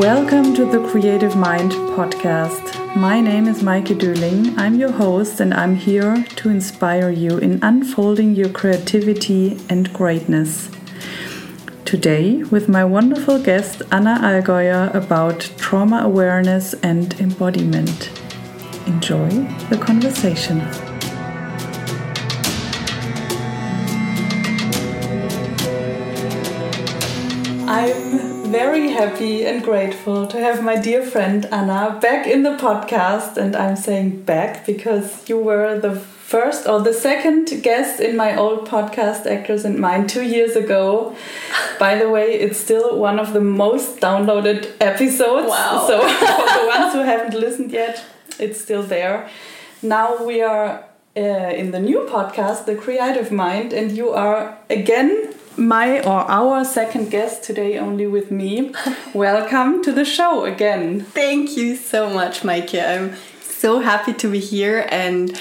[0.00, 2.96] Welcome to the Creative Mind podcast.
[2.96, 4.56] My name is Maike Döling.
[4.56, 10.70] I'm your host, and I'm here to inspire you in unfolding your creativity and greatness.
[11.84, 18.10] Today, with my wonderful guest Anna Allgäuer about trauma awareness and embodiment.
[18.86, 19.28] Enjoy
[19.68, 20.62] the conversation.
[28.50, 33.36] Very happy and grateful to have my dear friend Anna back in the podcast.
[33.36, 38.36] And I'm saying back because you were the first or the second guest in my
[38.36, 41.14] old podcast, Actors and Mind, two years ago.
[41.78, 45.48] By the way, it's still one of the most downloaded episodes.
[45.48, 45.84] Wow.
[45.86, 48.04] So, for the ones who haven't listened yet,
[48.40, 49.28] it's still there.
[49.80, 50.84] Now we are
[51.16, 56.64] uh, in the new podcast, The Creative Mind, and you are again my or our
[56.64, 58.72] second guest today, only with me.
[59.14, 61.02] Welcome to the show again.
[61.02, 62.82] Thank you so much, Maike.
[62.82, 65.38] I'm so happy to be here and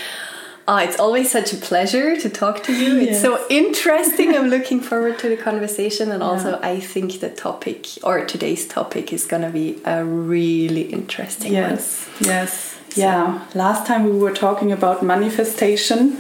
[0.67, 2.97] uh, it's always such a pleasure to talk to you.
[2.99, 3.21] It's Yes.
[3.23, 4.35] so interesting.
[4.35, 6.59] I'm looking forward to the conversation, and also Yeah.
[6.73, 11.61] I think the topic or today's topic is going to be a really interesting one.
[11.71, 12.75] Yes, yes.
[12.95, 16.17] Yeah, last time we were talking about manifestation.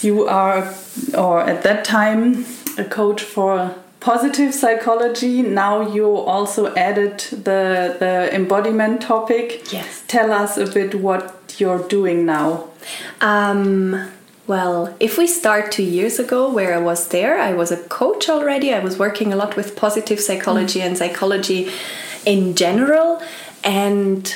[0.00, 0.72] You are,
[1.18, 2.44] or at that time,
[2.78, 5.42] a coach for positive psychology.
[5.42, 9.72] Now you also added the, the embodiment topic.
[9.72, 10.04] Yes.
[10.06, 12.68] Tell us a bit what you're doing now.
[13.20, 14.10] Um,
[14.46, 18.28] well, if we start two years ago, where I was there, I was a coach
[18.28, 18.72] already.
[18.72, 21.68] I was working a lot with positive psychology and psychology
[22.24, 23.20] in general.
[23.64, 24.32] And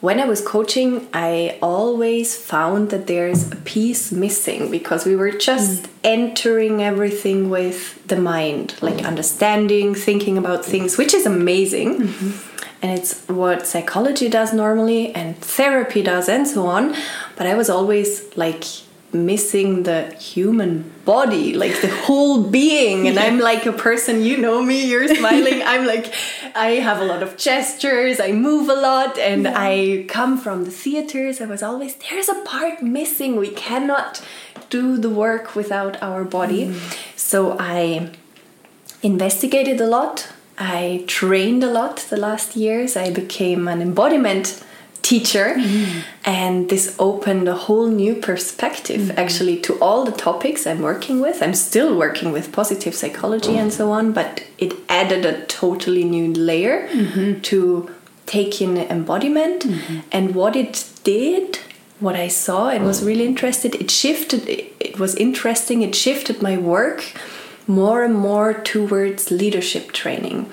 [0.00, 5.32] when I was coaching, I always found that there's a piece missing because we were
[5.32, 5.88] just mm.
[6.04, 12.02] entering everything with the mind, like understanding, thinking about things, which is amazing.
[12.02, 12.64] Mm-hmm.
[12.80, 16.94] And it's what psychology does normally and therapy does and so on.
[17.34, 18.64] But i was always like
[19.12, 23.08] missing the human body like the whole being.
[23.08, 25.62] And i'm like a person you know me you're smiling.
[25.62, 26.12] I'm like
[26.54, 30.70] i have a lot of gestures i move a lot and i come from the
[30.70, 31.40] theaters.
[31.40, 33.36] I was always there's a part missing.
[33.36, 34.22] We cannot
[34.70, 36.66] do the work without our body.
[36.66, 36.96] Mm.
[37.16, 38.10] So i
[39.02, 40.28] investigated a lot.
[40.58, 42.96] I trained a lot the last years.
[42.96, 44.62] I became an embodiment
[45.08, 46.00] teacher, mm-hmm.
[46.24, 49.18] and this opened a whole new perspective mm-hmm.
[49.22, 51.42] actually to all the topics I'm working with.
[51.42, 56.32] I'm still working with positive psychology and so on, but it added a totally new
[56.34, 57.40] layer mm-hmm.
[57.50, 57.90] to
[58.26, 59.64] take in embodiment
[60.12, 60.74] and what it
[61.04, 61.58] did
[62.00, 63.74] what I saw and was really interested.
[63.74, 64.48] It shifted.
[64.48, 65.82] It, it was interesting.
[65.82, 67.02] It shifted my work
[67.66, 70.50] more and more towards leadership training,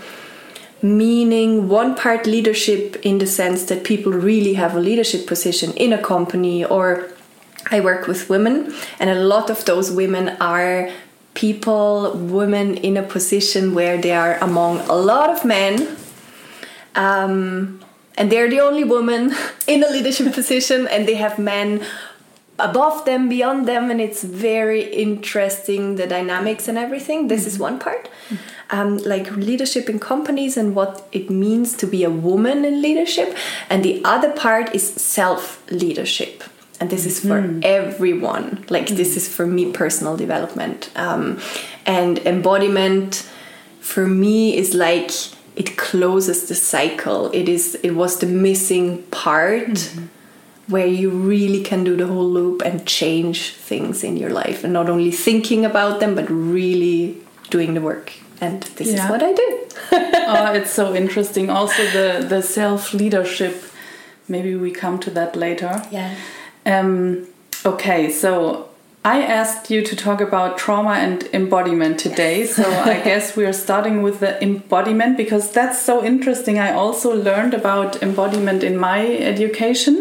[0.86, 5.92] meaning one part leadership in the sense that people really have a leadership position in
[5.94, 7.10] a company, or
[7.72, 10.90] I work with women, and a lot of those women are
[11.34, 15.98] people, women in a position where they are among a lot of men
[16.96, 17.82] um,
[18.18, 19.34] and they're the only woman
[19.68, 21.86] in a leadership position and they have men
[22.58, 27.28] above them beyond them and it's very interesting the dynamics and everything.
[27.28, 28.10] This is one part
[28.70, 33.36] um, like leadership in companies and what it means to be a woman in leadership.
[33.70, 36.44] And the other part is self leadership
[36.80, 38.66] and this is for everyone.
[38.70, 40.90] Like this is for me personal development.
[40.96, 41.40] Um,
[41.86, 43.30] and embodiment
[43.80, 45.12] for me is like
[45.56, 47.32] it closes the cycle.
[47.32, 49.94] It is it was the missing part
[50.68, 54.64] where you really can do the whole loop and change things in your life.
[54.64, 57.18] And not only thinking about them but really
[57.50, 59.04] doing the work and this Yeah.
[59.06, 59.48] is what i do
[60.28, 61.50] oh, it's so interesting.
[61.50, 63.56] Also, the, the self leadership.
[64.28, 65.84] Maybe we come to that later.
[65.92, 66.16] yeah
[66.66, 67.28] Um,
[67.66, 68.70] okay, so
[69.04, 72.46] I asked you to talk about trauma and embodiment today.
[72.48, 76.58] So I guess we are starting with the embodiment because that's so interesting.
[76.58, 79.96] I also learned about embodiment in my education,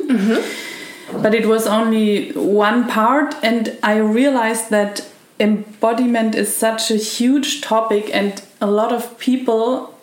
[1.23, 5.03] but it was only one part, and I realized that
[5.41, 9.95] embodiment is such a huge topic, and a lot of people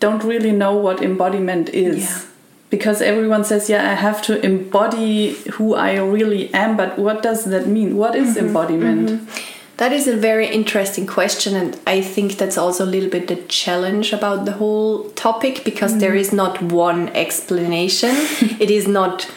[0.00, 2.04] don't really know what embodiment is.
[2.04, 2.22] Yeah.
[2.70, 7.44] because everyone says yeah i have to embody who i really am but what does
[7.46, 7.96] that mean?
[7.96, 8.46] What is mm-hmm.
[8.46, 9.08] embodiment?
[9.08, 9.56] Mm-hmm.
[9.78, 13.36] That is a very interesting question, and I think that's also a little bit the
[13.46, 16.18] challenge about the whole topic because there mm-hmm.
[16.18, 18.10] is not one explanation.
[18.58, 19.30] it is not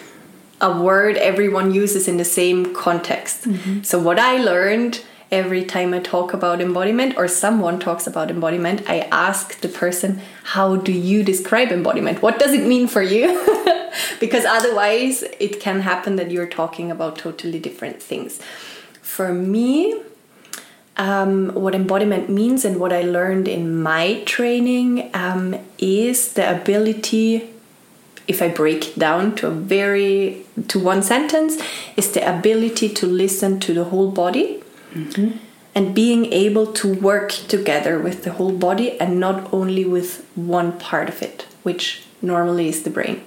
[0.60, 3.48] a word everyone uses in the same context.
[3.84, 5.02] So, what I learned
[5.32, 10.22] every time I talk about embodiment or someone talks about embodiment, I ask the person,
[10.44, 12.22] How do you describe embodiment?
[12.22, 13.28] What does it mean for you?
[14.20, 18.42] because otherwise, it can happen that you're talking about totally different things.
[19.02, 20.02] For me,
[20.98, 27.50] um, what embodiment means and what I learned in my training um, is the ability
[28.28, 31.62] if I break down to a very to one sentence,
[31.98, 34.62] is the ability to listen to the whole body
[34.94, 35.38] mm-hmm.
[35.76, 40.78] and being able to work together with the whole body and not only with one
[40.80, 43.24] part of it, which normally is the brain.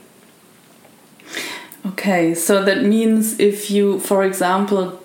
[1.86, 5.00] Okay, so that means if you, for example,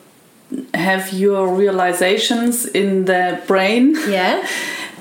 [0.73, 3.95] have your realizations in the brain.
[4.07, 4.47] Yeah.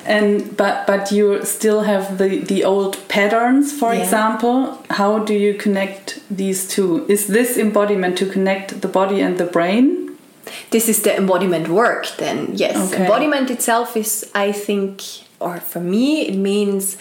[0.09, 4.01] and but but you still have the the old patterns for yeah.
[4.01, 9.37] example how do you connect these two is this embodiment to connect the body and
[9.37, 10.08] the brain
[10.71, 13.03] this is the embodiment work then yes okay.
[13.03, 15.03] embodiment itself is i think
[15.41, 16.97] or for me it means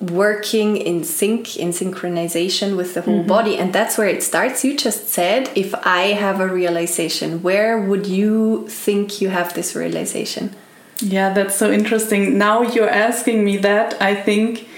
[0.00, 3.36] working in sync in synchronization with the whole mm -hmm.
[3.36, 7.76] body and that's where it starts you just said if i have a realization where
[7.88, 10.50] would you think you have this realization
[11.02, 12.36] yeah, that's so interesting.
[12.36, 14.68] Now you're asking me that, I think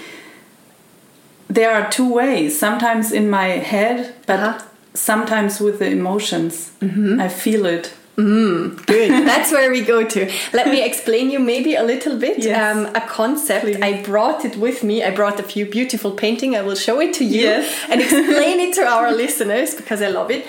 [1.47, 2.57] there are two ways.
[2.57, 4.72] Sometimes in my head, but uh -huh.
[4.93, 6.71] Sometimes with the emotions.
[6.79, 7.25] Mm -hmm.
[7.25, 7.93] I feel it.
[8.15, 9.09] Mm, good.
[9.27, 10.31] That's where we go to.
[10.51, 12.75] Let me explain you maybe a little bit yes.
[12.75, 13.65] um, a concept.
[13.65, 13.81] Please.
[13.81, 14.93] I brought it with me.
[14.93, 16.55] I brought a few beautiful painting.
[16.55, 17.85] I will show it to you yes.
[17.89, 20.45] and explain it to our listeners because I love it.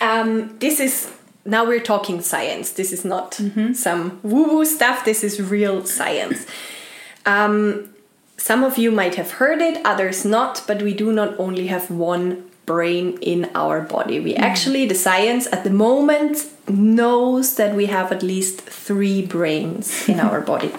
[0.00, 1.08] Um, this is
[1.44, 2.72] now we're talking science.
[2.72, 3.74] This is not mm-hmm.
[3.74, 6.46] some woo woo stuff, this is real science.
[7.26, 7.90] Um,
[8.36, 11.90] some of you might have heard it, others not, but we do not only have
[11.90, 14.20] one brain in our body.
[14.20, 14.40] We mm.
[14.40, 20.20] actually, the science at the moment knows that we have at least three brains in
[20.20, 20.72] our body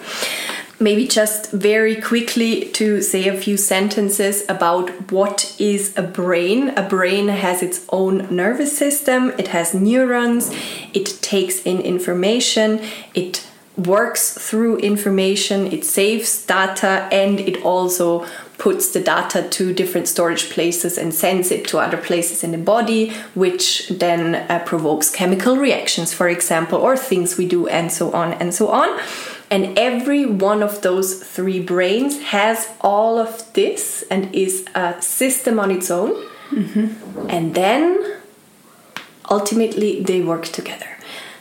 [0.80, 6.70] maybe just very quickly to say a few sentences about what is a brain.
[6.70, 10.54] A brain has its own nervous system, it has neurons,
[10.94, 12.82] it takes in information,
[13.14, 13.48] it
[13.78, 18.26] works through information, it saves data, and it also
[18.58, 22.58] puts the data to different storage places and sends it to other places in the
[22.58, 28.12] body, which then uh, provokes chemical reactions, for example, or things we do, and so
[28.12, 29.00] on and so on.
[29.52, 35.60] And every one of those three brains has all of this and is a system
[35.60, 36.12] on its own.
[36.50, 37.30] Mm-hmm.
[37.30, 38.20] And then
[39.30, 40.95] ultimately they work together.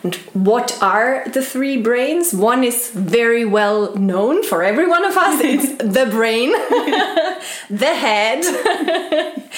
[0.04, 2.34] And what are the three brains?
[2.34, 5.40] One is very well known for every one of us.
[5.42, 6.52] It's the brain,
[7.70, 8.44] the head,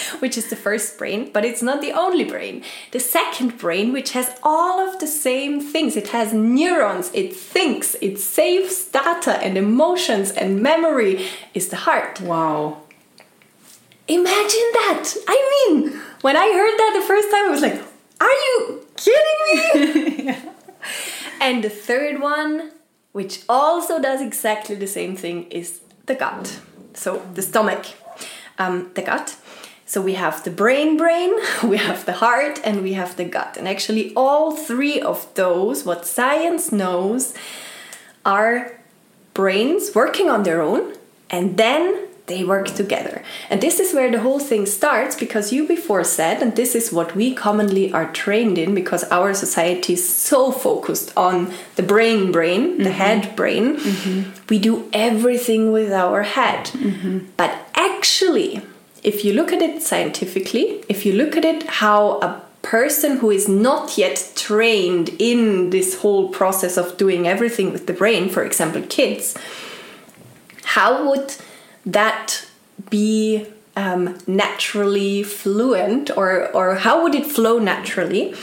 [0.20, 2.62] which is the first brain, but it's not the only brain.
[2.92, 7.96] The second brain, which has all of the same things, it has neurons, it thinks,
[8.00, 12.20] it saves data and emotions and memory, is the heart.
[12.20, 12.82] Wow.
[14.06, 15.12] Imagine that!
[15.26, 17.82] I mean, when I heard that the first time, I was like,
[18.20, 20.36] are you kidding me?
[21.40, 22.72] and the third one,
[23.12, 26.60] which also does exactly the same thing, is the gut.
[26.94, 27.86] So the stomach,
[28.58, 29.36] um, the gut.
[29.88, 31.32] So we have the brain, brain,
[31.64, 33.56] we have the heart, and we have the gut.
[33.56, 37.34] And actually, all three of those, what science knows,
[38.24, 38.72] are
[39.32, 40.94] brains working on their own,
[41.30, 43.22] and then they work together.
[43.50, 46.92] And this is where the whole thing starts because you before said, and this is
[46.92, 52.32] what we commonly are trained in because our society is so focused on the brain
[52.32, 52.84] brain, mm -hmm.
[52.84, 53.02] the mm-hmm.
[53.02, 53.64] head brain.
[53.64, 54.24] Mm -hmm.
[54.50, 56.70] We do everything with our head.
[56.74, 57.20] Mm -hmm.
[57.36, 58.60] But actually,
[59.02, 62.30] if you look at it scientifically, if you look at it how a
[62.70, 67.92] person who is not yet trained in this whole process of doing everything with the
[67.92, 69.34] brain, for example, kids,
[70.62, 71.36] how would
[71.86, 72.46] that
[72.90, 78.34] be um, naturally fluent or, or how would it flow naturally?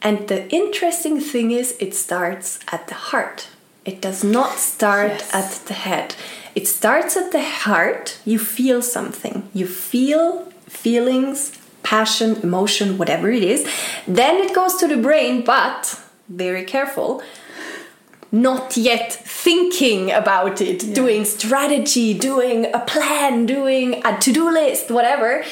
[0.00, 3.48] And the interesting thing is, it starts at the heart.
[3.84, 5.34] It does not start yes.
[5.34, 6.14] at the head.
[6.54, 8.18] It starts at the heart.
[8.24, 9.48] You feel something.
[9.54, 13.68] You feel feelings, passion, emotion, whatever it is.
[14.06, 17.22] Then it goes to the brain, but very careful
[18.32, 20.94] not yet thinking about it, yeah.
[20.94, 25.44] doing strategy, doing a plan, doing a to do list, whatever.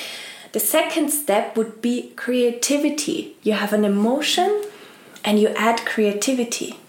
[0.53, 3.37] The second step would be creativity.
[3.43, 4.65] You have an emotion
[5.25, 6.81] and you add creativity.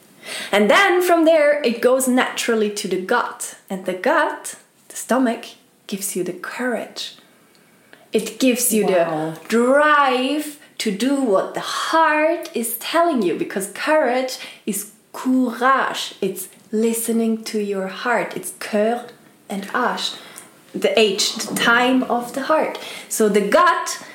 [0.51, 3.57] And then from there, it goes naturally to the gut.
[3.69, 4.55] And the gut,
[4.87, 5.45] the stomach,
[5.87, 7.17] gives you the courage.
[8.13, 9.31] It gives you wow.
[9.31, 16.15] the drive to do what the heart is telling you because courage is courage.
[16.21, 18.35] It's listening to your heart.
[18.35, 19.09] It's cœur
[19.49, 20.17] and âge.
[20.73, 22.79] The H, the time of the heart.
[23.09, 24.05] So the gut,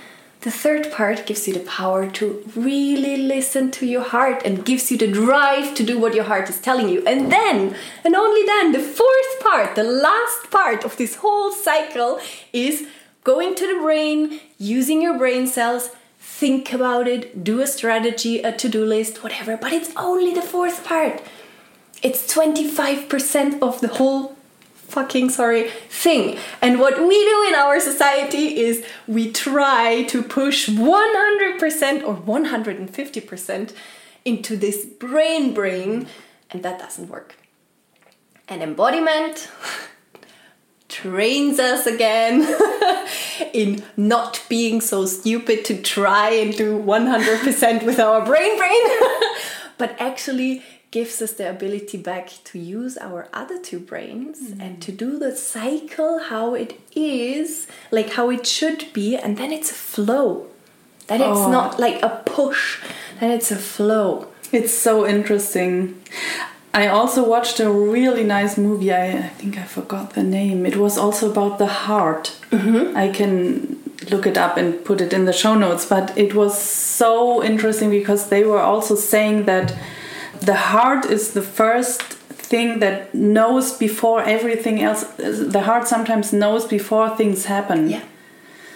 [0.41, 4.91] the third part, gives you the power to really listen to your heart and gives
[4.91, 7.05] you the drive to do what your heart is telling you.
[7.07, 12.21] And then, and only then, the fourth part, the last part of this whole cycle
[12.53, 12.87] is
[13.23, 15.91] going to the brain, using your brain cells,
[16.39, 19.57] think about it, do a strategy, a to do list, whatever.
[19.57, 21.23] But it's only the fourth part.
[22.03, 24.37] It's 25% of the whole
[24.75, 26.39] fucking sorry thing.
[26.61, 33.73] And what we do in our society is we try to push 100% or 150%
[34.27, 36.07] into this brain brain,
[36.51, 37.37] and that doesn't work.
[38.47, 39.49] And embodiment
[40.89, 42.43] trains us again
[43.53, 48.87] in not being so stupid to try and do 100% with our brain brain,
[49.79, 54.61] but actually gives us the ability back to use our other two brains mm.
[54.61, 59.53] and to do the cycle how it is, like how it should be, and then
[59.53, 60.47] it's a flow.
[61.09, 61.51] Then it's oh.
[61.51, 62.83] not like a push,
[63.21, 64.29] then it's a flow.
[64.53, 66.01] It's so interesting.
[66.77, 68.93] I also watched a really nice movie.
[68.93, 70.67] I, I think I forgot the name.
[70.67, 72.37] It was also about the heart.
[72.51, 72.95] Mm-hmm.
[72.95, 73.79] I can
[74.11, 77.89] look it up and put it in the show notes, but it was so interesting
[77.89, 79.75] because they were also saying that
[80.41, 82.03] the heart is the first
[82.53, 85.05] thing that knows before everything else.
[85.57, 87.89] The heart sometimes knows before things happen.
[87.89, 88.05] Yeah.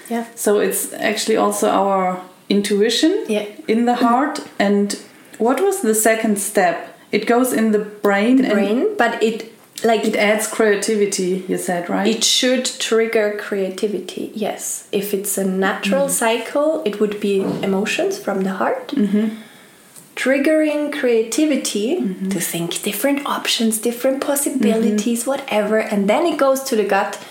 [0.09, 0.25] Yeah.
[0.35, 3.45] So it's actually also our intuition yeah.
[3.69, 4.41] in the heart.
[4.59, 4.99] And
[5.37, 6.87] what was the second step?
[7.13, 8.37] It goes in the brain.
[8.37, 9.53] The brain, but it
[9.85, 11.45] like it adds creativity.
[11.49, 12.07] You said right.
[12.07, 14.31] It should trigger creativity.
[14.35, 16.11] Yes, if it's a natural mm.
[16.11, 18.89] cycle, it would be emotions from the heart.
[18.89, 19.37] Mm-hmm.
[20.17, 22.29] Triggering creativity mm-hmm.
[22.29, 25.31] to think different options, different possibilities, mm-hmm.
[25.31, 27.25] whatever, and then it goes to the gut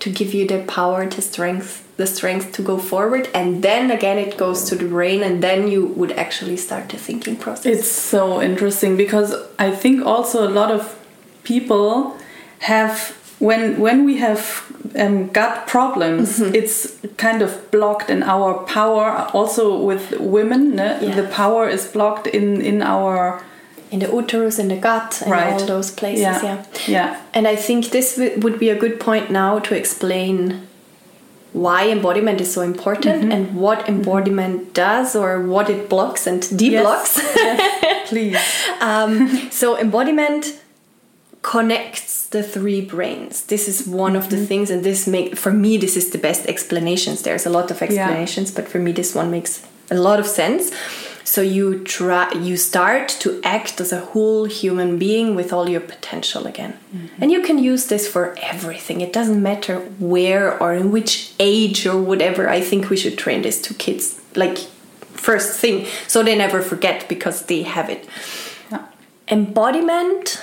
[0.00, 4.18] to give you the power, the strength the strength to go forward and then again
[4.18, 7.90] it goes to the brain and then you would actually start the thinking process it's
[7.90, 10.98] so interesting because i think also a lot of
[11.44, 12.16] people
[12.58, 14.64] have when when we have
[14.98, 16.54] um, gut problems mm -hmm.
[16.54, 21.14] it's kind of blocked in our power also with women yeah.
[21.14, 23.40] the power is blocked in in our
[23.90, 25.52] in the uterus in the gut and right.
[25.52, 26.44] all those places yeah.
[26.44, 30.60] yeah yeah and i think this would be a good point now to explain
[31.54, 33.34] why embodiment is so important mm -hmm.
[33.34, 37.16] and what embodiment does or what it blocks and deblocks.
[37.16, 37.36] Yes.
[37.36, 38.38] yes, please.
[38.88, 39.10] um,
[39.50, 40.42] so, embodiment
[41.40, 43.42] connects the three brains.
[43.52, 44.18] This is one mm -hmm.
[44.18, 44.48] of the mm-hmm.
[44.50, 47.20] things, and this make for me this is the best explanations.
[47.22, 48.56] There's a lot of explanations, yeah.
[48.56, 50.64] but for me this one makes a lot of sense
[51.24, 55.80] so you try you start to act as a whole human being with all your
[55.80, 56.74] potential again.
[56.94, 57.22] Mm-hmm.
[57.22, 59.00] and you can use this for everything.
[59.00, 62.48] It doesn't matter where or in which age or whatever.
[62.48, 64.20] I think we should train this to kids.
[64.36, 68.06] Like first thing so they never forget because they have it.
[68.70, 68.84] Yeah.
[69.28, 70.42] embodiment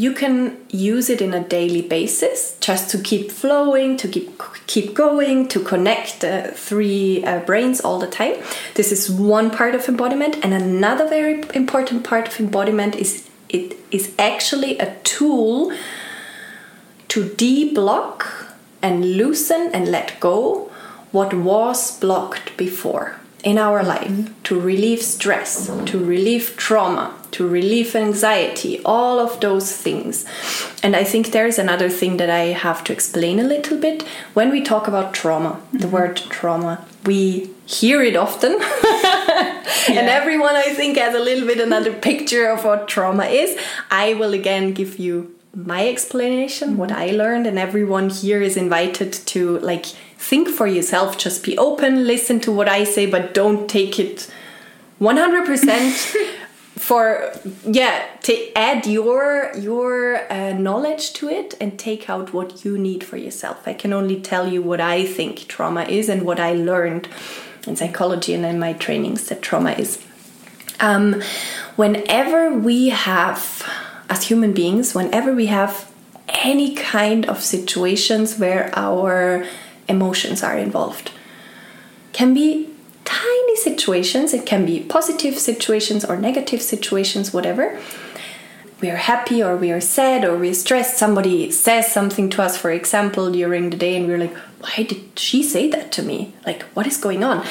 [0.00, 4.28] you can use it in a daily basis just to keep flowing to keep
[4.66, 8.34] keep going to connect the three uh, brains all the time.
[8.76, 13.76] This is one part of embodiment and another very important part of embodiment is it
[13.90, 15.70] is actually a tool
[17.08, 18.24] to deblock
[18.80, 20.70] and loosen and let go
[21.12, 27.94] what was blocked before in our life to relieve stress, to relieve trauma, to relieve
[27.94, 30.24] anxiety, all of those things.
[30.82, 34.02] And I think there is another thing that I have to explain a little bit.
[34.34, 35.78] When we talk about trauma, mm-hmm.
[35.78, 38.52] the word trauma, we hear it often.
[38.60, 39.64] yeah.
[39.88, 43.58] And everyone, I think, has a little bit another picture of what trauma is.
[43.90, 49.12] I will again give you my explanation, what I learned, and everyone here is invited
[49.12, 51.18] to like think for yourself.
[51.18, 54.30] Just be open, listen to what I say, but don't take it
[55.00, 56.16] 100%
[56.80, 57.30] for
[57.66, 63.04] yeah to add your your uh, knowledge to it and take out what you need
[63.04, 63.68] for yourself.
[63.68, 67.06] I can only tell you what i think trauma is and what i learned
[67.66, 70.02] in psychology and in my trainings that trauma is.
[70.80, 71.22] Um,
[71.76, 73.62] whenever we have
[74.08, 75.92] as human beings, whenever we have
[76.28, 79.46] any kind of situations where our
[79.86, 81.12] emotions are involved,
[82.14, 82.70] can be
[83.90, 87.78] situations, it can be positive situations or negative situations, whatever.
[88.80, 90.96] We are happy or we are sad or we're stressed.
[90.96, 95.18] Somebody says something to us, for example, during the day, and we're like, why did
[95.18, 96.32] she say that to me?
[96.46, 97.44] Like, what is going on?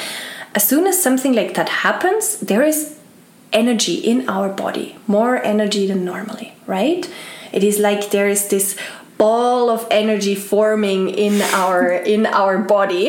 [0.54, 2.98] as soon as something like that happens, there is
[3.52, 7.08] energy in our body, more energy than normally, right?
[7.52, 8.76] It is like there is this
[9.20, 13.06] ball of energy forming in our in our body.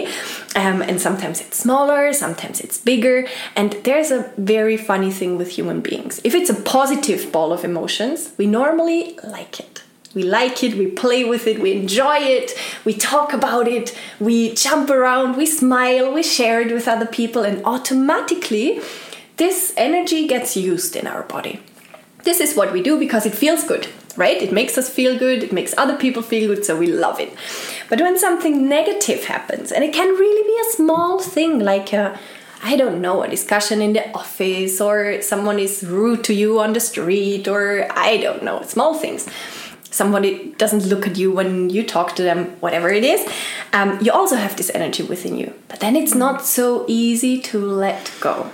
[0.61, 3.17] Um, and sometimes it's smaller sometimes it's bigger.
[3.55, 6.19] And there's a very funny thing with human beings.
[6.25, 9.83] If it's a positive ball of emotions we normally like it.
[10.13, 12.47] We like it we play with it we enjoy it
[12.83, 17.43] we talk about it we jump around we smile we share it with other people
[17.49, 18.81] and automatically
[19.37, 21.61] this energy gets used in our body.
[22.27, 23.87] This is what we do because it feels good
[24.17, 24.41] right?
[24.41, 27.33] It makes us feel good, it makes other people feel good, so we love it.
[27.89, 32.19] But when something negative happens, and it can really be a small thing like a
[32.63, 36.73] I don't know, a discussion in the office, or someone is rude to you on
[36.73, 39.27] the street, or I don't know, small things.
[39.89, 43.27] Somebody doesn't look at you when you talk to them, whatever it is.
[43.73, 45.53] Um, you also have this energy within you.
[45.67, 48.49] But then it's not so easy to let go.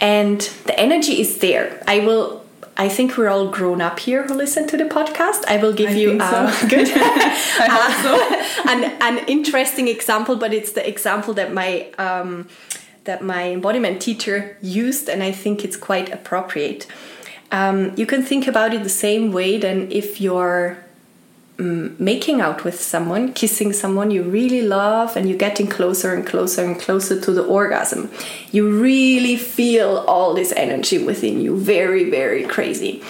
[0.00, 1.80] And the energy is there.
[1.86, 2.41] I will
[2.76, 5.44] I think we're all grown up here who listen to the podcast.
[5.46, 6.68] I will give I you uh, so.
[6.74, 12.48] good uh, an, an interesting example, but it's the example that my um,
[13.04, 16.86] that my embodiment teacher used, and I think it's quite appropriate.
[17.50, 20.81] Um, you can think about it the same way than if you're um,
[21.62, 26.64] making out with someone, kissing someone you really love, and you're getting closer and closer
[26.64, 28.10] and closer to the orgasm.
[28.50, 33.02] You really feel all this energy within you, very, very crazy.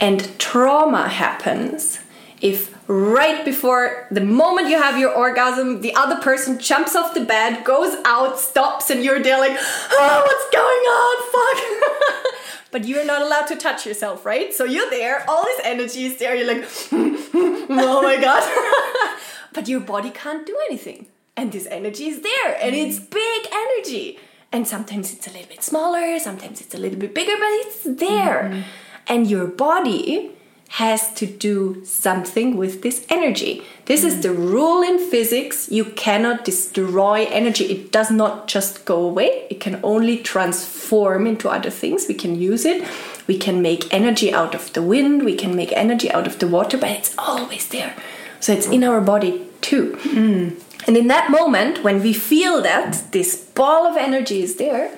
[0.00, 2.00] And trauma happens
[2.40, 7.24] if right before the moment you have your orgasm, the other person jumps off the
[7.24, 11.16] bed, goes out, stops, and you're there like, oh, what's going on?
[11.32, 12.34] Fuck.
[12.70, 14.52] but you're not allowed to touch yourself, right?
[14.52, 19.18] So you're there, all this energy is there, you're like, oh my god.
[19.52, 21.06] but your body can't do anything.
[21.36, 23.10] And this energy is there, and it's mm.
[23.10, 24.18] big energy.
[24.50, 27.84] And sometimes it's a little bit smaller, sometimes it's a little bit bigger, but it's
[27.84, 28.44] there.
[28.44, 28.60] Mm-hmm.
[29.06, 30.32] And your body
[30.68, 33.62] has to do something with this energy.
[33.86, 34.08] This mm.
[34.08, 35.70] is the rule in physics.
[35.70, 37.64] You cannot destroy energy.
[37.64, 42.06] It does not just go away, it can only transform into other things.
[42.06, 42.86] We can use it.
[43.26, 46.48] We can make energy out of the wind, we can make energy out of the
[46.48, 47.94] water, but it's always there.
[48.40, 49.98] So it's in our body too.
[50.02, 50.62] Mm.
[50.86, 54.96] And in that moment, when we feel that this ball of energy is there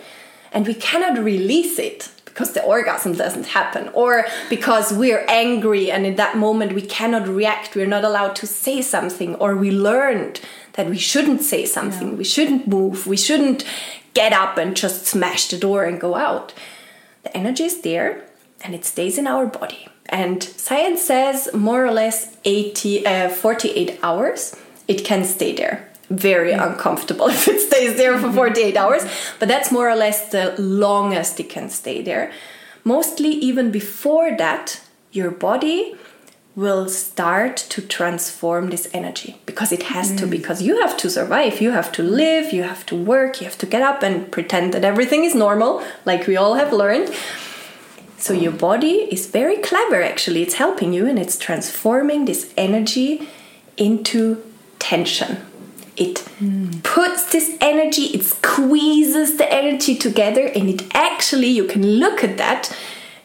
[0.53, 6.07] and we cannot release it, because the orgasm doesn't happen or because we're angry and
[6.07, 10.41] in that moment we cannot react we're not allowed to say something or we learned
[10.73, 12.15] that we shouldn't say something yeah.
[12.15, 13.63] we shouldn't move we shouldn't
[14.15, 16.53] get up and just smash the door and go out.
[17.23, 18.25] The energy is there
[18.63, 19.89] and it stays in our body.
[20.07, 24.57] And science says more or less 80 uh, 48 hours
[24.89, 29.05] it can stay there very uncomfortable if it stays there for 48 hours
[29.39, 32.33] but that's more or less the longest it can stay there.
[32.85, 34.81] Mostly even before that
[35.13, 35.95] your body
[36.57, 40.19] will start to transform this energy because it has mm.
[40.19, 43.47] to because you have to survive you have to live you have to work you
[43.47, 47.15] have to get up and pretend that everything is normal like we all have learned.
[48.19, 50.43] So your body is very clever actually.
[50.43, 53.29] It's helping you and it's transforming this energy
[53.77, 54.43] into
[54.79, 55.39] tension
[55.97, 56.83] it mm.
[56.83, 62.39] puts this energy, it squeezes the energy together, and it actually, you can look at
[62.39, 62.77] that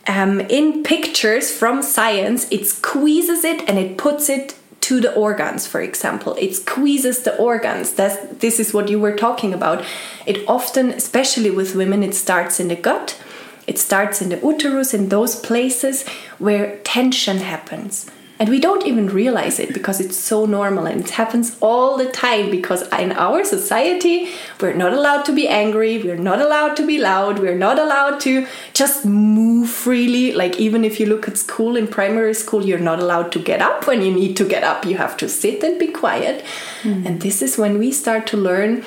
[0.07, 5.65] um, in pictures from science, it squeezes it and it puts it to the organs,
[5.65, 6.35] for example.
[6.39, 7.93] It squeezes the organs.
[7.93, 9.83] That's, this is what you were talking about.
[10.27, 13.19] It often, especially with women, it starts in the gut.
[13.65, 18.05] It starts in the uterus, in those places where tension happens.
[18.37, 22.11] And we don't even realize it because it's so normal and it happens all the
[22.11, 26.85] time because in our society, we're not allowed to be angry, we're not allowed to
[26.85, 30.33] be loud, we're not allowed to just move freely.
[30.33, 33.61] Like, even if you look at school in primary school, you're not allowed to get
[33.61, 36.43] up when you need to get up, you have to sit and be quiet.
[36.83, 37.05] Mm.
[37.05, 38.83] And this is when we start to learn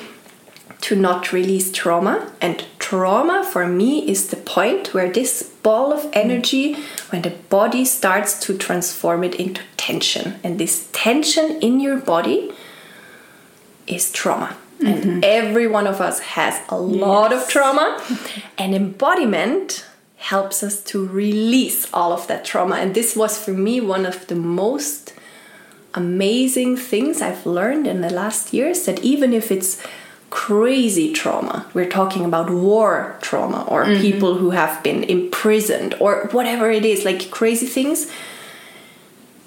[0.81, 2.31] to not release trauma.
[2.41, 6.75] And trauma for me is the point where this ball of energy,
[7.09, 10.39] when the body starts to transform it into tension.
[10.43, 12.53] And this tension in your body
[13.87, 14.55] is trauma.
[14.79, 15.09] Mm-hmm.
[15.09, 17.43] And every one of us has a lot yes.
[17.43, 18.01] of trauma.
[18.57, 22.75] and embodiment helps us to release all of that trauma.
[22.75, 25.13] And this was for me one of the most
[25.93, 29.81] amazing things I've learned in the last years that even if it's
[30.29, 31.65] crazy trauma.
[31.73, 34.01] We're talking about war trauma or mm-hmm.
[34.01, 38.11] people who have been imprisoned or whatever it is, like crazy things.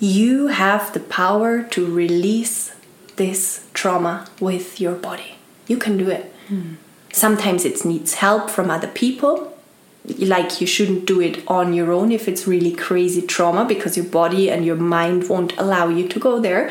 [0.01, 2.75] You have the power to release
[3.17, 5.37] this trauma with your body.
[5.69, 6.33] You can do it.
[6.49, 6.77] Mm.
[7.13, 9.57] sometimes it needs help from other people
[10.05, 14.07] like you shouldn't do it on your own if it's really crazy trauma because your
[14.07, 16.71] body and your mind won't allow you to go there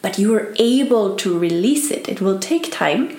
[0.00, 3.18] but you are able to release it it will take time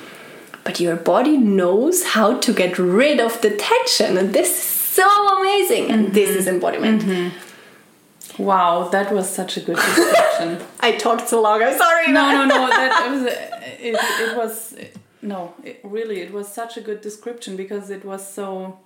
[0.63, 5.37] but your body knows how to get rid of the tension and this is so
[5.39, 5.91] amazing.
[5.91, 6.13] And mm-hmm.
[6.13, 7.01] this is embodiment.
[7.01, 8.43] Mm-hmm.
[8.43, 10.59] wow that was such a good description.
[10.79, 13.21] I talked so long i'm sorry no no no that was
[13.89, 13.95] it,
[14.25, 14.55] it was
[15.21, 18.79] no it, really it was such a good description because it was so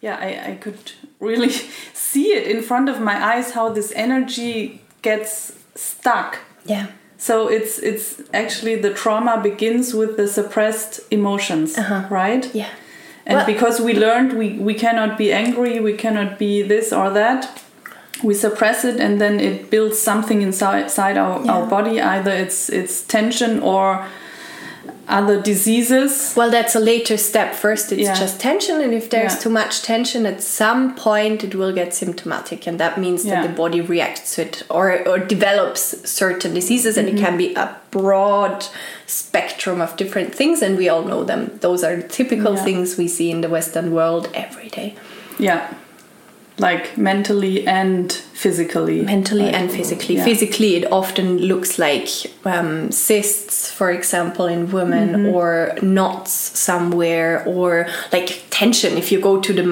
[0.00, 1.50] yeah I, I could really
[2.08, 5.32] see it in front of my eyes how this energy gets
[5.74, 6.38] stuck.
[6.64, 6.86] Yeah
[7.22, 12.04] so it's it's actually the trauma begins with the suppressed emotions uh-huh.
[12.10, 12.70] right yeah
[13.24, 17.10] and well, because we learned we we cannot be angry we cannot be this or
[17.10, 17.62] that
[18.24, 21.52] we suppress it and then it builds something inside, inside our, yeah.
[21.52, 24.04] our body either it's it's tension or
[25.08, 26.34] other diseases?
[26.36, 27.54] Well, that's a later step.
[27.54, 28.14] First, it's yeah.
[28.14, 29.40] just tension, and if there's yeah.
[29.40, 33.42] too much tension, at some point it will get symptomatic, and that means yeah.
[33.42, 37.18] that the body reacts to it or, or develops certain diseases, and mm-hmm.
[37.18, 38.66] it can be a broad
[39.06, 41.58] spectrum of different things, and we all know them.
[41.60, 44.94] Those are typical things we see in the Western world every day.
[45.38, 45.74] Yeah
[46.58, 50.24] like mentally and physically mentally like, and physically yeah.
[50.24, 52.08] physically it often looks like
[52.44, 55.34] um, cysts for example in women mm -hmm.
[55.34, 55.46] or
[55.94, 56.32] knots
[56.68, 59.64] somewhere or like tension if you go to the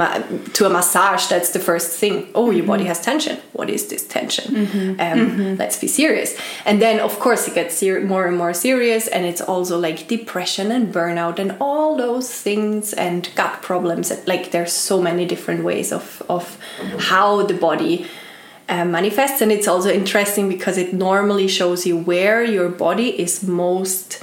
[0.56, 2.56] to a massage that's the first thing oh mm -hmm.
[2.56, 2.66] your mm-hmm.
[2.66, 4.88] body has tension what is this tension mm -hmm.
[5.04, 5.50] um, mm-hmm.
[5.62, 6.30] let's be serious
[6.68, 7.74] and then of course it gets
[8.14, 12.82] more and more serious and it's also like depression and burnout and all those things
[13.06, 16.44] and gut problems like there's so many different ways of of
[17.10, 17.94] how the body
[18.70, 19.40] uh, manifests.
[19.42, 24.22] And it's also interesting because it normally shows you where your body is most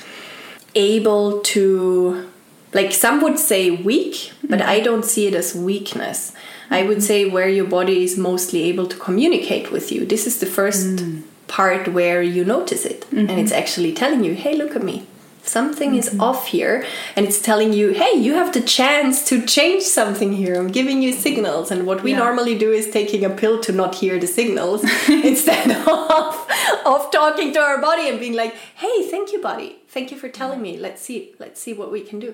[0.75, 2.29] able to
[2.73, 6.33] like some would say weak but i don't see it as weakness.
[6.69, 10.05] I would say where your body is mostly able to communicate with you.
[10.05, 11.23] This is the first mm.
[11.47, 13.05] part where you notice it.
[13.05, 13.29] Mm -hmm.
[13.29, 14.97] and it's actually telling you hey look at me
[15.49, 15.99] something mm -hmm.
[15.99, 16.27] is mm-hmm.
[16.27, 16.75] off here
[17.15, 20.99] and it's telling you hey you have the chance to change something here i'm giving
[21.05, 22.23] you signals and what we yeah.
[22.23, 24.79] normally do is taking a pill to not hear the signals
[25.31, 26.31] instead of
[26.93, 30.29] of talking to our body and being like hey thank you body thank you for
[30.39, 32.31] telling me let's see let's see what we can do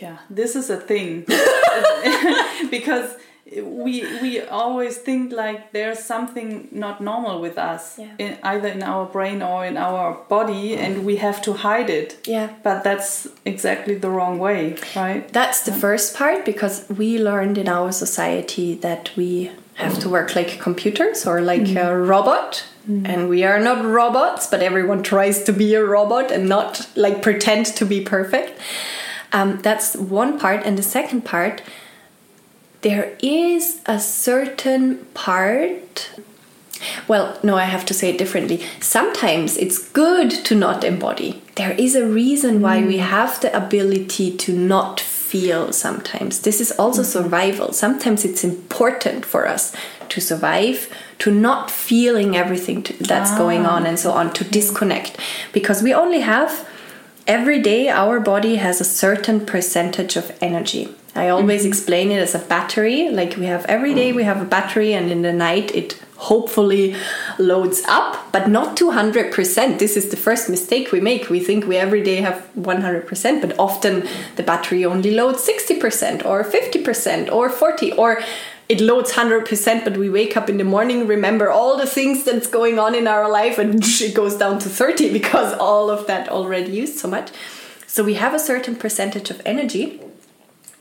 [0.00, 1.08] yeah this is a thing
[2.70, 3.16] because
[3.56, 8.14] we we always think like there's something not normal with us yeah.
[8.18, 12.16] in, either in our brain or in our body and we have to hide it
[12.26, 15.78] yeah but that's exactly the wrong way right that's the yeah.
[15.78, 21.26] first part because we learned in our society that we have to work like computers
[21.26, 21.84] or like mm.
[21.84, 23.08] a robot mm.
[23.08, 27.22] and we are not robots but everyone tries to be a robot and not like
[27.22, 28.60] pretend to be perfect
[29.32, 31.62] um, that's one part and the second part
[32.82, 36.10] there is a certain part
[37.08, 38.62] well, no, I have to say it differently.
[38.80, 41.42] Sometimes it's good to not embody.
[41.56, 42.86] There is a reason why mm.
[42.86, 46.40] we have the ability to not feel sometimes.
[46.40, 47.24] This is also mm-hmm.
[47.24, 47.72] survival.
[47.72, 49.74] Sometimes it's important for us
[50.08, 50.88] to survive,
[51.18, 53.38] to not feeling everything to, that's ah.
[53.38, 55.18] going on and so on, to disconnect.
[55.52, 56.68] Because we only have,
[57.26, 60.88] every day, our body has a certain percentage of energy.
[61.14, 63.10] I always explain it as a battery.
[63.10, 66.94] Like we have every day, we have a battery, and in the night, it hopefully
[67.38, 69.78] loads up, but not 200%.
[69.78, 71.30] This is the first mistake we make.
[71.30, 76.44] We think we every day have 100%, but often the battery only loads 60% or
[76.44, 78.22] 50% or 40 or
[78.68, 82.46] it loads 100% but we wake up in the morning remember all the things that's
[82.46, 86.28] going on in our life and it goes down to 30 because all of that
[86.28, 87.32] already used so much
[87.88, 90.00] so we have a certain percentage of energy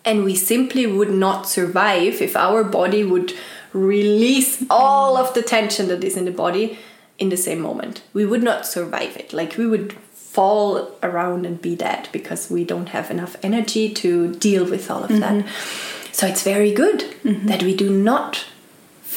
[0.06, 3.34] and we simply would not survive if our body would
[3.74, 6.80] release all of the tension that is in the body
[7.18, 8.02] in the same moment.
[8.14, 9.34] We would not survive it.
[9.34, 14.34] Like we would fall around and be dead because we don't have enough energy to
[14.36, 15.22] deal with all of mm -hmm.
[15.22, 15.34] that.
[15.34, 16.12] Mm-hmm.
[16.12, 17.48] So it's very good mm -hmm.
[17.48, 18.46] that we do not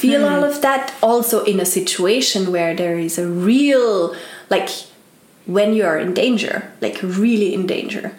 [0.02, 0.32] feel mm.
[0.32, 4.14] all of that also in a situation where there is a real
[4.48, 4.68] like
[5.46, 8.12] when you are in danger like really in danger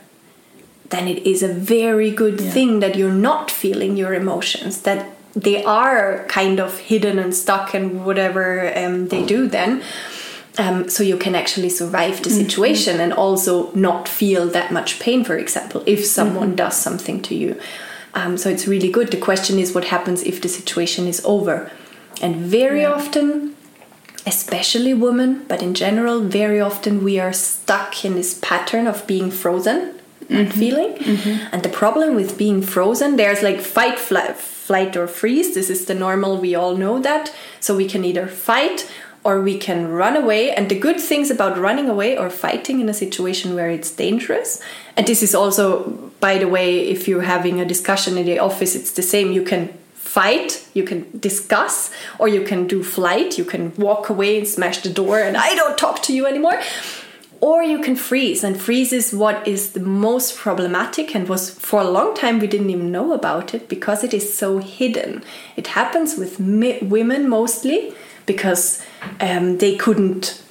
[0.94, 2.52] then it is a very good yeah.
[2.52, 7.74] thing that you're not feeling your emotions, that they are kind of hidden and stuck
[7.74, 9.82] and whatever um, they do then.
[10.60, 12.44] Um, so you can actually survive the mm-hmm.
[12.44, 13.04] situation mm -hmm.
[13.04, 16.64] and also not feel that much pain, for example, if someone mm -hmm.
[16.66, 17.56] does something to you.
[18.20, 19.10] Um, so it's really good.
[19.10, 21.72] The question is what happens if the situation is over?
[22.22, 22.96] And very yeah.
[22.96, 23.56] often,
[24.26, 29.32] especially women, but in general, very often we are stuck in this pattern of being
[29.32, 29.80] frozen
[30.30, 30.60] that mm-hmm.
[30.60, 30.94] feeling.
[30.94, 31.48] Mm-hmm.
[31.54, 35.54] And the problem with being frozen, there's like fight, flight, flight, or freeze.
[35.54, 37.34] This is the normal, we all know that.
[37.60, 38.90] So we can either fight
[39.24, 40.52] or we can run away.
[40.52, 44.62] And the good things about running away or fighting in a situation where it's dangerous,
[44.98, 48.76] and this is also, by the way, if you're having a discussion in the office,
[48.76, 49.32] it's the same.
[49.32, 53.38] You can fight, you can discuss, or you can do flight.
[53.38, 56.62] You can walk away and smash the door, and I don't talk to you anymore.
[57.44, 61.82] Or you can freeze, and freeze is what is the most problematic, and was for
[61.82, 65.22] a long time we didn't even know about it because it is so hidden.
[65.58, 67.94] It happens with women mostly
[68.26, 68.82] because
[69.20, 70.42] um, they couldn't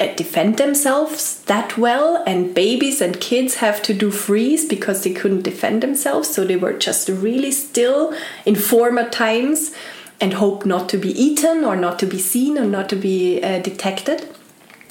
[0.00, 5.12] uh, defend themselves that well and babies and kids have to do freeze because they
[5.12, 8.14] couldn't defend themselves so they were just really still
[8.46, 9.74] in former times
[10.22, 13.42] and hope not to be eaten or not to be seen or not to be
[13.42, 14.26] uh, detected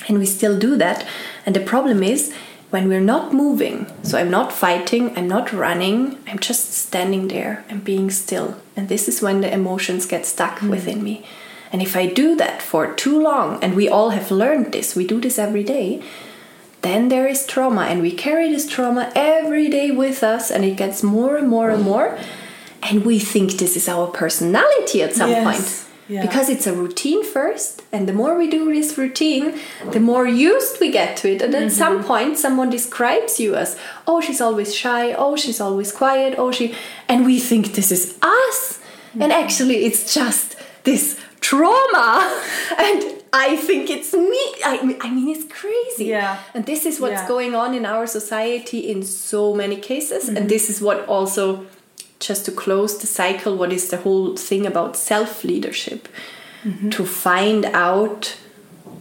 [0.07, 1.05] and we still do that.
[1.45, 2.33] And the problem is
[2.71, 7.63] when we're not moving so i'm not fighting i'm not running i'm just standing there
[7.69, 8.57] and being still.
[8.75, 10.69] And this is when the emotions get stuck hmm.
[10.69, 11.25] within me.
[11.71, 15.05] And if I do that for too long, and we all have learned this, we
[15.05, 16.01] do this every day,
[16.81, 20.77] then there is trauma, and we carry this trauma every day with us, and it
[20.77, 22.17] gets more and more and more.
[22.83, 25.94] And we think this is our personality at some Yes, point.
[26.07, 26.21] Yeah.
[26.21, 29.59] Because it's a routine first, and the more we do this routine,
[29.91, 31.41] the more used we get to it.
[31.41, 32.07] And at some Mm-hmm.
[32.07, 36.75] point, someone describes you as, oh, she's always shy, oh, she's always quiet, oh, she.
[37.09, 38.79] And we think this is us.
[39.13, 39.43] And Mm-hmm.
[39.43, 42.11] actually, it's just this trauma.
[42.77, 43.01] And
[43.33, 44.43] I think it's me.
[44.63, 46.05] I mean, I mean it's crazy.
[46.05, 46.37] Yeah.
[46.53, 47.27] And this is what's Yeah.
[47.27, 50.29] going on in our society in so many cases.
[50.29, 51.65] And this is what also,
[52.19, 56.07] just to close the cycle, what is the whole thing about self leadership?
[56.63, 56.89] Mm-hmm.
[56.89, 58.37] To find out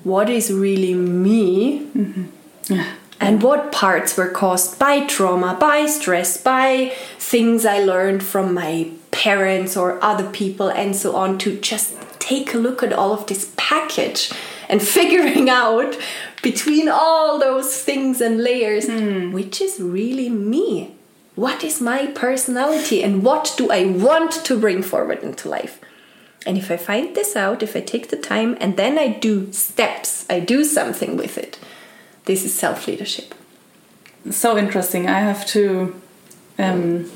[0.02, 2.80] what is really me mm-hmm.
[3.20, 8.90] and what parts were caused by trauma, by stress, by things I learned from my
[9.12, 13.26] parents or other people, and so on, to just take a look at all of
[13.26, 14.30] this package
[14.68, 15.96] and figuring out
[16.42, 19.32] between all those things and layers hmm.
[19.32, 20.94] which is really me.
[21.34, 25.80] What is my personality and what do I want to bring forward into life?
[26.46, 29.50] And if I find this out, if I take the time and then I do
[29.52, 31.58] steps, I do something with it,
[32.26, 33.34] this is self leadership.
[34.30, 35.08] So interesting.
[35.08, 36.00] I have to
[36.58, 37.10] um,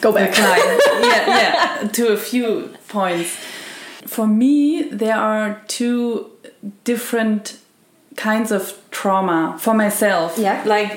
[0.00, 0.36] Go back.
[0.38, 3.36] yeah, yeah, to a few points.
[4.06, 6.30] For me, there are two
[6.84, 7.58] different
[8.28, 10.36] kinds of trauma for myself.
[10.38, 10.62] Yeah.
[10.66, 10.92] Like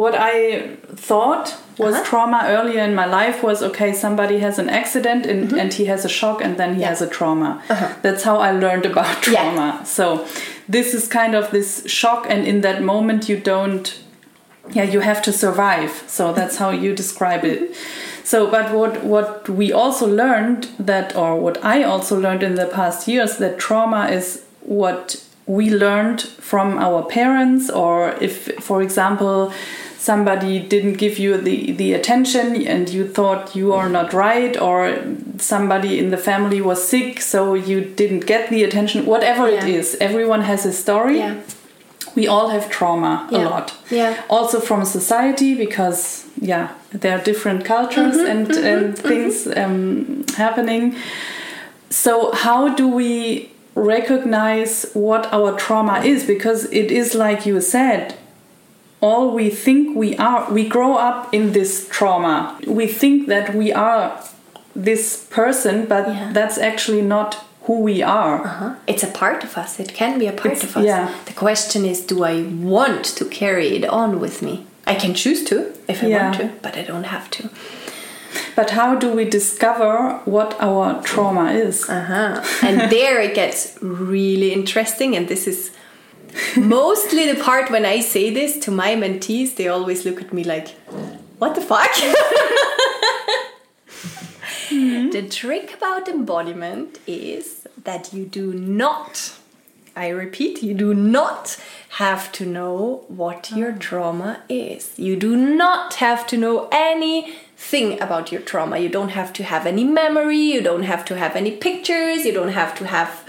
[0.00, 0.76] what I
[1.08, 1.46] thought
[1.78, 2.04] was Uh-huh.
[2.10, 6.04] trauma earlier in my life was okay, somebody has an accident and, and he has
[6.04, 6.80] a shock and then he Mm-hmm.
[6.82, 6.88] Yeah.
[6.88, 7.50] has a trauma.
[7.70, 7.88] Uh-huh.
[8.02, 9.36] That's how I learned about trauma.
[9.38, 9.54] Yeah.
[9.54, 9.86] trauma.
[9.86, 10.04] So
[10.68, 13.86] this is kind of this shock and in that moment you don't
[14.76, 17.60] yeah you have to survive so that's how you describe it
[18.22, 22.66] so but what what we also learned that or what i also learned in the
[22.66, 25.24] past years that trauma is what
[25.56, 27.94] we learned from our parents or
[28.26, 28.34] if
[28.68, 29.38] for example
[29.98, 34.76] somebody didn't give you the, the attention and you thought you are not right or
[35.38, 39.78] somebody in the family was sick so you didn't get the attention whatever it Yeah.
[39.80, 41.34] is everyone has a story Yeah.
[42.14, 44.12] we all have trauma a lot Yeah.
[44.28, 46.00] also from society because
[46.52, 46.66] yeah
[47.02, 50.94] there are different cultures Mm-hmm, and, and things um, happening
[51.90, 52.12] so
[52.44, 58.14] how do we recognize what our trauma is because it is like you said
[59.00, 63.72] all we think we are we grow up in this trauma we think that we
[63.72, 64.04] are
[64.74, 66.30] this person but Yeah.
[66.32, 67.30] that's actually not
[67.66, 68.70] who we are Uh-huh.
[68.86, 69.70] It's a part of us.
[69.84, 70.84] It can be a part It's- of us.
[70.84, 71.04] yeah.
[71.30, 72.36] The question is, do I
[72.74, 74.54] want to carry it on with me?
[74.92, 75.56] I can choose to
[75.92, 77.42] if I want to, but I don't have to.
[78.56, 82.42] But how do we discover what our trauma is Uh-huh.
[82.62, 85.16] And there it gets really interesting.
[85.16, 85.70] And this is
[86.56, 90.44] mostly the part when I say this to my mentees, they always look at me
[90.44, 90.68] like,
[91.38, 91.90] what the fuck?
[95.18, 99.32] The trick about embodiment is that you do not,
[99.98, 101.60] I repeat, you do not
[102.02, 103.78] have to know what your ah.
[103.80, 104.96] trauma is.
[104.96, 108.78] You do not have to know anything about your trauma.
[108.78, 112.32] You don't have to have any memory, you don't have to have any pictures, you
[112.32, 113.24] don't have to have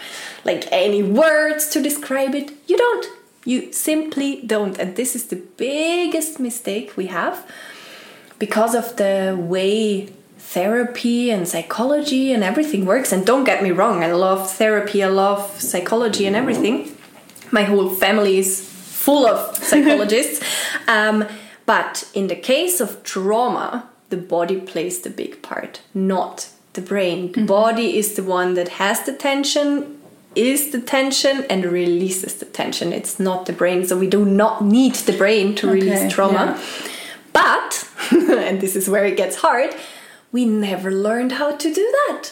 [0.45, 2.51] like any words to describe it.
[2.67, 3.05] You don't.
[3.45, 4.77] You simply don't.
[4.77, 7.49] And this is the biggest mistake we have
[8.37, 10.09] because of the way
[10.53, 13.11] therapy and psychology and everything works.
[13.11, 16.75] And don't get me wrong, I love therapy, I love psychology and everything.
[17.51, 18.59] My whole family is
[19.05, 20.43] full of psychologists.
[20.87, 21.25] um,
[21.65, 27.31] But in the case of trauma, the body plays the big part, not the brain.
[27.31, 29.99] The body is the one that has the tension,
[30.35, 32.91] is the tension, and releases the tension.
[32.91, 33.85] It's not the brain.
[33.85, 36.43] So we do not need the brain to Okay, release trauma.
[36.45, 36.59] yeah.
[37.33, 37.87] But,
[38.47, 39.75] and this is where it gets hard,
[40.31, 42.31] we never learned how to do that.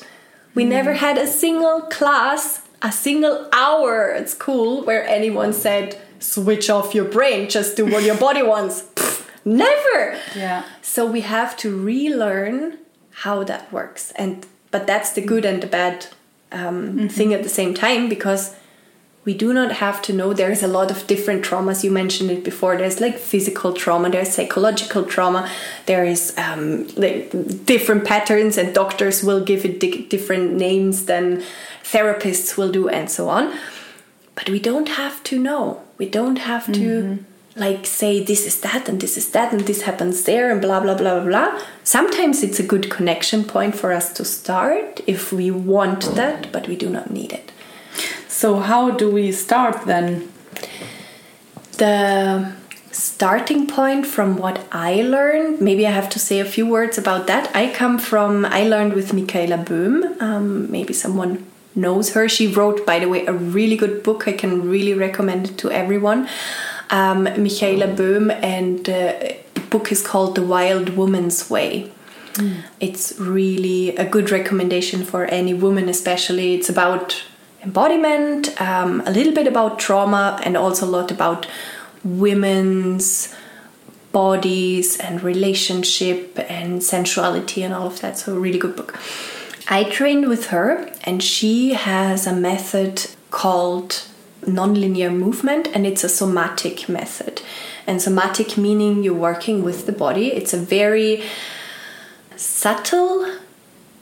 [0.53, 6.69] We never had a single class, a single hour at school where anyone said, switch
[6.69, 8.81] off your brain, just do what your body wants.
[8.95, 10.17] Pfft, never!
[10.35, 10.63] Yeah.
[10.81, 12.79] So we have to relearn
[13.11, 14.11] how that works.
[14.15, 16.07] And but that's the good and the bad
[16.51, 18.55] um, thing at the same time because
[19.27, 21.83] we do not have to know there's a lot of different traumas.
[21.83, 22.77] You mentioned it before.
[22.77, 25.49] There's like physical trauma there's psychological trauma
[25.85, 27.29] there is um, like
[27.65, 31.43] different patterns and doctors will give it di- different names than
[31.83, 33.53] therapists will do and so on.
[34.35, 35.83] But we don't have to know.
[35.97, 37.19] We don't have to
[37.57, 40.79] like say this is that and this is that and this happens there and blah
[40.79, 41.61] blah blah blah blah.
[41.83, 46.69] Sometimes it's a good connection point for us to start if we want that but
[46.69, 47.46] we do not need it
[48.41, 50.29] So how do we start then?
[51.77, 52.53] the
[52.91, 57.27] starting point from what I learned, maybe I have to say a few words about
[57.27, 57.55] that.
[57.55, 60.21] I come from, I learned with Michaela Böhm.
[60.21, 61.45] Um, maybe someone
[61.75, 62.27] knows her.
[62.27, 64.27] She wrote, by the way, a really good book.
[64.27, 66.27] I can really recommend it to everyone.
[66.89, 69.37] Um, Michaela Böhm, and the
[69.69, 71.91] book is called The Wild Woman's Way.
[72.79, 76.53] It's really a good recommendation for any woman, especially.
[76.53, 77.23] It's about
[77.67, 81.45] embodiment, um, a little bit about trauma, and also a lot about
[82.03, 83.35] women's
[84.13, 88.17] bodies and relationship and sensuality and all of that.
[88.17, 88.97] So, a really good book.
[89.67, 93.89] I trained with her, and she has a method called
[94.41, 97.41] nonlinear movement, and it's a somatic method.
[97.85, 100.27] And somatic meaning you're working with the body.
[100.31, 101.23] It's a very
[102.37, 103.39] subtle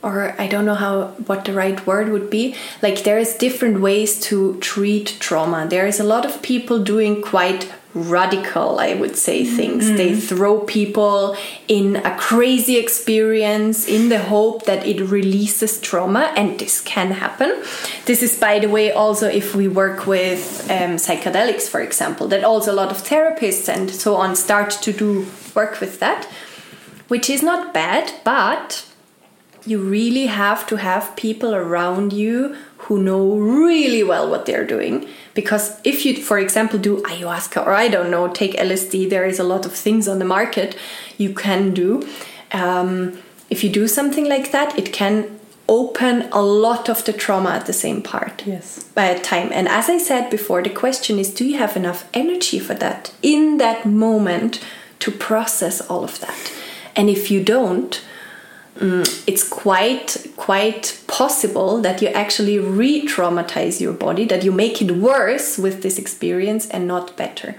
[0.06, 0.94] or I don't know how
[1.28, 2.54] what the right word would be.
[2.80, 5.66] Like there is different ways to treat trauma.
[5.68, 7.62] There is a lot of people doing quite
[7.96, 9.88] radical, I would say, things.
[9.96, 11.34] They throw people
[11.66, 17.50] in a crazy experience in the hope that it releases trauma, and this can happen.
[18.04, 22.44] This is, by the way, also if we work with um, psychedelics, for example, that
[22.44, 26.28] also a lot of therapists and so on start to do work with that,
[27.08, 28.84] which is not bad, but
[29.66, 35.08] you really have to have people around you who know really well what they're doing.
[35.34, 39.38] Because if you, for example, do ayahuasca or I don't know, take LSD, there is
[39.38, 40.76] a lot of things on the market
[41.18, 42.06] you can do.
[42.52, 43.18] Um,
[43.50, 47.66] if you do something like that, it can open a lot of the trauma at
[47.66, 48.84] the same part Yes.
[48.94, 49.50] by time.
[49.52, 53.12] And as I said before, the question is do you have enough energy for that
[53.22, 54.64] in that moment
[55.00, 56.52] to process all of that?
[56.94, 58.00] And if you don't,
[58.78, 64.92] mm, it's quite quite possible that you actually re-traumatize your body that you make it
[64.92, 67.56] worse with this experience and not better.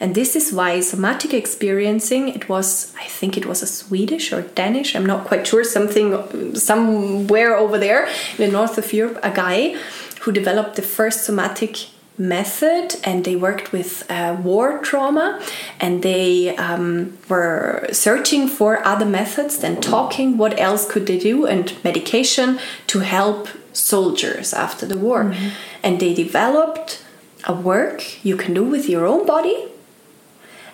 [0.00, 4.42] And this is why somatic experiencing it was i think it was a swedish or
[4.42, 6.08] danish i'm not quite sure something
[6.56, 9.76] somewhere over there in the north of europe a guy
[10.22, 11.86] who developed the first somatic
[12.22, 15.42] method and they worked with uh, war trauma
[15.80, 21.46] and they um, were searching for other methods than talking what else could they do
[21.46, 25.34] and medication to help soldiers after the war.
[25.82, 27.02] And they developed
[27.44, 29.68] a work you can do with your own body.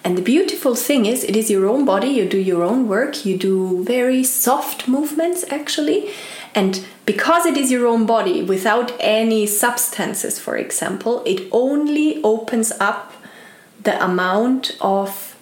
[0.04, 3.26] And the beautiful thing is, it is your own body, you do your own work,
[3.26, 6.10] you do very soft movements actually.
[6.54, 12.70] And because it is your own body without any substances, for example, it only opens
[12.80, 13.14] up
[13.82, 15.34] the amount of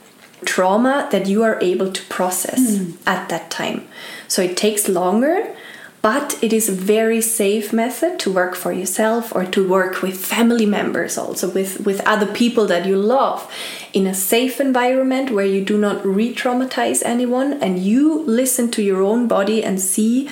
[0.45, 2.93] trauma that you are able to process hmm.
[3.05, 3.85] at that time.
[4.29, 5.57] So it takes longer,
[6.03, 10.25] but it is a very safe method to work for yourself or to work with
[10.25, 13.53] family members also with with other people that you love
[13.93, 19.03] in a safe environment where you do not re-traumatize anyone and you listen to your
[19.03, 20.29] own body and see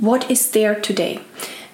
[0.00, 1.20] what is there today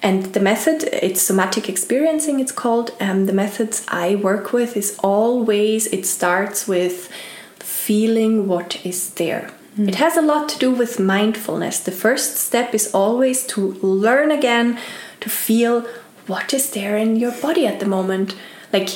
[0.03, 4.99] and the method it's somatic experiencing it's called um, the methods i work with is
[5.03, 7.11] always it starts with
[7.59, 11.81] feeling what is there it has a lot to do with mindfulness.
[11.81, 14.79] The first step is always to learn again
[15.21, 15.81] to feel
[16.29, 18.37] what is there in your body at the moment.
[18.73, 18.91] Like,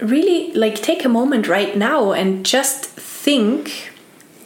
[0.00, 3.92] really, like, take a moment right now and just think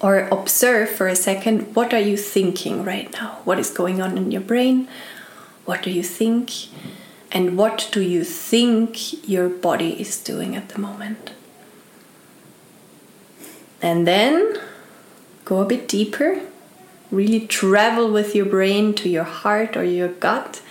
[0.01, 3.40] or observe for a second what are you thinking right now?
[3.44, 4.88] What is going on in your brain?
[5.64, 6.53] What do you think?
[7.32, 11.32] And what do you think your body is doing at the moment?
[13.82, 14.59] And then
[15.44, 16.40] go a bit deeper.
[17.11, 20.62] Really travel with your brain to your heart or your gut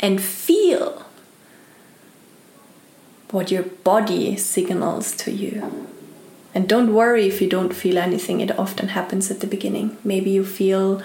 [0.00, 1.04] and feel
[3.30, 5.86] what your body signals to you.
[6.54, 9.96] And don't worry if you don't feel anything, it often happens at the beginning.
[10.02, 11.02] Maybe you feel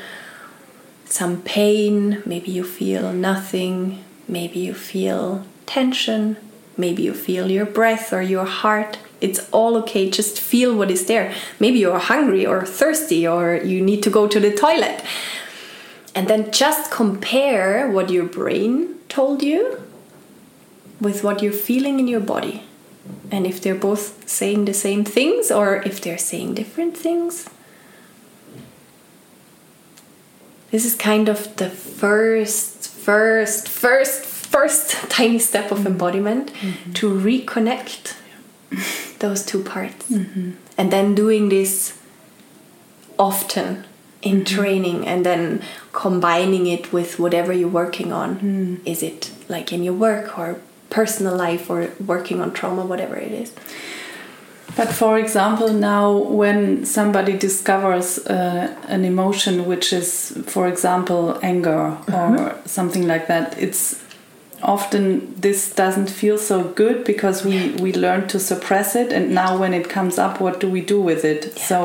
[1.06, 6.38] some pain, maybe you feel nothing, maybe you feel tension,
[6.78, 8.98] maybe you feel your breath or your heart.
[9.22, 11.34] It's all okay, just feel what is there.
[11.60, 15.04] Maybe you're hungry or thirsty or you need to go to the toilet.
[16.16, 19.82] And then just compare what your brain told you
[21.00, 22.64] with what you're feeling in your body.
[23.32, 27.50] And if they're both saying the same things or if they're saying different things.
[30.72, 36.94] This is kind of the first, first, first, first tiny step of embodiment mm-hmm.
[36.94, 38.16] to reconnect
[39.20, 40.10] those two parts.
[40.10, 40.52] Mm-hmm.
[40.78, 41.98] And then doing this
[43.18, 43.86] often
[44.22, 44.56] in mm-hmm.
[44.56, 45.62] training and then
[45.94, 48.40] combining it with whatever you're working on.
[48.40, 48.80] Mm.
[48.86, 50.60] Is it like in your work or
[50.96, 51.80] personal life or
[52.14, 53.52] working on trauma, whatever it is.
[54.78, 56.08] But for example, now
[56.42, 60.10] when somebody discovers uh, an emotion which is,
[60.48, 61.84] for example, anger
[62.18, 62.52] or mm -hmm.
[62.78, 63.82] something like that, it's
[64.62, 65.04] often
[65.42, 69.74] this doesn't feel so good because we we learn to suppress it, and now when
[69.74, 71.42] it comes up, what do we do with it?
[71.46, 71.68] Yeah.
[71.70, 71.78] So,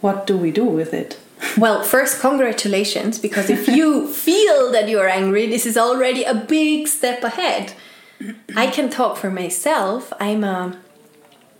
[0.00, 1.18] what do we do with it?
[1.56, 6.88] Well, first, congratulations, because if you feel that you're angry, this is already a big
[6.88, 7.72] step ahead.
[8.54, 10.12] I can talk for myself.
[10.20, 10.78] I'm a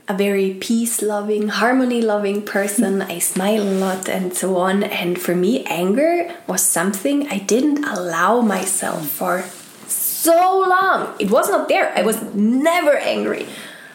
[0.08, 3.02] a very peace loving, harmony loving person.
[3.14, 4.84] I smile a lot and so on.
[4.84, 9.44] And for me, anger was something I didn't allow myself for
[9.88, 11.14] so long.
[11.18, 11.92] It was not there.
[11.96, 13.46] I was never angry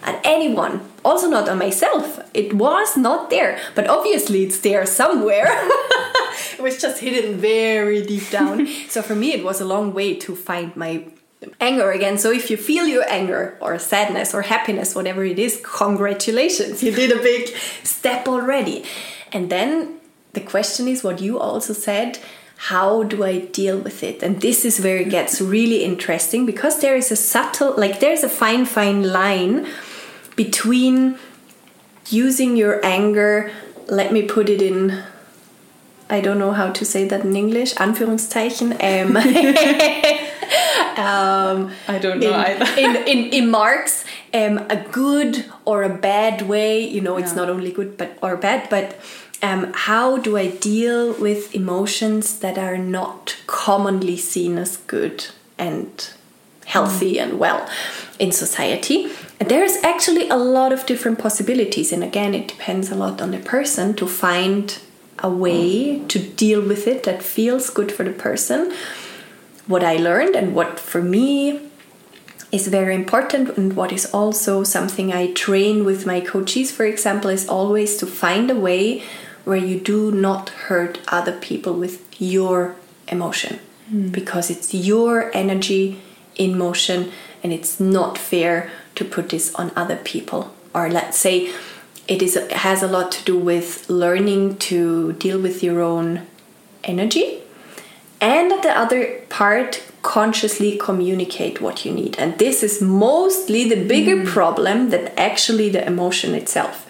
[0.04, 2.20] at anyone, also not on myself.
[2.34, 3.60] It was not there.
[3.76, 5.48] But obviously, it's there somewhere.
[5.48, 8.68] it was just hidden very deep down.
[8.90, 11.06] so for me, it was a long way to find my
[11.60, 12.18] anger again.
[12.18, 16.92] So if you feel your anger or sadness or happiness, whatever it is, congratulations, you
[16.92, 18.84] did a big step already.
[19.32, 20.00] And then
[20.34, 22.20] the question is what you also said
[22.70, 24.22] how do I deal with it?
[24.22, 28.24] And this is where it gets really interesting because there is a subtle, like, there's
[28.24, 29.68] a fine, fine line
[30.36, 31.18] between
[32.10, 33.52] using your anger,
[33.88, 35.04] let me put it in
[36.08, 38.74] I don't know how to say that in English, Anführungszeichen.
[38.84, 39.16] Um,
[40.98, 42.66] um, I don't know in, either.
[42.80, 47.38] in, in, in marks, um, a good or a bad way, you know, it's yeah.
[47.38, 49.00] not only good but or bad, but
[49.42, 55.28] um, how do I deal with emotions that are not commonly seen as good
[55.58, 56.10] and
[56.66, 57.24] healthy mm.
[57.24, 57.68] and well
[58.20, 59.10] in society?
[59.40, 63.32] And there's actually a lot of different possibilities, and again, it depends a lot on
[63.32, 64.78] the person to find
[65.20, 68.74] a way to deal with it that feels good for the person.
[69.68, 71.72] What I learned and what for me
[72.52, 77.30] is very important, and what is also something I train with my coaches, for example,
[77.30, 79.04] is always to find a way
[79.46, 82.76] where you do not hurt other people with your
[83.08, 83.60] emotion
[83.92, 84.12] mm.
[84.12, 86.02] because it's your energy
[86.36, 90.54] in motion and it's not fair to put this on other people.
[90.74, 91.52] Or let's say
[92.08, 96.28] it is it has a lot to do with learning to deal with your own
[96.84, 97.41] energy
[98.22, 104.18] and the other part consciously communicate what you need and this is mostly the bigger
[104.18, 104.28] mm.
[104.28, 106.88] problem than actually the emotion itself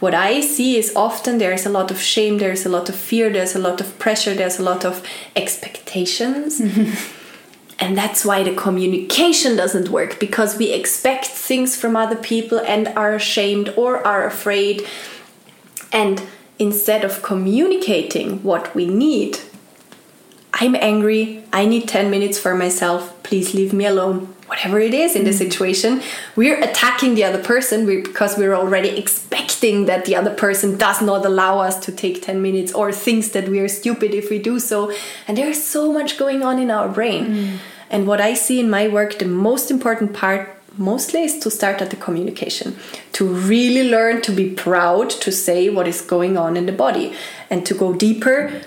[0.00, 3.30] what i see is often there's a lot of shame there's a lot of fear
[3.30, 5.04] there's a lot of pressure there's a lot of
[5.36, 6.60] expectations
[7.80, 12.88] And that's why the communication doesn't work because we expect things from other people and
[12.88, 14.86] are ashamed or are afraid.
[15.90, 16.22] And
[16.58, 19.38] instead of communicating what we need,
[20.52, 24.34] I'm angry, I need 10 minutes for myself, please leave me alone.
[24.46, 25.38] Whatever it is in the mm.
[25.38, 26.02] situation,
[26.34, 31.24] we're attacking the other person because we're already expecting that the other person does not
[31.24, 34.58] allow us to take 10 minutes or thinks that we are stupid if we do
[34.58, 34.92] so.
[35.28, 37.26] And there's so much going on in our brain.
[37.26, 37.58] Mm.
[37.90, 41.80] And what I see in my work, the most important part mostly is to start
[41.80, 42.76] at the communication,
[43.12, 47.14] to really learn to be proud to say what is going on in the body,
[47.50, 48.62] and to go deeper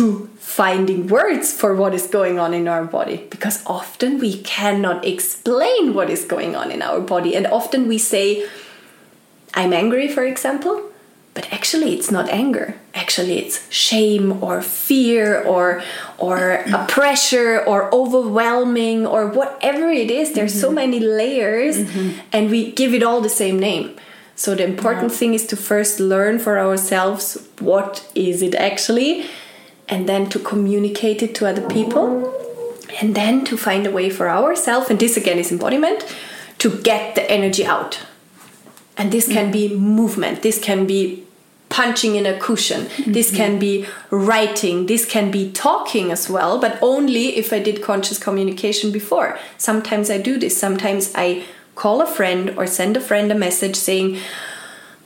[0.00, 5.04] to finding words for what is going on in our body because often we cannot
[5.04, 8.48] explain what is going on in our body and often we say
[9.52, 10.90] i'm angry for example
[11.34, 15.82] but actually it's not anger actually it's shame or fear or
[16.16, 20.62] or a pressure or overwhelming or whatever it is there's mm -hmm.
[20.62, 20.82] so mm-hmm.
[20.82, 22.08] many layers mm -hmm.
[22.34, 23.86] and we give it all the same name
[24.44, 27.24] So the important thing is to first learn for ourselves
[27.70, 29.12] what is it actually
[29.90, 32.32] and then to communicate it to other people
[33.00, 36.04] and then to find a way for ourselves and this again is embodiment
[36.58, 38.00] to get the energy out.
[38.96, 41.24] And this can be movement, this can be
[41.70, 42.82] punching in a cushion.
[42.82, 43.12] Mm-hmm.
[43.12, 47.82] This can be writing, this can be talking as well, but only if I did
[47.82, 49.38] conscious communication before.
[49.56, 51.44] Sometimes I do this, sometimes I
[51.76, 54.18] call a friend or send a friend a message saying,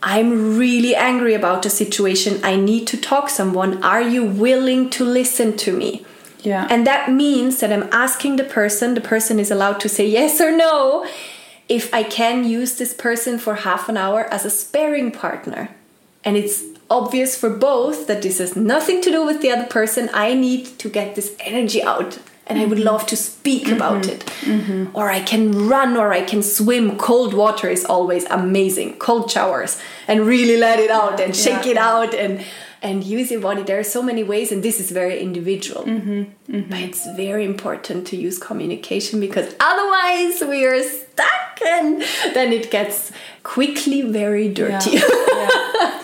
[0.07, 2.39] I'm really angry about a situation.
[2.45, 3.83] I need to talk someone.
[3.83, 6.05] Are you willing to listen to me?
[6.43, 6.69] Yeah.
[6.69, 10.43] And that means that I'm asking the person, the person is allowed to say yes
[10.43, 11.07] or no,
[11.71, 15.71] if I can use this person for half an hour as a sparing partner
[16.23, 20.11] and it's obvious for both that this has nothing to do with the other person.
[20.13, 22.87] I need to get this energy out and I would mm-hmm.
[22.87, 23.77] love to speak mm-hmm.
[23.77, 24.27] about it.
[24.43, 24.95] Mm-hmm.
[24.95, 26.97] Or I can run or I can swim.
[26.99, 28.99] Cold water is always amazing.
[28.99, 31.73] Cold showers and really let it out and shake yeah.
[31.73, 32.45] it out and
[32.85, 33.63] and use your body.
[33.63, 35.85] There are so many ways, and this is very individual.
[35.85, 36.11] Mm-hmm.
[36.53, 36.71] Mm-hmm.
[36.71, 42.03] But it's very important to use communication because otherwise we are stuck, and
[42.35, 43.11] then it gets
[43.43, 44.99] quickly very dirty.
[44.99, 46.01] Yeah.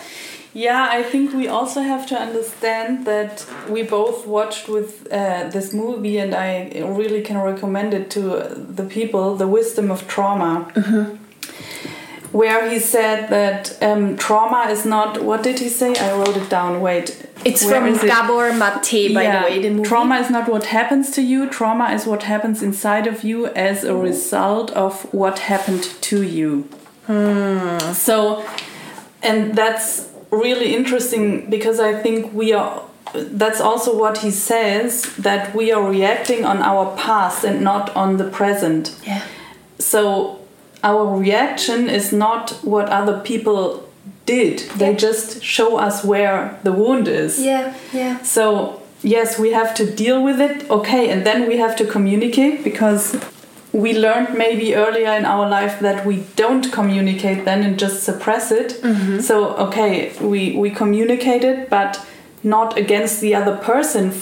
[0.53, 0.87] Yeah.
[0.89, 6.17] I think we also have to understand that we both watched with uh, this movie,
[6.17, 8.19] and I really can recommend it to
[8.55, 10.71] the people The Wisdom of Trauma.
[10.75, 11.17] Mm-hmm.
[12.31, 15.21] Where he said that um, trauma is not.
[15.21, 15.93] What did he say?
[15.95, 16.79] I wrote it down.
[16.79, 17.27] Wait.
[17.43, 17.99] It's from it?
[18.01, 19.43] Gabor Mate, by yeah.
[19.43, 19.61] the way.
[19.61, 19.89] The movie.
[19.89, 21.49] Trauma is not what happens to you.
[21.49, 26.69] Trauma is what happens inside of you as a result of what happened to you.
[27.07, 27.79] Hmm.
[27.93, 28.45] So,
[29.21, 35.53] and that's really interesting because I think we are that's also what he says that
[35.53, 38.95] we are reacting on our past and not on the present.
[39.05, 39.23] Yeah.
[39.79, 40.39] So
[40.83, 43.89] our reaction is not what other people
[44.25, 44.61] did.
[44.61, 44.75] Yeah.
[44.77, 47.39] They just show us where the wound is.
[47.39, 48.21] Yeah, yeah.
[48.21, 50.69] So yes, we have to deal with it.
[50.69, 53.15] Okay, and then we have to communicate because
[53.73, 58.51] we learned maybe earlier in our life that we don't communicate then and just suppress
[58.51, 58.81] it.
[58.81, 59.19] Mm-hmm.
[59.19, 62.05] So okay, we we communicate it, but
[62.43, 64.13] not against the other person,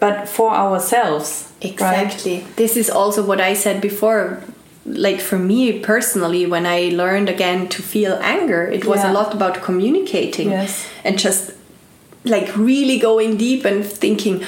[0.00, 1.52] but for ourselves.
[1.60, 2.40] Exactly.
[2.40, 2.56] Right?
[2.56, 4.42] This is also what I said before.
[4.84, 9.10] Like for me personally, when I learned again to feel anger, it was yeah.
[9.10, 10.88] a lot about communicating yes.
[11.04, 11.52] and just
[12.24, 14.44] like really going deep and thinking,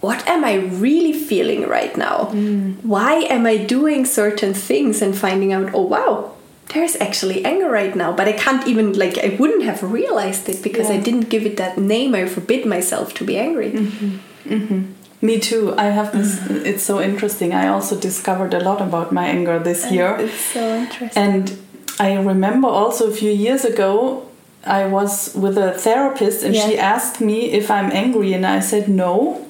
[0.00, 2.30] what am I really feeling right now?
[2.32, 2.82] Mm.
[2.82, 6.32] Why am I doing certain things and finding out, oh wow,
[6.72, 10.62] there's actually anger right now, but I can't even, like, I wouldn't have realized it
[10.62, 10.96] because yeah.
[10.96, 12.14] I didn't give it that name.
[12.14, 13.72] I forbid myself to be angry.
[13.72, 14.54] Mm-hmm.
[14.54, 14.92] Mm-hmm.
[15.22, 15.74] Me too.
[15.76, 16.64] I have this, mm.
[16.70, 17.52] it's so interesting.
[17.52, 20.16] I also discovered a lot about my anger this year.
[20.18, 21.22] It's so interesting.
[21.22, 21.58] And
[21.98, 24.26] I remember also a few years ago,
[24.64, 26.66] I was with a therapist and yeah.
[26.66, 29.49] she asked me if I'm angry, and I said no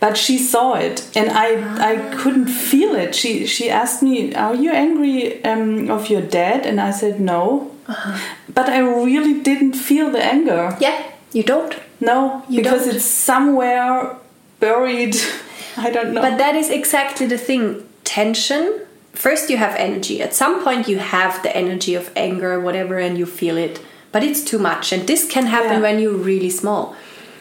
[0.00, 1.48] but she saw it and i
[1.92, 3.14] i couldn't feel it.
[3.14, 6.66] She she asked me are you angry um, of your dad?
[6.66, 7.72] And i said no.
[7.88, 8.18] Uh-huh.
[8.52, 10.76] but i really didn't feel the anger.
[10.80, 11.74] Yeah you don't.
[12.00, 12.96] No you because don't.
[12.96, 14.16] it's somewhere
[14.60, 15.16] buried.
[15.76, 16.22] I don't know.
[16.22, 17.86] But that is exactly the thing.
[18.04, 18.80] Tension.
[19.12, 20.22] First you have energy.
[20.22, 23.80] At some point you have the energy of anger whatever and you feel it.
[24.12, 24.92] But it's too much.
[24.92, 25.80] And this can happen yeah.
[25.80, 26.96] when you're really small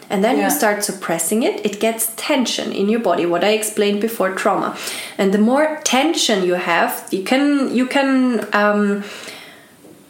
[0.09, 0.45] and then yeah.
[0.45, 4.77] you start suppressing it it gets tension in your body what i explained before trauma
[5.17, 9.03] and the more tension you have you can you can um,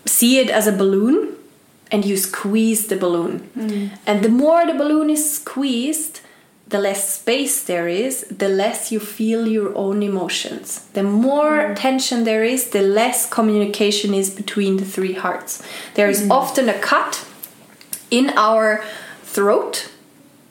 [0.06, 1.36] see it as a balloon
[1.91, 3.89] and you squeeze the balloon mm.
[4.06, 6.22] and the more the balloon is squeezed
[6.68, 11.76] the less space there is the less you feel your own emotions the more mm.
[11.76, 15.62] tension there is the less communication is between the three hearts
[15.93, 16.32] there is mm.
[16.32, 17.26] often a cut
[18.10, 18.84] in our
[19.36, 19.92] throat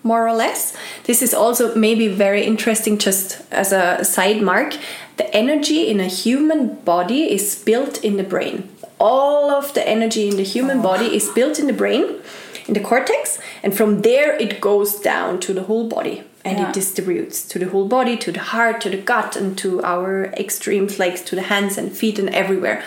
[0.04, 0.76] more or less.
[1.04, 4.76] This is also maybe very interesting just as a side mark.
[5.16, 8.68] The energy in a human body is built in the brain.
[9.00, 10.82] All of the energy in the human oh.
[10.82, 12.20] body is built in the brain
[12.68, 16.22] in the cortex and from there it goes down to the whole body.
[16.44, 16.68] And yeah.
[16.68, 20.26] it distributes to the whole body to the heart to the gut and to our
[20.36, 22.84] extremes like to the hands and feet and everywhere.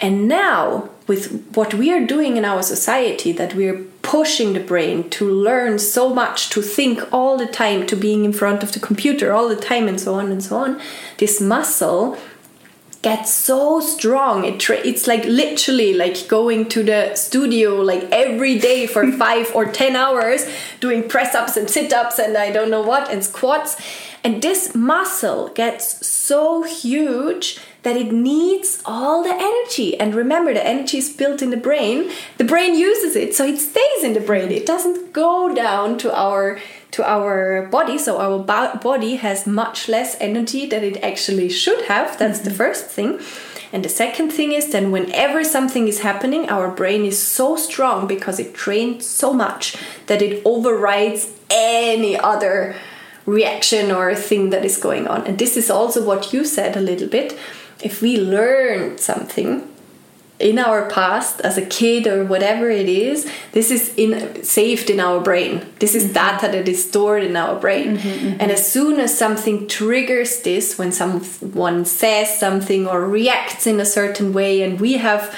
[0.00, 5.10] And now with what we are doing in our society that we're pushing the brain
[5.10, 8.80] to learn so much to think all the time to being in front of the
[8.80, 10.80] computer all the time and so on and so on.
[11.18, 12.16] This muscle
[13.02, 14.46] gets so strong.
[14.46, 19.66] It it's like literally like going to the studio like every day for 5 or
[19.66, 20.46] 10 hours
[20.80, 23.76] doing press ups and sit ups and I don't know what and squats.
[24.24, 29.98] And this muscle gets so huge that it needs all the energy.
[29.98, 32.10] And remember, the energy is built in the brain.
[32.36, 34.50] The brain uses it, so it stays in the brain.
[34.50, 36.58] It doesn't go down to our
[36.90, 37.98] to our body.
[37.98, 38.38] So our
[38.78, 42.18] body has much less energy than it actually should have.
[42.18, 42.48] That's mm-hmm.
[42.48, 43.20] the first thing.
[43.72, 48.06] And the second thing is then whenever something is happening, our brain is so strong
[48.06, 49.76] because it trained so much
[50.06, 52.74] that it overrides any other
[53.26, 55.26] reaction or thing that is going on.
[55.26, 57.38] And this is also what you said a little bit.
[57.82, 59.68] If we learn something,
[60.40, 65.00] in our past as a kid or whatever it is this is in saved in
[65.00, 66.12] our brain this is mm-hmm.
[66.12, 68.40] data that is stored in our brain mm-hmm, mm-hmm.
[68.40, 73.84] and as soon as something triggers this when someone says something or reacts in a
[73.84, 75.34] certain way and we have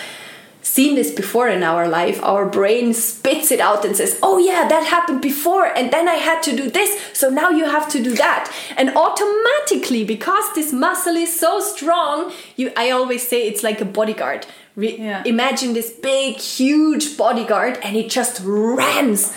[0.77, 4.69] seen this before in our life our brain spits it out and says oh yeah
[4.69, 8.03] that happened before and then i had to do this so now you have to
[8.03, 8.51] do that.
[8.77, 13.85] And automatically because this muscle is so strong you i always say it's like a
[13.85, 14.47] bodyguard.
[14.77, 15.23] Yeah.
[15.27, 19.35] Imagine this big, huge bodyguard, and it just runs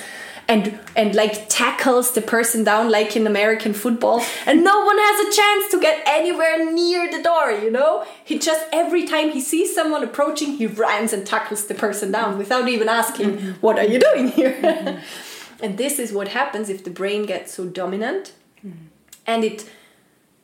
[0.48, 5.28] and and like tackles the person down like in American football and no one has
[5.28, 9.40] a chance to get anywhere near the door you know he just every time he
[9.40, 13.54] sees someone approaching he runs and tackles the person down without even asking mm -hmm.
[13.62, 15.64] what are you doing here mm -hmm.
[15.64, 18.34] and this is what happens if the brain gets so dominant
[18.64, 19.34] mm -hmm.
[19.34, 19.66] and it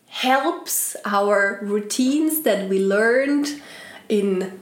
[0.09, 3.47] helps our routines that we learned
[4.07, 4.59] in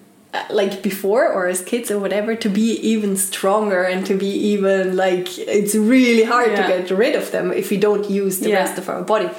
[0.50, 4.96] like before or as kids or whatever to be even stronger and to be even
[4.96, 6.62] like it's really hard yeah.
[6.62, 8.56] to get rid of them if we don't use the yeah.
[8.56, 9.30] rest of our body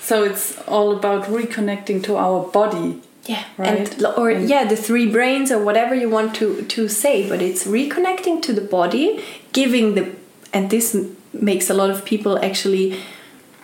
[0.00, 4.76] so it's all about reconnecting to our body yeah right and, or and yeah the
[4.76, 9.24] three brains or whatever you want to to say but it's reconnecting to the body
[9.52, 10.14] giving the
[10.52, 10.96] and this
[11.32, 12.98] makes a lot of people actually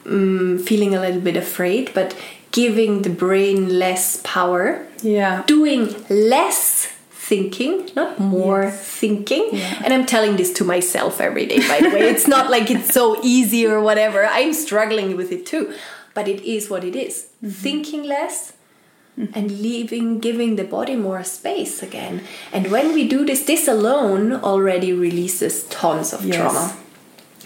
[0.05, 2.15] um, feeling a little bit afraid but
[2.53, 4.87] giving the brain less power.
[5.03, 5.43] Yeah.
[5.47, 8.99] Doing less thinking, not more yes.
[9.01, 9.49] thinking.
[9.53, 9.83] Yeah.
[9.85, 12.03] And I'm telling this to myself every day, by the way.
[12.13, 14.27] It's not like it's so easy or whatever.
[14.27, 15.75] I'm struggling with it too.
[16.15, 17.15] But it is what it is.
[17.43, 17.63] Mm -hmm.
[17.63, 18.53] Thinking less,
[19.13, 19.39] Mm-hmm.
[19.39, 24.33] and leaving giving the body more space again and when we do this this alone
[24.43, 26.37] already releases tons of yes.
[26.37, 26.65] trauma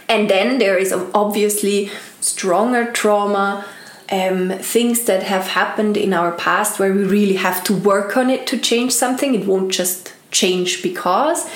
[0.09, 1.91] and then there is obviously
[2.21, 3.65] stronger trauma
[4.11, 8.31] um, things that have happened in our past where we really have to work on
[8.31, 9.35] it to change something.
[9.35, 11.49] It won't just change because.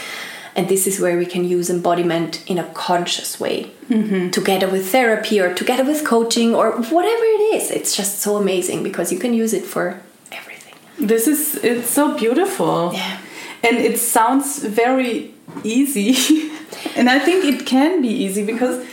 [0.56, 4.30] And this is where we can use embodiment in a conscious way, mm-hmm.
[4.30, 7.70] together with therapy or together with coaching or whatever it is.
[7.70, 10.00] It's just so amazing because you can use it for
[10.32, 10.74] everything.
[10.98, 12.92] This is, it's so beautiful.
[12.92, 13.20] Yeah.
[13.62, 16.50] And it sounds very easy.
[16.96, 18.84] and I think it can be easy because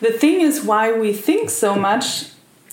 [0.00, 2.26] the thing is why we think so much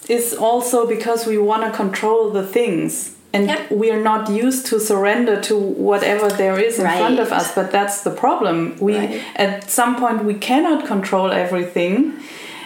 [0.10, 3.70] is also because we want to control the things and yep.
[3.70, 6.98] we are not used to surrender to whatever there is in right.
[6.98, 9.24] front of us but that's the problem we right.
[9.36, 12.14] at some point we cannot control everything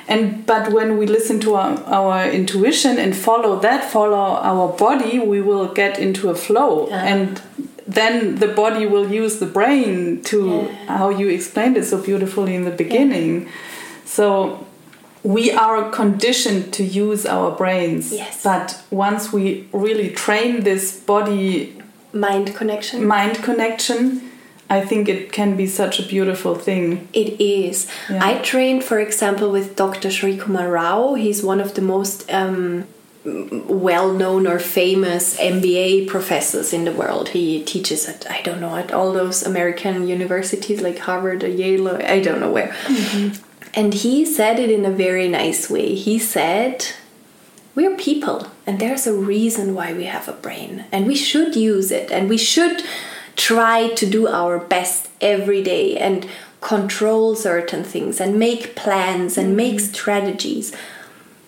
[0.07, 5.19] and but when we listen to our, our, intuition and follow that follow our body
[5.19, 7.03] we will get into a flow yeah.
[7.03, 7.41] and
[7.87, 10.97] then the body will use the brain to yeah.
[10.97, 13.51] how you explained it so beautifully in the beginning yeah.
[14.05, 14.65] so
[15.23, 18.13] we are conditioned to use our brains.
[18.13, 18.43] Yes.
[18.43, 21.81] But once we really train this body
[22.13, 24.29] mind connection, mind connection,
[24.69, 27.07] I think it can be such a beautiful thing.
[27.13, 27.89] It is.
[28.09, 28.19] Yeah.
[28.23, 30.09] I trained, for example, with Dr.
[30.09, 31.15] Srikumar Rao.
[31.15, 32.85] He's one of the most um,
[33.25, 37.29] well known or famous MBA professors in the world.
[37.29, 41.89] He teaches at, I don't know, at all those American universities like Harvard or Yale,
[41.89, 42.73] or I don't know where.
[42.87, 43.48] Mm -hmm.
[43.73, 45.95] And he said it in a very nice way.
[45.95, 46.85] He said,
[47.75, 51.91] We're people, and there's a reason why we have a brain, and we should use
[51.91, 52.83] it, and we should
[53.35, 56.27] try to do our best every day and
[56.61, 59.93] control certain things and make plans and make mm-hmm.
[59.93, 60.75] strategies.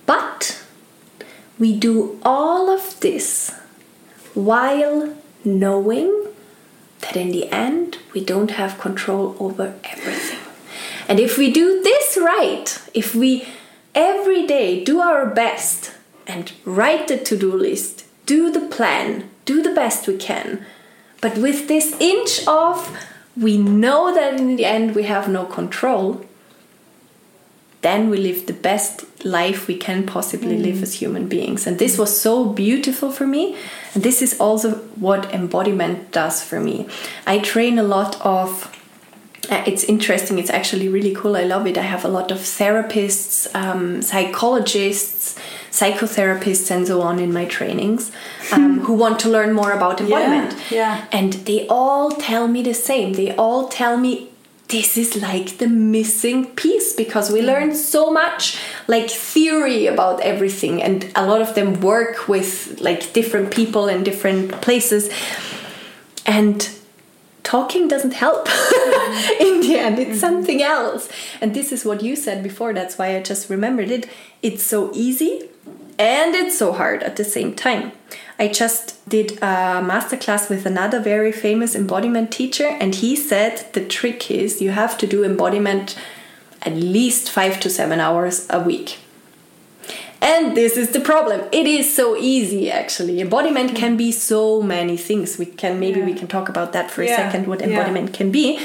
[0.05, 0.63] But
[1.59, 3.51] we do all of this
[4.34, 6.28] while knowing
[7.01, 10.40] that in the end we don't have control over everything.
[11.12, 13.45] And if we do this right, if we
[13.93, 15.91] every day do our best
[16.26, 20.66] and write the to do list, do the plan, do the best we can,
[21.20, 22.97] but with this inch off,
[23.36, 26.26] we know that in the end we have no control,
[27.82, 30.62] then we live the best life we can possibly mm.
[30.62, 31.68] live as human beings.
[31.68, 33.57] And this was so beautiful for me.
[33.93, 36.88] And this is also what embodiment does for me.
[37.28, 38.78] I train a lot of
[39.51, 40.39] it's interesting.
[40.39, 41.35] It's actually really cool.
[41.35, 41.77] I love it.
[41.77, 45.37] I have a lot of therapists, um, psychologists,
[45.71, 48.11] psychotherapists, and so on in my trainings
[48.51, 50.55] um, who want to learn more about embodiment.
[50.71, 51.05] yeah.
[51.11, 53.13] And they all tell me the same.
[53.13, 54.29] They all tell me
[54.69, 60.81] this is like the missing piece because we learn so much like theory about everything
[60.81, 65.09] and a lot of them work with like different people in different places
[66.25, 66.69] and
[67.43, 68.47] talking doesn't help
[69.39, 69.99] in the end.
[69.99, 70.17] It's mm-hmm.
[70.17, 71.09] something else.
[71.41, 72.73] And this is what you said before.
[72.73, 74.09] That's why i just remembered it.
[74.41, 75.49] It's so easy
[75.97, 77.91] and it's so hard at the same time.
[78.39, 83.85] I just did a masterclass with another very famous embodiment teacher and he said the
[83.85, 85.95] trick is you have to do embodiment
[86.63, 88.97] at least 5 to 7 hours a week
[90.22, 91.41] and this is the problem.
[91.51, 93.19] It is so easy actually.
[93.22, 93.76] Embodiment hmm.
[93.76, 95.38] can be so many things.
[95.38, 96.05] We can maybe Yeah.
[96.05, 97.67] we can talk about that for a second what Yeah.
[97.67, 98.59] embodiment can be.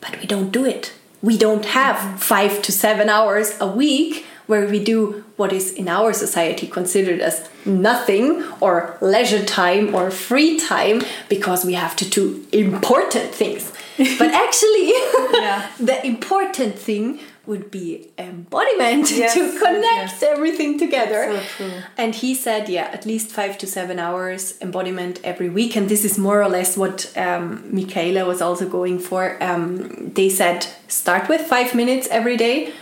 [0.00, 0.92] But we don't do it.
[1.22, 2.16] We don't have hmm.
[2.16, 7.20] 5 to 7 hours a week where we do what is in our society considered
[7.20, 13.70] as nothing or leisure time or free time because we have to do important things.
[14.18, 14.86] but actually
[15.32, 15.66] Yeah.
[15.78, 20.22] the important thing would be embodiment Yes, to connect yes.
[20.22, 21.40] everything together.
[21.56, 21.70] So.
[21.96, 25.74] And he said, yeah, at least five to seven hours embodiment every week.
[25.74, 29.42] And this is more or less what um, Michaela was also going for.
[29.42, 32.72] Um, they said, start with five minutes every day,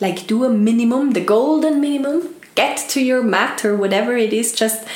[0.00, 4.52] like do a minimum, the golden minimum, get to your mat or whatever it is,
[4.52, 4.86] just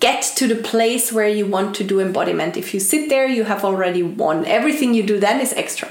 [0.00, 2.56] get to the place where you want to do embodiment.
[2.56, 4.44] If you sit there, you have already won.
[4.44, 5.90] Everything you do then is extra.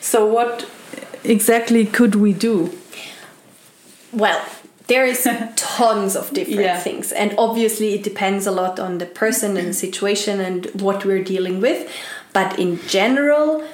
[0.00, 0.68] So what
[1.24, 2.70] exactly could we do?
[4.12, 4.44] Well,
[4.86, 6.78] there is tons of different Yeah.
[6.78, 11.04] things, and obviously it depends a lot on the person and the situation and what
[11.04, 11.88] we're dealing with.
[12.32, 13.64] But in general,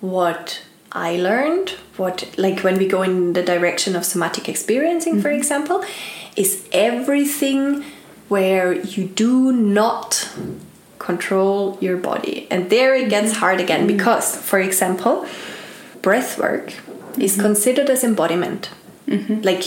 [0.00, 0.62] what
[0.92, 5.38] I learned, what like when we go in the direction of somatic experiencing, for mm-hmm.
[5.38, 5.84] example,
[6.36, 7.84] is everything
[8.28, 10.28] where you do not
[10.98, 12.46] control your body.
[12.50, 13.40] And there it gets mm-hmm.
[13.40, 13.96] hard again mm-hmm.
[13.96, 15.26] because, for example,
[16.06, 16.66] breath work
[17.18, 17.42] is mm-hmm.
[17.48, 18.70] considered as embodiment.
[19.08, 19.40] Mm-hmm.
[19.50, 19.64] Like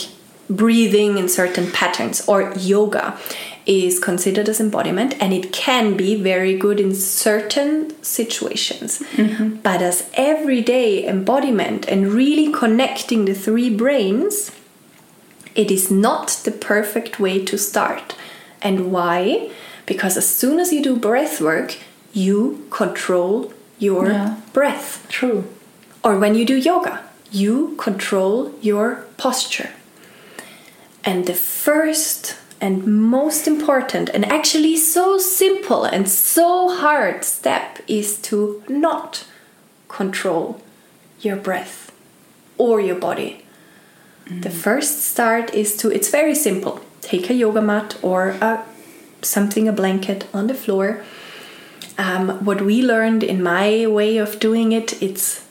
[0.49, 3.17] breathing in certain patterns or yoga
[3.65, 7.71] is considered as embodiment and it can be very good in certain
[8.01, 8.99] situations.
[9.17, 9.57] Mm-hmm.
[9.67, 14.51] But as everyday embodiment and really connecting the three brains
[15.55, 18.15] it is not the perfect way to start.
[18.61, 19.51] And why?
[19.85, 21.77] Because as soon as you do breath work
[22.25, 23.53] you control
[23.87, 24.35] your Yeah.
[24.53, 24.91] breath.
[25.09, 25.43] True.
[26.03, 29.69] Or when you do yoga, you control your posture.
[31.03, 38.17] And the first and most important, and actually so simple and so hard step is
[38.23, 39.25] to not
[39.87, 40.61] control
[41.21, 41.91] your breath
[42.57, 43.45] or your body.
[44.29, 46.81] The first start is to, it's very simple.
[47.01, 48.63] Take a yoga mat or a,
[49.23, 51.03] something, a blanket on the floor.
[51.97, 55.48] Um, what we learned in my way of doing it, it's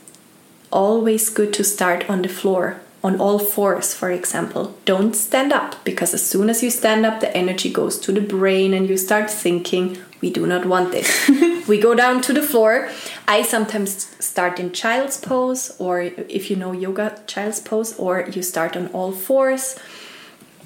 [0.70, 4.76] always good to start on the floor, on all fours, for example.
[4.84, 8.20] Don't stand up because as soon as you stand up, the energy goes to the
[8.20, 11.28] brain and you start thinking, we do not want this.
[11.68, 12.90] we go down to the floor.
[13.26, 18.42] I sometimes start in child's pose, or if you know yoga, child's pose, or you
[18.42, 19.78] start on all fours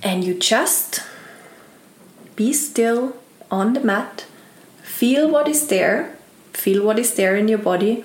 [0.02, 1.00] and you just
[2.34, 3.16] be still
[3.50, 4.26] on the mat,
[4.82, 6.16] feel what is there,
[6.52, 8.04] feel what is there in your body.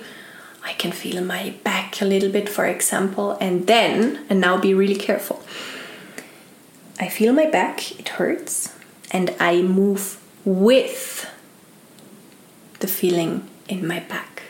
[0.68, 4.74] I can feel my back a little bit, for example, and then, and now be
[4.74, 5.42] really careful.
[7.00, 8.76] I feel my back, it hurts,
[9.10, 11.26] and I move with
[12.80, 14.44] the feeling in my back.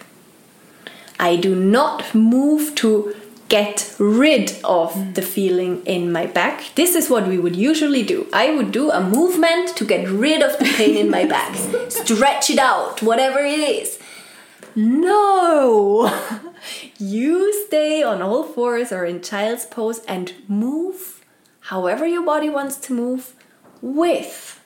[1.20, 3.15] I do not move to
[3.47, 5.13] get rid of mm.
[5.13, 6.74] the feeling in my back.
[6.74, 8.28] This is what we would usually do.
[8.34, 11.55] I would do a movement to get rid of the pain in my back,
[11.89, 13.99] stretch it out, whatever it is.
[14.78, 16.07] No!
[16.99, 21.25] you stay on all fours or in child's pose and move
[21.61, 23.34] however your body wants to move
[23.82, 24.63] with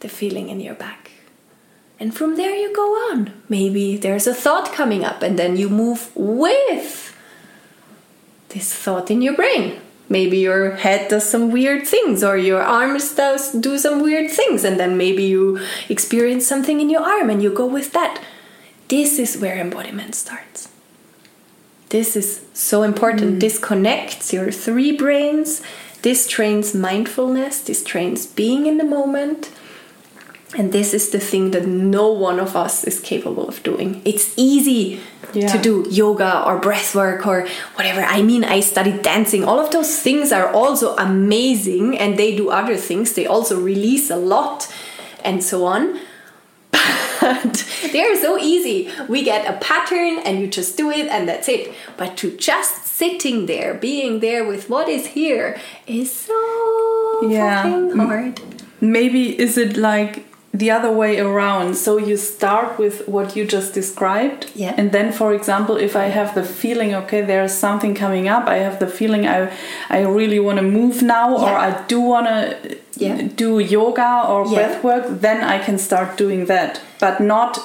[0.00, 1.12] the feeling in your back.
[1.98, 3.32] And from there you go on.
[3.48, 7.16] Maybe there's a thought coming up, and then you move with
[8.50, 9.80] this thought in your brain.
[10.10, 14.62] Maybe your head does some weird things, or your arms does do some weird things,
[14.62, 15.58] and then maybe you
[15.88, 18.20] experience something in your arm and you go with that.
[18.88, 20.68] This is where embodiment starts.
[21.88, 23.36] This is so important.
[23.36, 23.40] Mm.
[23.40, 25.62] This connects your three brains.
[26.02, 27.60] This trains mindfulness.
[27.60, 29.50] This trains being in the moment.
[30.56, 34.00] And this is the thing that no one of us is capable of doing.
[34.04, 35.00] It's easy
[35.34, 35.48] Yeah.
[35.48, 38.02] to do yoga or breath work or whatever.
[38.02, 39.44] I mean, I studied dancing.
[39.44, 43.12] All of those things are also amazing and they do other things.
[43.12, 44.68] They also release a lot
[45.24, 45.98] and so on.
[47.26, 47.54] But
[47.92, 48.90] they are so easy.
[49.08, 51.72] We get a pattern and you just do it and that's it.
[51.96, 57.62] But to just sitting there, being there with what is here is so Yeah.
[57.62, 58.40] fucking hard.
[58.80, 60.24] Maybe is it like
[60.58, 61.74] the other way around?
[61.76, 64.74] So you start with what you just described, Yeah.
[64.78, 68.58] and then, for example, if I have the feeling, okay, there's something coming up, I
[68.66, 69.38] have the feeling I
[69.90, 72.40] I really want to move now, or I do want to
[72.98, 73.16] Yeah.
[73.44, 74.54] do yoga or Yeah.
[74.56, 77.58] breath work, then I can start doing that, but not.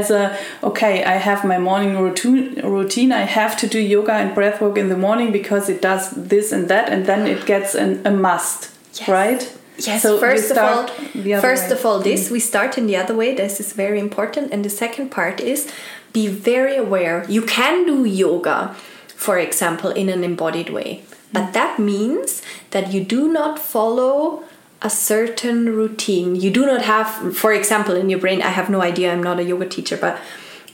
[0.00, 0.30] As a
[0.62, 2.60] okay, I have my morning routine.
[2.62, 3.10] Routine.
[3.22, 6.52] I have to do yoga and breath work in the morning because it does this
[6.52, 8.68] and that, and then it gets an, a must,
[9.00, 9.08] Yes.
[9.08, 9.42] right?
[9.78, 11.76] Yes, So first of all, start the other first way.
[11.76, 11.78] Mm.
[11.78, 13.34] of all, this we start in the other way.
[13.34, 14.52] This is very important.
[14.52, 15.70] And the second part is
[16.12, 17.24] be very aware.
[17.28, 18.74] You can do yoga,
[19.14, 21.02] for example, in an embodied way,
[21.32, 21.52] but Mm.
[21.52, 24.42] that means that you do not follow
[24.82, 26.36] a certain routine.
[26.36, 28.40] You do not have, for example, in your brain.
[28.42, 29.12] I have no idea.
[29.12, 30.18] I'm not a yoga teacher, but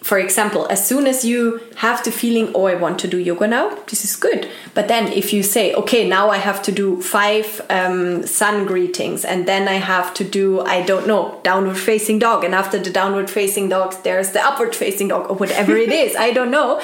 [0.04, 3.46] for example, as soon as you have the feeling, oh, I want to do yoga
[3.46, 4.50] now, this is good.
[4.74, 9.24] But then if you say, okay, now I have to do five um, sun greetings,
[9.24, 12.90] and then I have to do, I don't know, downward facing dog, and after the
[12.90, 16.82] downward facing dog, there's the upward facing dog, or whatever it is, I don't know.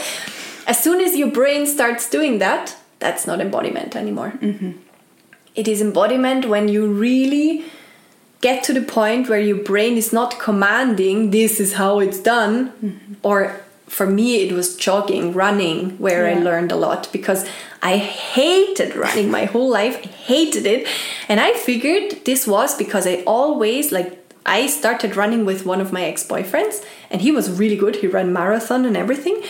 [0.67, 4.33] As soon as your brain starts doing that, that's not embodiment anymore.
[5.55, 7.67] It is embodiment when you really
[8.41, 12.71] get to the point where your brain is not commanding this is how it's done.
[12.71, 13.15] Mm-hmm.
[13.23, 17.45] Or for me it was jogging running where i learned a lot because
[17.83, 19.97] i hated running my whole life.
[19.97, 20.87] I hated it.
[21.29, 24.17] And i figured this was because i always like
[24.47, 27.97] i started running with one of my ex-boyfriends and he was really good.
[27.97, 29.43] He ran marathon and everything.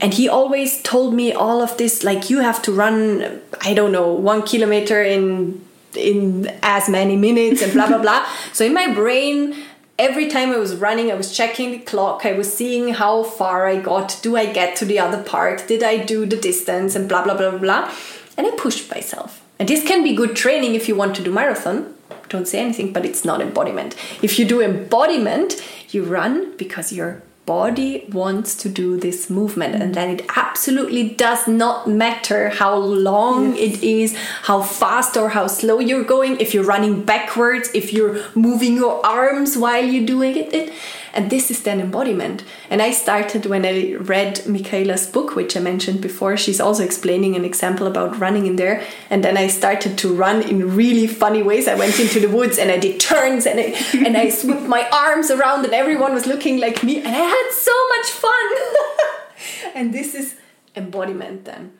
[0.00, 3.92] And he always told me all of this like you have to run i don't
[3.92, 5.60] know one kilometer in
[5.96, 8.26] in as many minutes and blah blah blah.
[8.52, 9.54] So in my brain
[9.98, 12.24] every time i was running i was checking the clock.
[12.24, 14.18] I was seeing how far i got.
[14.22, 15.66] Do i get to the other part?
[15.68, 16.96] Did i do the distance?
[16.96, 17.92] And blah blah blah blah
[18.36, 19.42] and i pushed myself.
[19.58, 21.94] And this can be good training if you want to do marathon.
[22.28, 23.94] Don't say anything but it's not embodiment.
[24.22, 29.94] If you do embodiment you run because your body wants to do this movement and
[29.94, 35.80] then it absolutely does not matter how long it is how fast or how slow
[35.80, 40.54] you're going if you're running backwards if you're moving your arms while you're doing it,
[40.54, 40.72] it
[41.14, 42.44] and this is then embodiment.
[42.70, 46.36] And i started when i read michaela's book which i mentioned before.
[46.36, 48.82] She's also explaining an example about running in there.
[49.10, 51.68] And then i started to run in really funny ways.
[51.68, 54.88] I went into the woods and i did turns and i and i swept my
[54.90, 56.98] arms around and everyone was looking like me.
[56.98, 58.46] And i had so much fun.
[59.74, 60.36] And this is
[60.76, 61.72] embodiment then.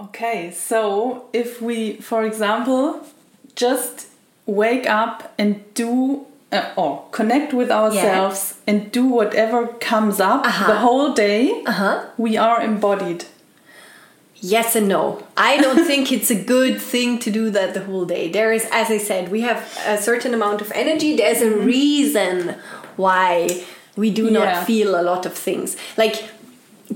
[0.00, 3.04] Okay, so if we, for example,
[3.56, 4.06] just
[4.46, 10.66] wake up and do uh, or connect with ourselves and do whatever comes up Uh-huh.
[10.72, 13.24] the whole day, uh-huh we are embodied.
[14.40, 15.26] Yes and no.
[15.36, 18.30] I don't think it's a good thing to do that the whole day.
[18.30, 21.16] There is, as I said, we have a certain amount of energy.
[21.16, 22.54] There's a reason
[22.96, 23.64] why
[23.96, 24.64] we do not Yeah.
[24.64, 25.76] feel a lot of things.
[25.96, 26.16] Like,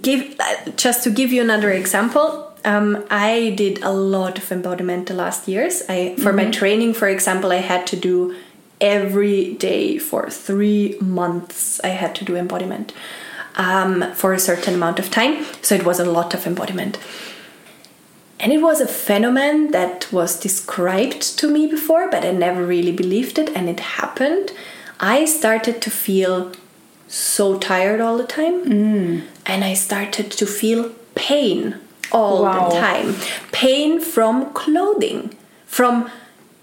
[0.00, 2.48] give uh, just to give you another example.
[2.64, 5.82] Um, I did a lot of embodiment the last years.
[5.88, 8.36] I for my training, for example, I had to do
[8.82, 11.80] every day for three months.
[11.82, 12.92] I had to do embodiment
[13.56, 15.46] um, for a certain amount of time.
[15.62, 16.98] So it was a lot of embodiment.
[18.40, 22.90] And it was a phenomenon that was described to me before, but I never really
[22.92, 24.50] believed it, and it happened.
[24.98, 26.50] I started to feel
[27.06, 31.76] so tired all the time, and I started to feel pain
[32.10, 32.68] all Wow.
[32.68, 33.14] the time.
[33.52, 36.10] Pain from clothing, from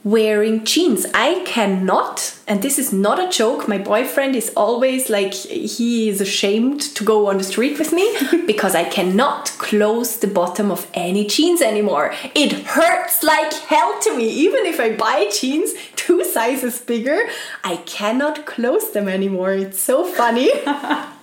[0.04, 1.06] wearing jeans.
[1.14, 3.68] I cannot, and this is not a joke.
[3.68, 8.16] My boyfriend is always like, he is ashamed to go on the street with me
[8.46, 12.14] because I cannot close the bottom of any jeans anymore.
[12.34, 14.30] It hurts like hell to me.
[14.30, 17.20] Even if I buy jeans two sizes bigger,
[17.64, 19.54] I cannot close them anymore.
[19.54, 20.50] It's so funny.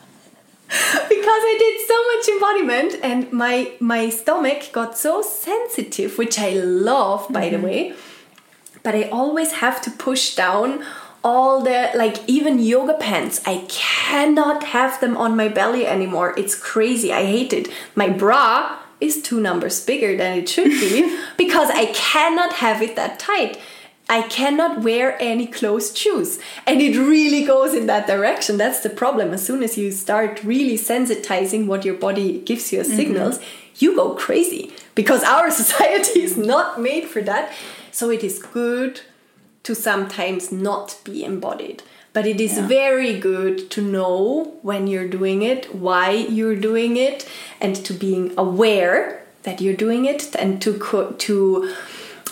[1.09, 6.51] because I did so much embodiment and my my stomach got so sensitive, which I
[6.55, 7.67] love by the mm-hmm.
[7.67, 7.95] way.
[8.87, 10.85] But I always have to push down
[11.25, 13.41] all the like even yoga pants.
[13.45, 16.29] I cannot have them on my belly anymore.
[16.39, 17.13] It's crazy.
[17.13, 17.67] I hate it.
[17.97, 22.95] My bra is two numbers bigger than it should be because I cannot have it
[22.95, 23.59] that tight.
[24.09, 26.39] I cannot wear any closed shoes.
[26.65, 28.57] And it really goes in that direction.
[28.57, 29.35] That's the problem.
[29.35, 32.97] As soon as you start really sensitizing what your body gives you as Mm-hmm.
[32.97, 33.41] signals,
[33.79, 37.53] you go crazy because our society is not made for that.
[37.99, 39.01] So it is good
[39.63, 41.83] to sometimes not be embodied.
[42.13, 42.67] But it is Yeah.
[42.69, 47.27] very good to know when you're doing it, why you're doing it,
[47.59, 48.99] and to being aware
[49.45, 51.37] that you're doing it, and to co- to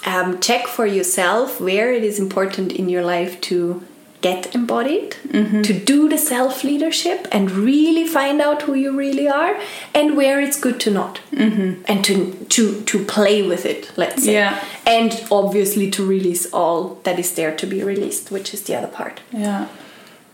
[0.05, 3.81] um, check for yourself where it is important in your life to
[4.27, 5.63] get embodied, mm-hmm.
[5.69, 9.55] to do the self leadership, and really find out who you really are,
[9.95, 11.83] and where it's good to not, mm-hmm.
[11.91, 12.15] and to
[12.57, 13.91] to to play with it.
[13.97, 14.53] Let's say, Yeah.
[14.87, 18.93] and obviously to release all that is there to be released, which is the other
[18.99, 19.21] part.
[19.33, 19.67] Yeah.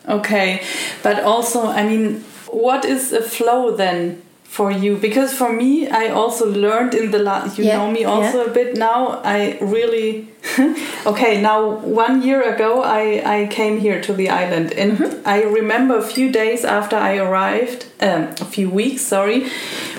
[0.08, 0.60] Okay.
[1.02, 4.96] But also, I mean, what is a flow then for you?
[4.96, 8.50] Because for me, I also learned in the last, you Yeah, know me also yeah.
[8.50, 9.20] a bit now.
[9.22, 10.26] I really,
[11.06, 11.60] okay, now
[12.02, 15.22] one year ago, I, I came here to the island and Mm-hmm.
[15.24, 19.46] I remember a few days after I arrived, um, a few weeks, sorry,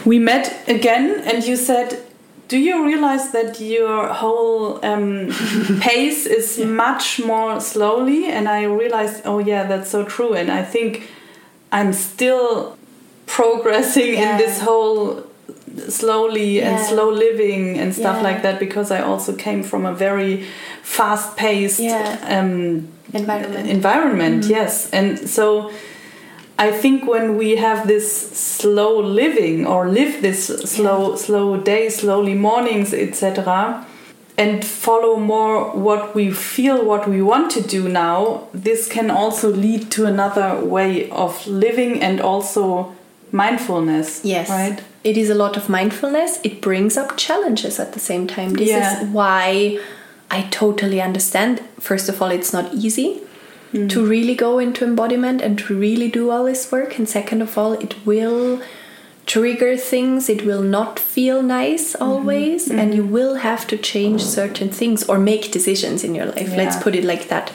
[0.05, 2.03] we met again and you said,
[2.49, 5.29] do you realize that your whole um,
[5.79, 8.25] pace is much more slowly?
[8.25, 10.33] And I realized, oh yeah, that's so true.
[10.33, 11.09] And I think
[11.71, 12.77] I'm still
[13.35, 14.23] progressing Yeah.
[14.31, 15.23] in this whole
[15.89, 18.27] slowly and slow living and stuff Yeah.
[18.29, 20.43] like that because I also came from a very
[20.83, 22.17] fast paced Yeah.
[22.35, 23.69] um, Environment.
[23.69, 24.51] environment Mm-hmm.
[24.59, 25.45] yes and so
[26.67, 28.07] i think when we have this
[28.61, 30.39] slow living or live this
[30.75, 33.85] slow slow day slowly mornings etc
[34.37, 35.55] and follow more
[35.87, 40.49] what we feel what we want to do now this can also lead to another
[40.75, 42.93] way of living and also
[43.31, 44.49] mindfulness Yes.
[44.49, 46.39] right It is a lot of mindfulness.
[46.43, 48.53] It brings up challenges at the same time.
[48.53, 49.01] This Yeah.
[49.01, 49.79] is why
[50.29, 51.61] I totally understand.
[51.79, 53.21] First of all, it's not easy
[53.73, 54.09] to mm.
[54.09, 56.97] really go into embodiment and to really do all this work.
[56.97, 58.61] And second of all, it will
[59.25, 60.29] trigger things.
[60.29, 62.03] It will not feel nice mm-hmm.
[62.03, 62.69] always.
[62.69, 62.93] And mm-hmm.
[62.93, 66.55] you will have to change certain things or make decisions in your life.
[66.55, 67.51] Let's put it like that.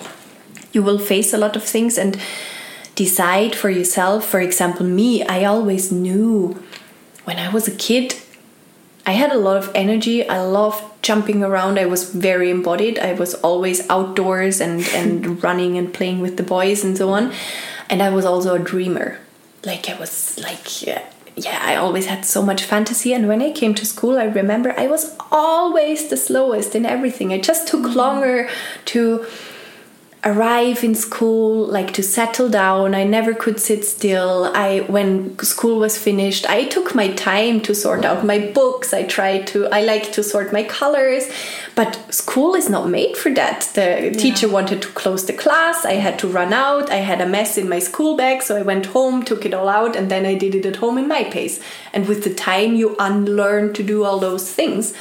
[0.73, 2.19] You will face a lot of things and
[2.97, 4.27] decide for yourself.
[4.27, 6.61] For example, me, I always knew
[7.25, 8.17] when I was a kid,
[9.07, 10.29] I had a lot of energy.
[10.29, 11.79] I loved jumping around.
[11.79, 12.99] I was very embodied.
[12.99, 17.33] I was always outdoors and, and running and playing with the boys and so on.
[17.89, 19.19] And I was also a dreamer.
[19.65, 21.03] Like I was like yeah,
[21.37, 23.13] yeah, I always had so much fantasy.
[23.13, 27.31] And when I came to school, I remember I was always the slowest in everything.
[27.31, 27.95] It just took mm.
[27.95, 28.49] longer
[28.87, 29.27] to
[30.25, 32.95] arrive in school like to settle down.
[32.95, 34.51] I never could sit still.
[34.55, 38.93] I when school was finished i took my time to sort out my books.
[38.93, 41.25] I tried to i like to sort my colors
[41.75, 43.71] but school is not made for that.
[43.75, 45.85] The teacher wanted to close the class.
[45.85, 46.91] I had to run out.
[46.91, 49.69] I had a mess in my school bag so i went home took it all
[49.69, 51.61] out and then i did it at home in my pace.
[51.93, 54.95] And with the time you unlearn to do all those things.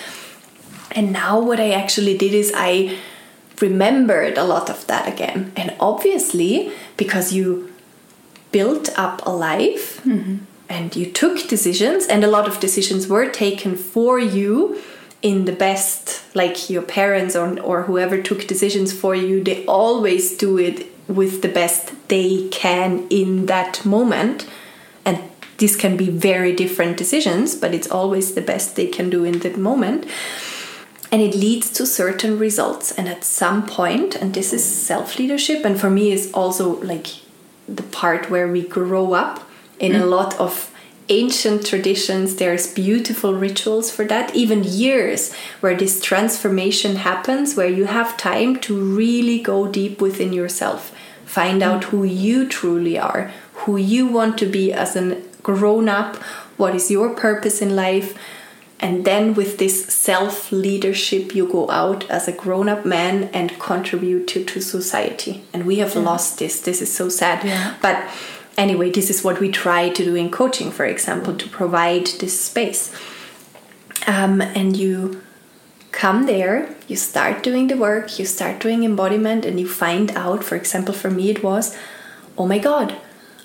[0.91, 2.97] And now what I actually did is I
[3.61, 5.51] remembered a lot of that again.
[5.55, 7.73] And obviously, because you
[8.51, 10.37] built up a life mm-hmm.
[10.69, 14.81] and you took decisions, and a lot of decisions were taken for you
[15.21, 20.37] in the best, like your parents or, or whoever took decisions for you, they always
[20.37, 24.47] do it with the best they can in that moment.
[25.03, 25.19] And
[25.57, 29.39] this can be very different decisions, but it's always the best they can do in
[29.39, 30.05] that moment
[31.11, 32.91] and it leads to certain results.
[32.91, 37.07] And at some point and this is self leadership and for me is also like
[37.67, 39.47] the part where we grow up
[39.79, 40.09] in a mm.
[40.09, 40.71] lot of
[41.09, 42.35] ancient traditions.
[42.37, 44.35] There's beautiful rituals for that.
[44.35, 50.33] Even years where this transformation happens where you have time to really go deep within
[50.33, 50.95] yourself.
[51.25, 51.65] Find mm.
[51.65, 53.31] out who you truly are
[53.65, 56.15] who you want to be as a grown up
[56.57, 58.17] what is your purpose in life
[58.79, 63.57] and then with this self leadership, you go out as a grown up man and
[63.59, 65.43] contribute to, to society.
[65.53, 66.61] And we have lost this.
[66.61, 67.45] This is so sad.
[67.45, 67.75] Yeah.
[67.81, 68.05] But
[68.57, 72.39] anyway, this is what we try to do in coaching, for example, to provide this
[72.39, 72.93] space.
[74.07, 75.21] Um, and you
[75.91, 80.43] come there, you start doing the work, you start doing embodiment, and you find out,
[80.43, 81.75] for example, for me, it was,
[82.37, 82.97] oh my God,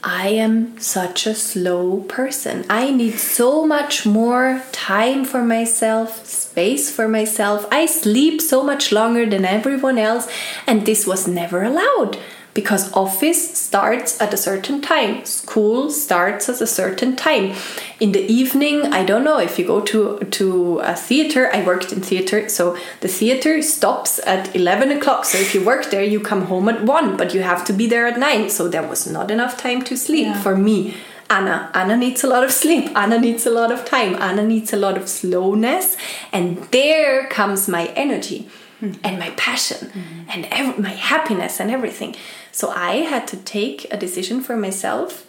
[0.03, 2.65] I am such a slow person.
[2.71, 7.67] I need so much more time for myself, space for myself.
[7.71, 10.27] I sleep so much longer than everyone else,
[10.67, 12.19] and this was never allowed
[12.55, 17.55] because office starts at a certain time school starts at a certain time
[18.01, 21.93] in the evening i don't know if you go to to a theater i worked
[21.93, 26.21] in theater so the theater stops at 11 o'clock so if you work there you
[26.21, 29.07] come home at 1 but you have to be there at 9 so there was
[29.07, 30.43] not enough time to sleep Yeah.
[30.43, 30.95] for me
[31.31, 31.71] Anna.
[31.73, 32.91] Anna needs a lot of sleep.
[32.97, 34.17] Anna needs a lot of time.
[34.17, 35.97] Anna needs a lot of slowness.
[36.33, 38.49] And there comes my energy
[38.81, 38.93] hmm.
[39.05, 40.29] and my passion hmm.
[40.29, 42.17] and ev- my happiness and everything.
[42.53, 45.27] So I had to take a decision for myself.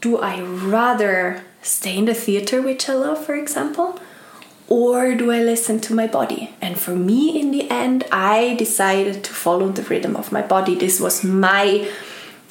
[0.00, 3.98] Do I rather stay in the theater, which I love, for example?
[4.68, 6.54] Or do I listen to my body?
[6.60, 10.74] And for me, in the end, I decided to follow the rhythm of my body.
[10.74, 11.88] This was my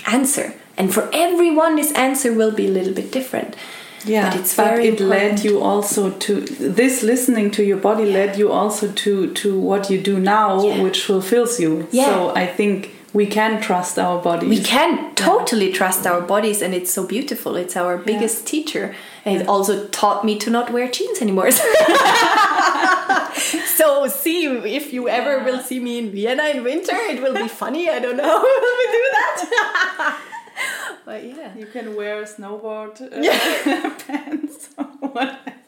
[0.05, 0.53] answer.
[0.77, 3.55] And for everyone, this answer will be a little bit different.
[4.05, 8.37] Yeah, but it's very it led you also to this listening to your body led
[8.37, 10.83] you also to to what you do now, Yeah.
[10.83, 11.87] which fulfills you.
[11.91, 12.05] Yeah.
[12.05, 14.49] So I think we can trust our bodies.
[14.49, 17.55] we can totally trust our bodies and it's so beautiful.
[17.55, 18.95] It's our biggest teacher.
[19.23, 21.49] And it also taught me to not wear jeans anymore.
[23.75, 27.47] So see if you ever will see me in vienna in winter it will be
[27.47, 27.89] funny.
[27.89, 28.37] I don't know.
[28.43, 30.21] Will we do that?
[31.05, 31.53] But yeah.
[31.57, 35.62] You can wear snowboard uh, pants or whatever.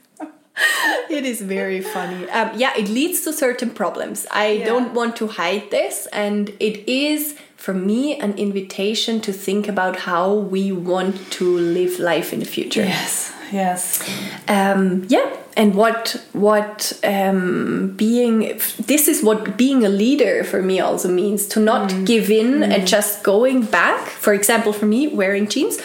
[1.10, 2.30] It is very funny.
[2.30, 4.26] Um, yeah, it leads to certain problems.
[4.32, 4.66] I Yeah.
[4.66, 9.96] don't want to hide this, and it is for me an invitation to think about
[10.02, 12.84] how we want to live life in the future.
[12.84, 14.00] Yes, yes.
[14.48, 15.28] Um, yeah,
[15.58, 21.48] and what what um, being this is what being a leader for me also means
[21.48, 24.08] to not give in and just going back.
[24.08, 25.78] For example, for me, wearing jeans.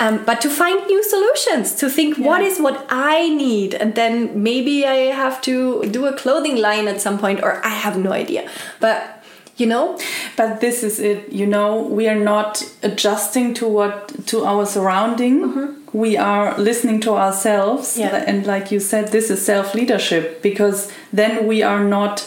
[0.00, 2.48] Um, but to find new solutions, to think what Yeah.
[2.48, 7.00] is what I need, and then maybe I have to do a clothing line at
[7.00, 8.42] some point, or I have no idea.
[8.80, 9.02] But
[9.58, 9.98] you know,
[10.36, 15.76] But this is it, you know, we are not adjusting to what to our surrounding.
[15.92, 17.98] We are listening to ourselves.
[17.98, 18.24] Yeah.
[18.26, 22.26] and like you said this is self-leadership because then we are not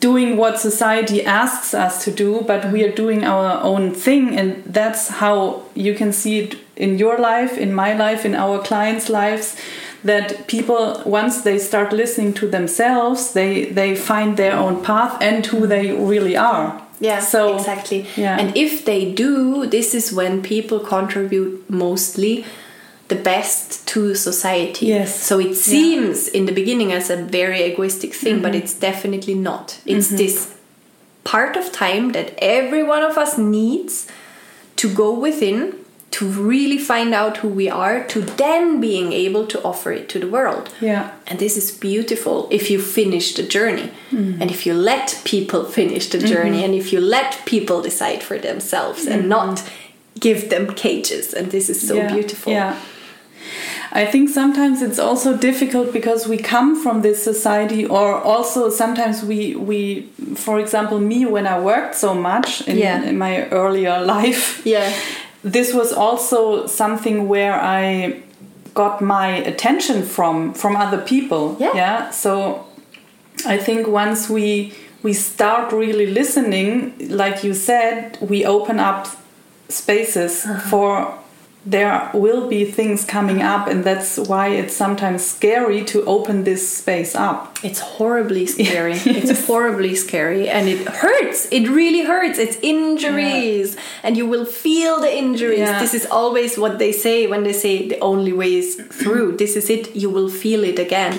[0.00, 4.62] doing what society asks us to do but we are doing our own thing and
[4.64, 9.08] that's how you can see it in your life in my life in our clients
[9.08, 9.56] lives
[10.04, 15.46] that people once they start listening to themselves they they find their own path and
[15.46, 16.66] who they really are
[17.00, 18.06] Yeah, so exactly.
[18.16, 18.38] yeah.
[18.40, 22.44] And if they do, this is when people contribute mostly
[23.12, 24.86] the best to society.
[24.86, 25.10] Yes.
[25.28, 28.62] So it seems in the beginning as a very egoistic thing, but Mm-hmm.
[28.62, 29.66] it's definitely not.
[29.84, 30.22] It's mm-hmm.
[30.22, 30.36] this
[31.24, 33.94] part of time that every one of us needs
[34.76, 35.60] to go within
[36.16, 40.18] to really find out who we are to then being able to offer it to
[40.18, 40.64] the world.
[40.80, 44.40] yeah And this is beautiful if you finish the journey mm.
[44.40, 46.74] and if you let people finish the journey mm-hmm.
[46.74, 49.38] and if you let people decide for themselves and mm-hmm.
[49.38, 49.56] not
[50.26, 51.34] give them cages.
[51.34, 52.52] And this is so yeah, beautiful.
[52.52, 52.74] Yeah.
[53.92, 59.22] I think sometimes it's also difficult because we come from this society, or also sometimes
[59.22, 63.02] we, we for example, me when I worked so much in, Yeah.
[63.04, 64.90] in my earlier life, Yeah.
[65.44, 68.22] this was also something where I
[68.74, 71.56] got my attention from from other people.
[71.60, 71.74] Yeah.
[71.74, 72.10] Yeah.
[72.10, 72.64] So
[73.46, 74.72] I think once we
[75.02, 79.06] we start really listening, like you said, we open up
[79.68, 80.60] spaces uh-huh.
[80.70, 81.18] for
[81.64, 86.62] there will be things coming up and that's why it's sometimes scary to open this
[86.78, 88.94] space up It's horribly scary.
[88.94, 91.46] It's horribly scary and it hurts.
[91.52, 92.38] It really hurts.
[92.40, 95.60] It's injuries and you will feel the injuries.
[95.60, 95.78] Yeah.
[95.80, 99.36] This is always what they say when they say the only way is through.
[99.42, 99.94] This is it.
[99.94, 101.14] You will feel it again.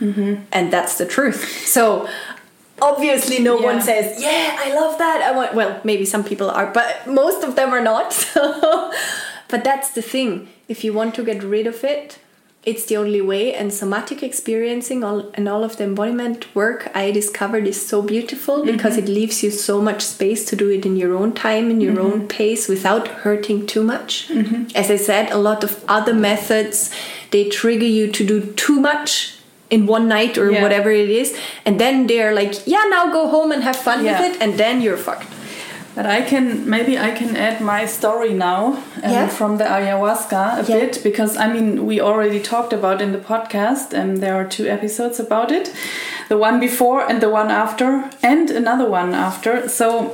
[0.00, 0.34] Mm-hmm.
[0.52, 1.40] And that's the truth.
[1.66, 2.08] So
[2.80, 3.66] obviously no Yeah.
[3.70, 7.44] one says, "Yeah, I love that." I want well, maybe some people are, but most
[7.44, 8.08] of them are not.
[8.34, 8.90] So
[9.52, 10.48] but that's the thing.
[10.66, 12.18] If you want to get rid of it,
[12.64, 13.54] it's the only way.
[13.54, 18.56] And somatic experiencing all and all of the embodiment work i discovered is so beautiful
[18.58, 18.72] mm-hmm.
[18.72, 21.80] because it leaves you so much space to do it in your own time in
[21.82, 22.12] your mm-hmm.
[22.12, 24.28] own pace without hurting too much.
[24.28, 24.76] Mm-hmm.
[24.82, 26.78] As i said a lot of other methods
[27.34, 29.10] they trigger you to do too much
[29.76, 30.62] in one night or Yeah.
[30.64, 31.28] whatever it is.
[31.66, 34.10] And then they're like yeah now go home and have fun Yeah.
[34.12, 35.30] with it and then you're fucked
[35.94, 38.60] But I can maybe I can add my story now
[39.02, 39.28] um, Yeah.
[39.28, 40.78] from the ayahuasca a Yeah.
[40.80, 44.66] bit because I mean we already talked about in the podcast and there are two
[44.66, 45.70] episodes about it,
[46.28, 49.68] the one before and the one after and another one after.
[49.68, 50.12] So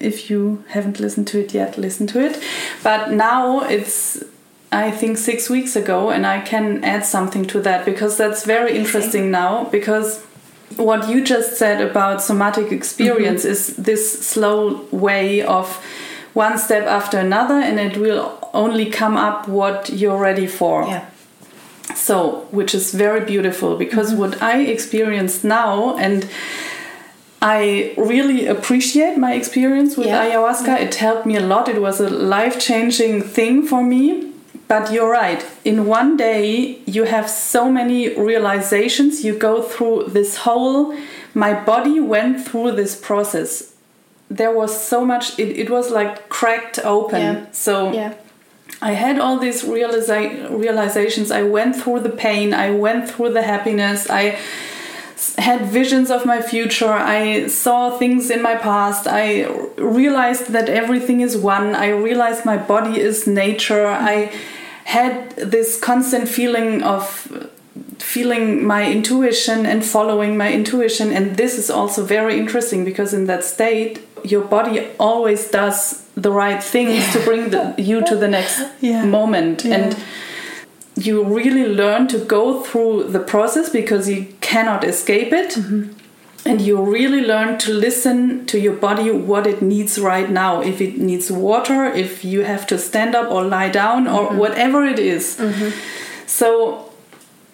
[0.00, 2.38] if you haven't listened to it yet, listen to it.
[2.82, 4.22] But now it's
[4.70, 8.76] I think six weeks ago, and I can add something to that because that's very
[8.76, 10.20] interesting now because
[10.76, 13.52] what you just said about somatic experience mm-hmm.
[13.52, 15.66] is this slow way of
[16.34, 20.86] one step after another and it will only come up what you're ready for.
[20.86, 21.06] Yeah.
[21.94, 24.20] so which is very beautiful because mm-hmm.
[24.20, 26.28] what i experienced now and
[27.40, 30.24] i really appreciate my experience with Yeah.
[30.24, 31.68] ayahuasca it helped me a lot.
[31.68, 34.27] It was a life-changing thing for me
[34.68, 40.36] but you're right in one day you have so many realizations you go through this
[40.44, 40.94] whole
[41.34, 43.74] my body went through this process
[44.30, 47.46] there was so much it, it was like cracked open Yeah.
[47.52, 48.12] so Yeah.
[48.80, 51.30] I had all these realisa- realizations.
[51.32, 52.54] I went through the pain.
[52.54, 54.08] I went through the happiness.
[54.08, 54.38] I
[55.38, 56.92] had visions of my future.
[56.92, 59.08] I saw things in my past.
[59.08, 59.46] I
[59.78, 61.74] realized that everything is one.
[61.74, 63.86] I realized my body is nature.
[63.88, 64.30] I
[64.88, 67.04] had this constant feeling of
[67.98, 71.12] feeling my intuition and following my intuition.
[71.12, 76.32] And this is also very interesting because in that state, your body always does the
[76.32, 79.04] right things to bring the, you to the next Yeah.
[79.04, 79.64] moment.
[79.64, 79.74] Yeah.
[79.76, 79.96] And
[80.96, 85.50] you really learn to go through the process because you cannot escape it.
[85.50, 85.97] Mm-hmm.
[86.48, 90.62] And you really learn to listen to your body what it needs right now.
[90.62, 94.38] If it needs water, if you have to stand up or lie down, or mm-hmm.
[94.38, 95.36] whatever it is.
[95.36, 95.70] Mm-hmm.
[96.26, 96.88] So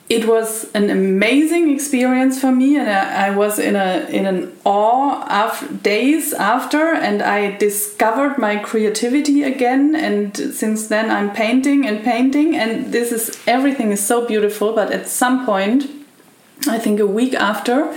[0.08, 4.52] it was an amazing experience for me, and I, I was in a in an
[4.64, 9.96] awe of days after, and I discovered my creativity again.
[9.96, 14.74] And since then, I'm painting and painting, and this is everything is so beautiful.
[14.74, 15.90] But at some point,
[16.68, 17.96] I think a week after,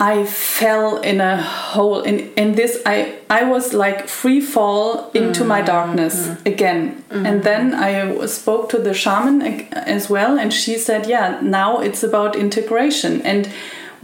[0.00, 5.44] I fell in a hole in in this I I was like free fall into
[5.44, 5.66] my mm-hmm.
[5.66, 6.48] darkness mm-hmm.
[6.48, 7.04] again.
[7.10, 7.40] And mm-hmm.
[7.40, 9.42] then I spoke to the shaman
[9.72, 13.48] as well and she said yeah now it's about integration and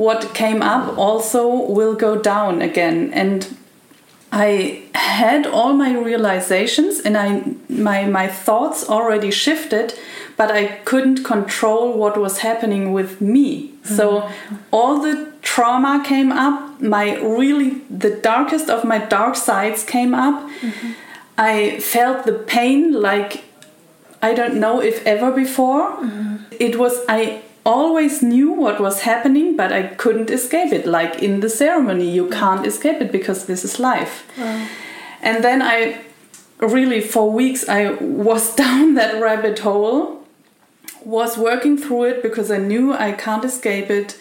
[0.01, 3.13] what came up also will go down again.
[3.13, 3.55] And
[4.33, 9.93] I had all my realizations and I my my thoughts already shifted,
[10.41, 13.75] but I couldn't control what was happening with me.
[13.85, 14.59] So mm.
[14.71, 20.37] all the trauma came up, my really the darkest of my dark sides came up.
[20.63, 20.93] Mm-hmm.
[21.37, 23.45] I felt the pain like
[24.23, 25.91] I don't know if ever before.
[25.91, 26.37] Mm-hmm.
[26.59, 30.87] It was I always knew what was happening, but I couldn't escape it.
[30.87, 32.33] Like in the ceremony, you mm.
[32.33, 34.25] can't escape it because this is life.
[35.21, 36.01] And then I
[36.61, 40.20] really, for weeks, I was down that rabbit hole,
[41.05, 44.19] was working through it because I knew I can't escape it.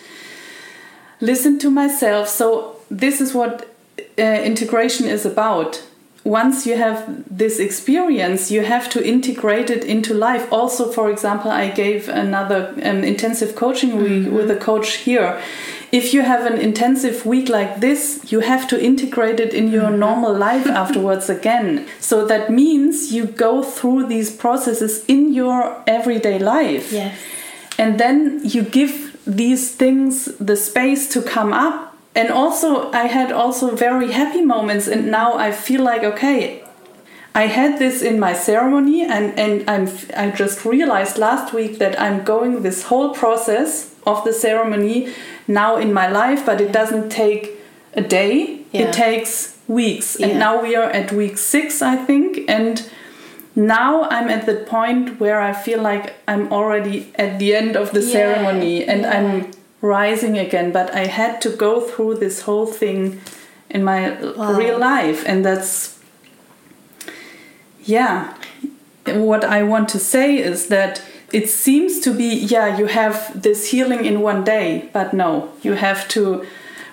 [1.22, 2.27] Listen to myself.
[2.27, 3.69] So, this is what
[4.18, 5.84] uh, integration is about.
[6.23, 10.51] Once you have this experience, you have to integrate it into life.
[10.51, 15.41] Also, for example, I gave another um, intensive coaching week with a coach here.
[15.91, 19.83] If you have an intensive week like this, you have to integrate it in your
[19.89, 19.99] mm-hmm.
[19.99, 21.87] normal life afterwards again.
[21.99, 27.17] So that means you go through these processes in your everyday life Yes.
[27.77, 33.31] and then you give these things the space to come up and also i had
[33.31, 36.63] also very happy moments and now i feel like okay
[37.35, 39.87] i had this in my ceremony and and i'm
[40.17, 45.13] i just realized last week that i'm going this whole process of the ceremony
[45.49, 47.43] now in my life but it doesn't take
[47.93, 48.34] a day
[48.71, 48.81] Yeah.
[48.84, 49.34] it takes
[49.67, 50.45] weeks and Yeah.
[50.45, 52.76] now we are at week 6 i think and
[53.55, 57.88] now I'm at the point where I feel like I'm already at the end of
[57.91, 59.05] the Yeah, ceremony and.
[59.05, 59.51] I'm
[59.81, 60.71] rising again.
[60.71, 63.01] But I had to go through this whole thing
[63.76, 64.01] in my
[64.38, 64.53] Wow.
[64.61, 65.71] real life, and that's
[67.85, 68.34] yeah.
[69.05, 71.01] What I want to say is that
[71.34, 75.73] it seems to be yeah, you have this healing in one day, but no, you
[75.73, 76.45] have to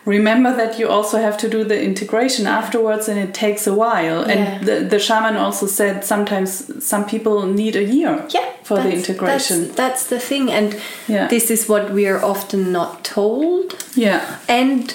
[0.05, 4.25] remember that you also have to do the integration afterwards and it takes a while
[4.25, 4.33] Yeah.
[4.35, 6.51] and the, the shaman also said sometimes
[6.85, 8.49] some people need a year Yeah.
[8.63, 11.27] for the integration That's, that's the thing, and Yeah.
[11.27, 13.75] this is what we are often not told.
[13.97, 14.95] yeah and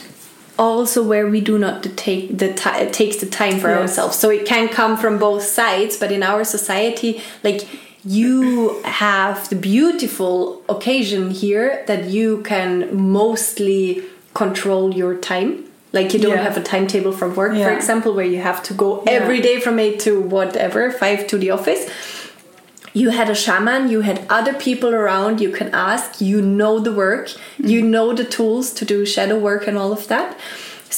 [0.58, 2.50] also where we do not take the
[2.94, 3.80] takes the time for Yes.
[3.82, 7.68] ourselves so it can come from both sides but in our society like
[8.04, 14.04] you have the beautiful occasion here that you can mostly
[14.34, 15.66] control your time.
[15.94, 16.44] Like you don't Yeah.
[16.44, 19.12] have a timetable from work for example where you have to go Yeah.
[19.12, 21.86] every day from 8 to whatever 5 to the office.
[22.94, 26.92] You had a shaman you had other people around you can ask you know the
[26.92, 27.68] work mm-hmm.
[27.68, 30.38] you know the tools to do shadow work and all of that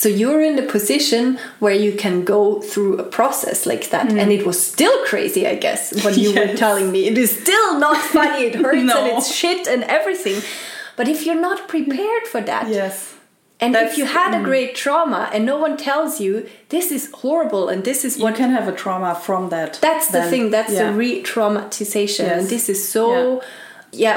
[0.01, 1.23] so you're in the position
[1.63, 5.55] where you can go through a process like that and it was still crazy i
[5.65, 8.97] guess what you were telling me it is still not funny it hurts No.
[8.97, 10.37] and it's shit and everything
[10.97, 12.95] but if you're not prepared for that yes
[13.63, 14.39] And That's- if you had mm.
[14.41, 16.31] a great trauma and no one tells you
[16.75, 19.71] this is horrible and this is You what can have a trauma from that.
[19.87, 20.83] that's the thing that's Yeah.
[20.83, 23.47] the re-traumatization and this is so yeah.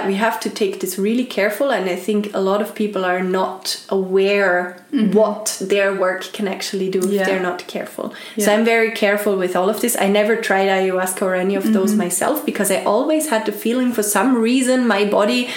[0.07, 3.23] We have to take this really careful and i think a lot of people are
[3.23, 4.57] not aware
[5.13, 7.25] what their work can actually do if Mm-hmm.
[7.25, 8.07] They're not careful
[8.39, 11.65] so i'm very careful with all of this i never tried ayahuasca or any of
[11.73, 11.99] those Mm-hmm.
[12.07, 15.49] myself because i always had the feeling for some reason my body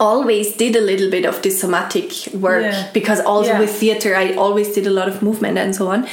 [0.00, 2.90] always did a little bit of this somatic work Yeah.
[2.92, 3.60] because also Yeah.
[3.60, 6.06] with theater I always did a lot of movement and so on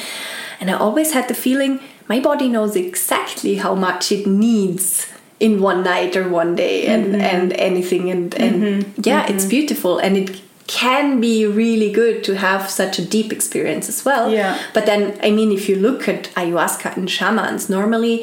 [0.60, 5.07] and I always had the feeling my body knows exactly how much it needs
[5.47, 7.22] in one night or one day and Mm-hmm.
[7.35, 8.03] and anything.
[8.13, 9.93] And and yeah it's beautiful.
[10.05, 10.30] And it
[10.68, 14.26] can be really good to have such a deep experience as well.
[14.31, 14.53] Yeah.
[14.76, 18.15] but then I mean if you look at ayahuasca and shamans normally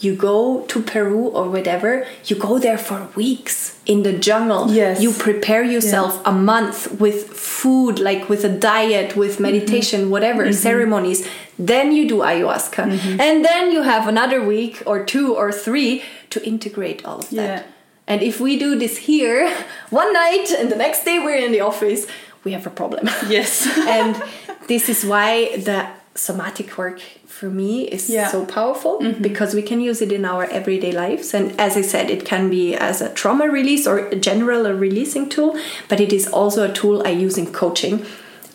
[0.00, 4.70] you go to Peru or whatever, you go there for weeks in the jungle.
[4.70, 5.00] Yes.
[5.00, 9.42] You prepare yourself a month with food, like with a diet, with Mm-hmm.
[9.42, 11.26] meditation, whatever, ceremonies.
[11.58, 12.84] Then you do ayahuasca.
[12.90, 13.20] Mm-hmm.
[13.20, 17.36] And then you have another week or two or three to integrate all of that.
[17.36, 17.62] Yeah.
[18.06, 19.48] And if we do this here
[19.90, 22.06] one night and the next day we're in the office,
[22.44, 23.08] we have a problem.
[23.28, 23.66] Yes.
[23.96, 24.20] and
[24.66, 27.00] this is why the somatic work
[27.40, 28.28] for me is Yeah.
[28.28, 29.22] so powerful mm-hmm.
[29.22, 31.32] because we can use it in our everyday lives.
[31.32, 34.74] And as i said it can be as a trauma release or a general a
[34.86, 35.50] releasing tool
[35.90, 37.96] but it is also a tool i use in coaching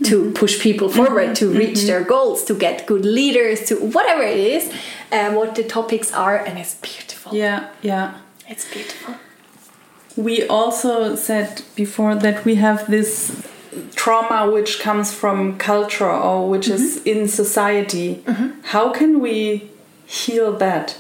[0.09, 0.33] to mm-hmm.
[0.41, 1.51] push people forward mm-hmm.
[1.51, 4.63] to reach their goals to get good leaders to whatever it is
[5.11, 7.29] and what the topics are and it's beautiful.
[7.43, 8.07] Yeah, yeah.
[8.51, 9.15] it's beautiful.
[10.27, 13.11] We also said before that we have this
[13.95, 18.23] trauma which comes from culture or which is in society.
[18.63, 19.69] How can we
[20.05, 20.97] heal that?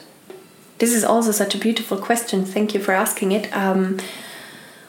[0.77, 2.45] This is also such a beautiful question.
[2.45, 3.55] Thank you for asking it.
[3.55, 3.99] Um,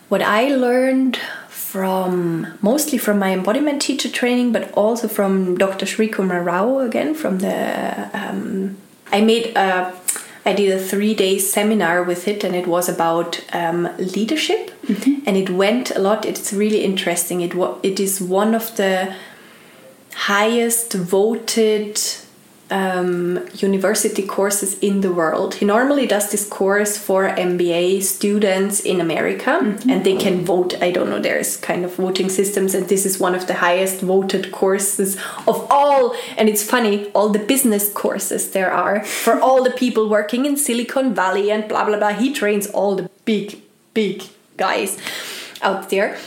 [0.09, 1.19] what I learned
[1.49, 5.85] from mostly from my embodiment teacher training, but also from Dr.
[5.87, 8.11] Srikumar Rao again from the.
[8.13, 8.77] Um,
[9.13, 9.95] I made a.
[10.45, 15.37] I did a three day seminar with it, and it was about um, leadership, and
[15.37, 16.25] it went a lot.
[16.25, 17.41] It's really interesting.
[17.41, 19.15] It it is one of the
[20.15, 22.01] highest voted
[22.71, 25.55] um, university courses in the world.
[25.55, 30.81] He normally does this course for MBA students in America, and they can vote.
[30.83, 34.01] I don't know, there's kind of voting systems, and this is one of the highest
[34.01, 36.17] voted courses of all.
[36.37, 40.57] And it's funny, all the business courses there are for all the people working in
[40.57, 42.15] Silicon Valley and blah blah blah.
[42.15, 43.61] He trains all the big,
[43.95, 44.23] big
[44.57, 44.99] guys
[45.63, 46.19] out there.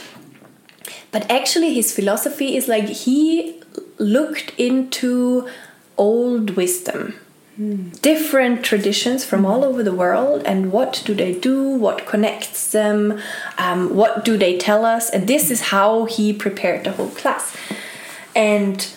[1.12, 3.60] But actually his philosophy is like he
[3.98, 5.48] looked into
[5.96, 7.14] old wisdom
[8.00, 11.68] different traditions from all over the world and what do they do?
[11.68, 13.20] What connects them?
[13.58, 15.10] Um, what do they tell us?
[15.10, 17.54] And this is how he prepared the whole class.
[18.34, 18.90] And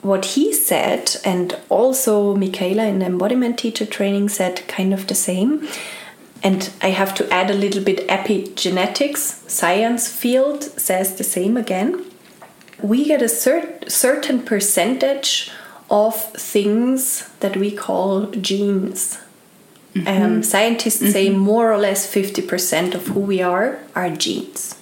[0.00, 5.14] what he said and also michaela in the embodiment teacher training said kind of the
[5.14, 5.68] same
[6.42, 12.04] and I have to add a little bit epigenetics, science field says the same again.
[12.82, 15.50] We get a cer- certain percentage
[15.88, 19.18] of things that we call genes.
[20.06, 24.74] Um, scientists say more or less 50% of who we are are genes.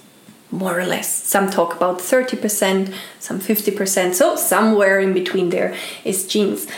[0.52, 1.12] More or less.
[1.12, 4.14] Some talk about 30%, some 50%.
[4.14, 5.74] So, somewhere in between there
[6.04, 6.68] is genes.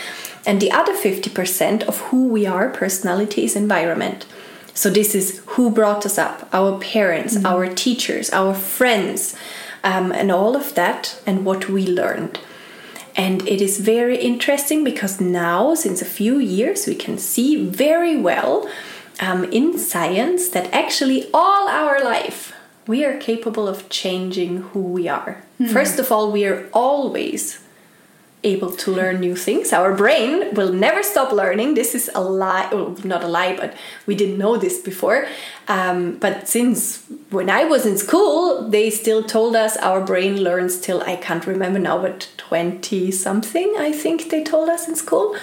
[0.45, 4.25] And the other 50% of who we are, personality, is environment.
[4.73, 9.35] So, this is who brought us up our parents, our teachers, our friends,
[9.83, 12.39] um, and all of that, and what we learned.
[13.15, 18.17] And it is very interesting because now, since a few years, we can see very
[18.17, 18.67] well
[19.19, 22.53] um, in science that actually all our life
[22.87, 25.41] we are capable of changing who we are.
[25.71, 27.62] First of all, we are always
[28.43, 29.71] able to learn new things.
[29.73, 31.73] Our brain will never stop learning.
[31.73, 33.75] This is a lie, well, not a lie, but
[34.05, 35.27] we didn't know this before.
[35.67, 40.79] Um, but since when I was in school, they still told us our brain learns
[40.79, 45.35] till I can't remember now, but 20 something, I think they told us in school.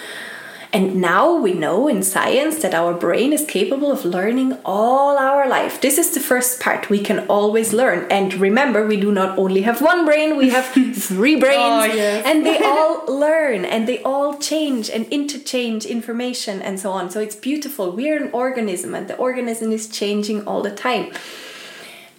[0.72, 5.48] And now we know in science that our brain is capable of learning all our
[5.48, 5.80] life.
[5.80, 6.88] This is the first part.
[6.88, 8.06] We can always learn.
[8.08, 11.58] And remember, we do not only have one brain, we have three brains.
[11.58, 12.24] Oh, yes.
[12.24, 17.10] And they all learn and they all change and interchange information and so on.
[17.10, 17.90] So it's beautiful.
[17.90, 21.12] We're an organism and the organism is changing all the time.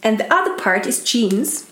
[0.04, 1.72] And the other part is genes.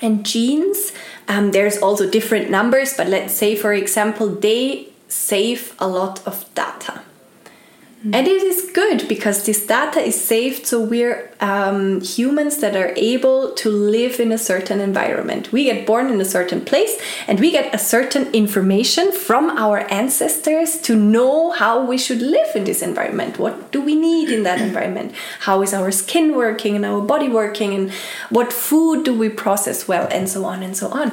[0.00, 0.92] And genes,
[1.26, 6.52] um, there's also different numbers, but let's say, for example, they save a lot of
[6.54, 7.02] data.
[8.12, 12.92] And it is good because this data is saved, so we're um, humans that are
[12.96, 15.52] able to live in a certain environment.
[15.52, 19.90] We get born in a certain place and we get a certain information from our
[19.90, 23.38] ancestors to know how we should live in this environment.
[23.38, 25.14] What do we need in that environment?
[25.40, 27.72] How is our skin working and our body working?
[27.72, 27.90] And
[28.28, 30.08] what food do we process well?
[30.10, 31.10] And so on and so on.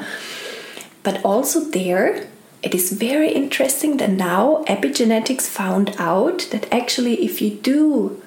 [1.03, 2.27] But also, there,
[2.63, 8.21] it is very interesting that now epigenetics found out that actually if you do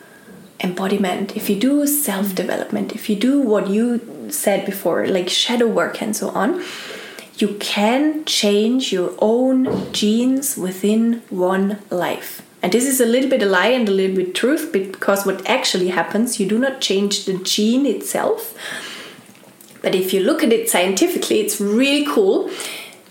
[0.60, 6.00] embodiment if you do self-development if you do what you said before like shadow work
[6.00, 6.62] and so on
[7.36, 12.42] you can change your own genes within one life.
[12.62, 15.46] And this is a little bit a lie and a little bit truth because what
[15.48, 18.54] actually happens you do not change the gene itself.
[19.82, 22.50] But if you look at it scientifically it's really cool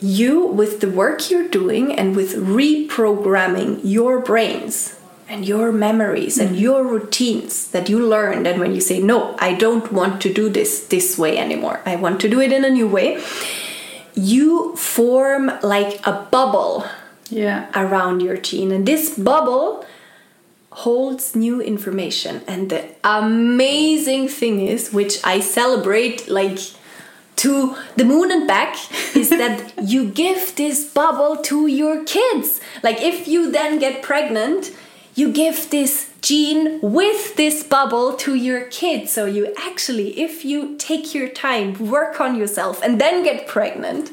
[0.04, 5.00] you, with the work you're doing and with reprogramming your brains
[5.30, 6.60] and your memories and mm-hmm.
[6.60, 10.50] your routines that you learned, and when you say, No, I don't want to do
[10.50, 13.24] this this way anymore, I want to do it in a new way,
[14.14, 16.86] you form like a bubble
[17.30, 17.70] yeah.
[17.74, 18.72] around your gene.
[18.72, 19.86] And this bubble
[20.72, 22.42] holds new information.
[22.48, 26.60] And the amazing thing is, which I celebrate like
[27.38, 28.76] to the moon and back
[29.16, 32.62] is that you give this bubble to your kids.
[32.82, 34.72] Like if you then get pregnant,
[35.16, 39.12] you give this gene with this bubble to your kids.
[39.12, 44.12] So you actually, if you take your time, work on yourself, and then get pregnant,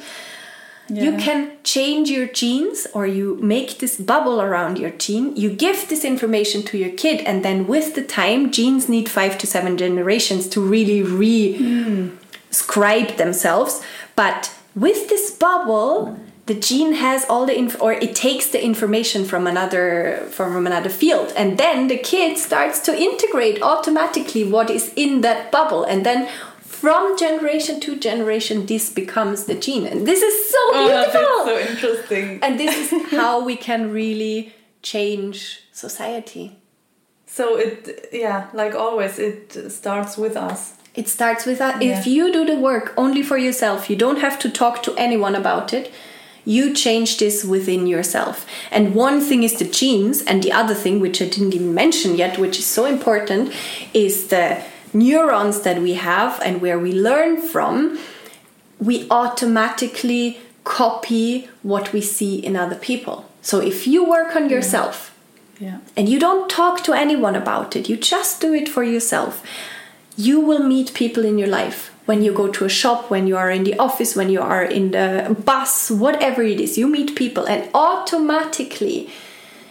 [0.89, 1.05] yeah.
[1.05, 5.37] you can change your genes or you make this bubble around your gene.
[5.37, 9.39] You give this information to your kid, and then with the time, genes need five
[9.39, 11.57] to seven generations to really re.
[11.59, 12.17] Mm
[12.51, 13.83] scribe themselves.
[14.17, 19.25] But with this bubble, the gene has all the inf- or it takes the information
[19.25, 24.93] from another from another field and then the kid starts to integrate automatically what is
[24.97, 26.29] in that bubble and then
[26.81, 29.87] from generation to generation this becomes the gene.
[29.87, 32.43] And this is so oh, beautiful oh, so interesting.
[32.43, 36.57] And this is how we can really change society.
[37.27, 41.83] So it yeah like always it starts with us it starts with that.
[41.83, 41.99] Yeah.
[41.99, 45.35] If you do the work only for yourself, you don't have to talk to anyone
[45.35, 45.93] about it.
[46.45, 48.47] You change this within yourself.
[48.71, 52.17] And one thing is the genes, and the other thing, which I didn't even mention
[52.17, 53.53] yet, which is so important,
[53.95, 54.63] is the
[54.93, 57.99] neurons that we have and where we learn from.
[58.81, 63.31] We automatically copy what we see in other people.
[63.43, 65.15] So if you work on yourself
[65.59, 65.69] yeah.
[65.69, 65.79] Yeah.
[65.97, 69.45] and you don't talk to anyone about it, you just do it for yourself
[70.21, 73.37] you will meet people in your life when you go to a shop, when you
[73.37, 77.15] are in the office, when you are in the bus, whatever it is, you meet
[77.15, 79.09] people, and automatically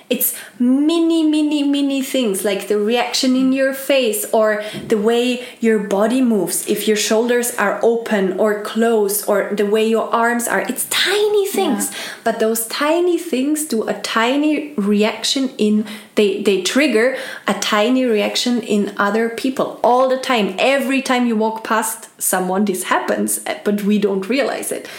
[0.09, 5.79] it's mini, mini, mini things like the reaction in your face or the way your
[5.79, 6.67] body moves.
[6.67, 11.47] If your shoulders are open or closed or the way your arms are, it's tiny
[11.47, 11.91] things.
[11.91, 11.97] Yeah.
[12.23, 17.17] But those tiny things do a tiny reaction in, they, they trigger
[17.47, 20.55] a tiny reaction in other people all the time.
[20.57, 24.89] Every time you walk past someone, this happens, but we don't realize it.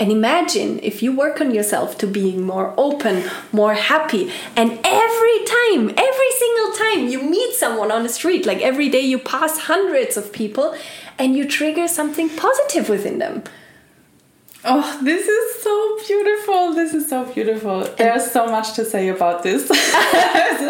[0.00, 5.44] And imagine if you work on yourself to being more open, more happy, and every
[5.44, 9.58] time, every single time you meet someone on the street, like every day you pass
[9.58, 10.76] hundreds of people
[11.18, 13.42] and you trigger something positive within them.
[14.64, 16.74] Oh, this is so beautiful.
[16.74, 17.84] This is so beautiful.
[17.96, 19.70] There's so much to say about this.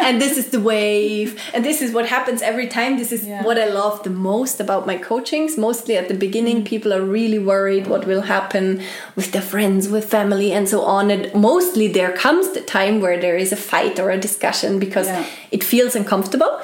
[0.05, 1.41] and this is the wave.
[1.55, 2.99] And this is what happens every time.
[2.99, 3.43] This is yeah.
[3.43, 5.57] what I love the most about my coachings.
[5.57, 6.67] Mostly at the beginning, mm.
[6.67, 8.83] people are really worried what will happen
[9.17, 11.11] with their friends, with family, and so on.
[11.11, 15.07] And mostly there comes the time where there is a fight or a discussion because
[15.07, 15.25] yeah.
[15.51, 16.61] it feels uncomfortable.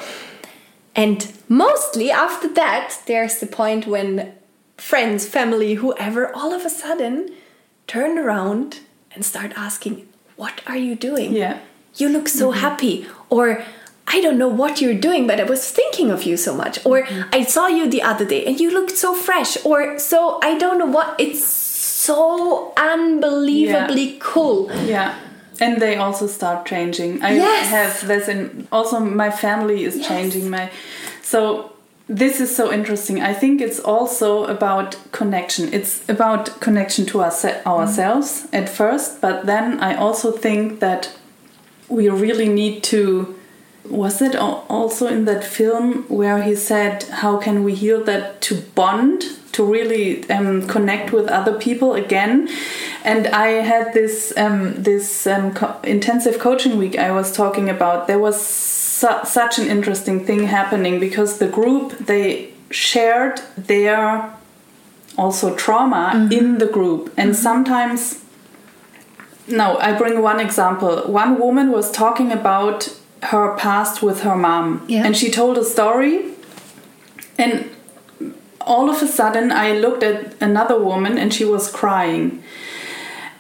[0.95, 4.35] And mostly after that, there's the point when
[4.77, 7.31] friends, family, whoever, all of a sudden
[7.87, 8.81] turn around
[9.13, 11.33] and start asking, What are you doing?
[11.33, 11.61] Yeah.
[11.97, 12.61] You look so mm-hmm.
[12.61, 13.07] happy.
[13.31, 13.65] Or
[14.07, 16.85] I don't know what you're doing, but I was thinking of you so much.
[16.85, 17.31] Or mm-hmm.
[17.33, 19.57] I saw you the other day and you looked so fresh.
[19.65, 21.19] Or so I don't know what.
[21.19, 24.19] It's so unbelievably yeah.
[24.21, 24.71] cool.
[24.85, 25.19] Yeah.
[25.61, 27.23] And they also start changing.
[27.23, 27.71] I yes.
[27.71, 30.09] have this in also my family is yes.
[30.09, 30.71] changing my
[31.23, 31.74] so
[32.07, 33.23] this is so interesting.
[33.23, 35.73] I think it's also about connection.
[35.73, 38.49] It's about connection to ourselves mm.
[38.53, 41.17] at first, but then I also think that
[41.89, 43.35] we really need to.
[43.89, 48.63] Was it also in that film where he said, How can we heal that to
[48.75, 52.49] bond, to really um, connect with other people again?
[53.05, 58.07] And I had this, um, this um, co intensive coaching week I was talking about.
[58.07, 58.41] There was
[59.01, 64.33] su- such an interesting thing happening because the group they shared their
[65.17, 66.33] also trauma mm-hmm.
[66.33, 67.13] in the group.
[67.17, 67.49] And mm-hmm.
[67.49, 68.25] sometimes
[69.47, 70.93] no i bring one example.
[71.23, 72.79] One woman was talking about
[73.33, 74.85] her past with her mom.
[74.89, 75.05] Yeah.
[75.05, 76.15] and she told a story.
[77.37, 77.53] And
[78.61, 80.19] all of a sudden i looked at
[80.49, 82.27] another woman and she was crying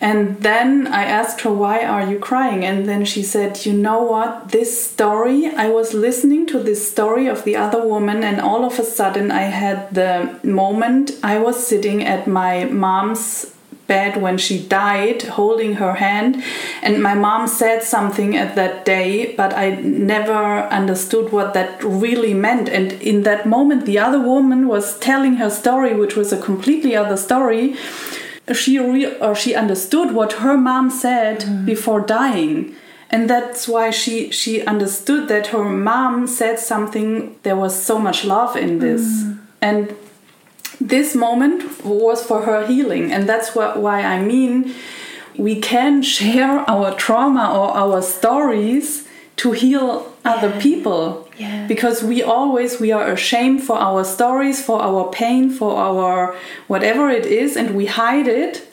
[0.04, 2.62] and then I asked her, Why are you crying?
[2.62, 4.50] And then she said, You know what?
[4.50, 8.78] This story, I was listening to this story of the other woman, and all of
[8.78, 13.54] a sudden I had the moment I was sitting at my mom's
[13.86, 16.44] bed when she died, holding her hand.
[16.82, 22.34] And my mom said something at that day, but I never understood what that really
[22.34, 22.68] meant.
[22.68, 26.94] And in that moment, the other woman was telling her story, which was a completely
[26.94, 27.74] other story
[28.52, 31.64] she re- or she understood what her mom said mm.
[31.64, 32.74] before dying.
[33.10, 38.24] And that's why she she understood that her mom said something there was so much
[38.24, 39.02] love in this.
[39.02, 39.38] Mm.
[39.60, 39.96] And
[40.80, 43.12] this moment was for her healing.
[43.12, 44.74] And that's what, why i mean
[45.36, 51.66] we can share our trauma or our stories to heal other people Yeah.
[51.66, 56.36] because we always we are ashamed for our stories for our pain for our
[56.68, 58.68] whatever it is and we hide it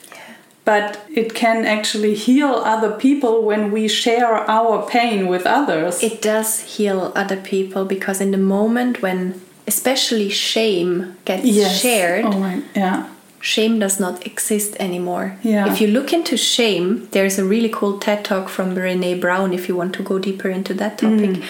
[0.64, 6.22] but it can actually heal other people when we share our pain with others It
[6.22, 11.82] does heal other people because in the moment when especially shame gets Yes.
[11.82, 13.08] shared, oh my yeah
[13.42, 15.36] shame does not exist anymore.
[15.42, 15.72] Yeah.
[15.72, 19.68] If you look into shame, there's a really cool TED talk from Brene Brown if
[19.68, 21.32] you want to go deeper into that topic.
[21.32, 21.44] Mm.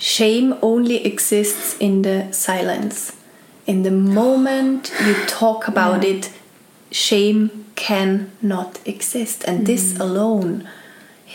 [0.00, 3.12] Shame only exists in the silence.
[3.66, 6.30] In the moment you talk about it,
[6.90, 9.44] shame cannot exist.
[9.46, 10.00] And this Mm.
[10.00, 10.68] alone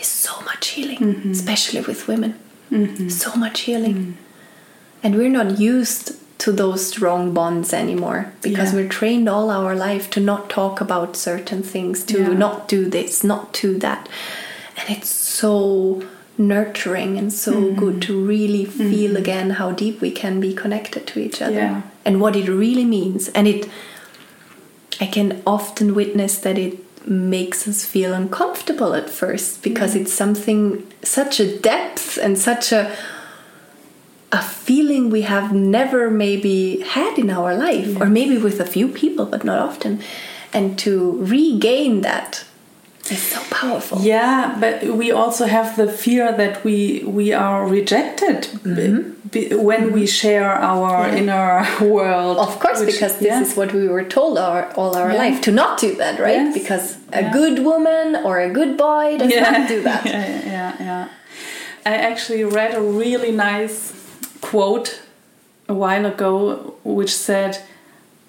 [0.00, 1.30] is so much healing, Mm-hmm.
[1.30, 2.34] especially with women.
[3.08, 3.94] So much healing.
[3.94, 4.12] Mm.
[5.02, 8.80] And we're not used to those strong bonds anymore because Yeah.
[8.80, 12.32] we're trained all our life to not talk about certain things, to Yeah.
[12.44, 14.08] not do this, not do that.
[14.76, 16.02] And it's so
[16.38, 17.78] nurturing and so Mm-hmm.
[17.78, 21.82] good to really feel again how deep we can be connected to each other Yeah.
[22.04, 23.28] and what it really means.
[23.28, 23.68] And it,
[25.00, 30.86] I can often witness that it makes us feel uncomfortable at first because it's something
[31.02, 32.90] such a depth and such a
[34.32, 38.88] a feeling we have never maybe had in our life or maybe with a few
[38.88, 40.00] people but not often
[40.52, 42.44] and to regain that
[43.10, 48.48] is so powerful yeah but we also have the fear that we we are rejected
[48.62, 51.16] b- b- when we share our Mm-hmm.
[51.16, 51.22] Yeah.
[51.22, 53.42] inner world of course which- because this yeah.
[53.42, 55.18] is what we were told our, all our Yeah.
[55.24, 56.54] life to not do that right Yes.
[56.60, 61.08] because a good woman or a good boy does not do that yeah, yeah, yeah.
[61.84, 63.78] I actually read a really nice
[64.40, 64.88] quote
[65.68, 67.52] a while ago which said,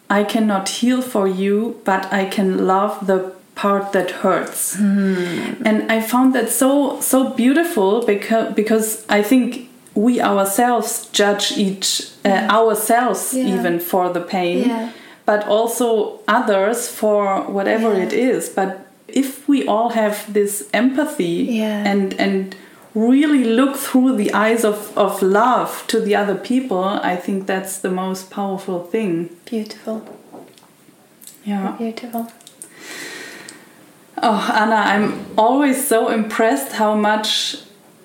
[0.10, 3.20] I cannot heal for you, but I can love the
[3.64, 4.76] part that hurts.
[4.76, 5.66] Hmm.
[5.68, 8.88] And I found that so so beautiful because because
[9.20, 9.48] I think
[9.96, 11.88] we ourselves judge each
[12.26, 13.56] uh, ourselves Yeah.
[13.56, 14.90] even for the pain Yeah.
[15.26, 15.88] but also
[16.28, 18.06] others for whatever Yeah.
[18.06, 18.70] it is but
[19.08, 21.92] if we all have this empathy Yeah.
[21.92, 22.56] and and
[22.94, 27.76] really look through the eyes of, of love to the other people i think that's
[27.86, 30.02] the most powerful thing beautiful
[31.46, 32.26] yeah beautiful
[34.24, 37.58] oh anna i'm always so impressed how much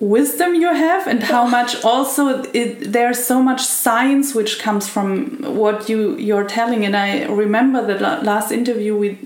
[0.03, 5.37] wisdom you have and how much also it, there's so much science which comes from
[5.55, 6.85] what you you're telling.
[6.85, 9.17] And i remember the last interview we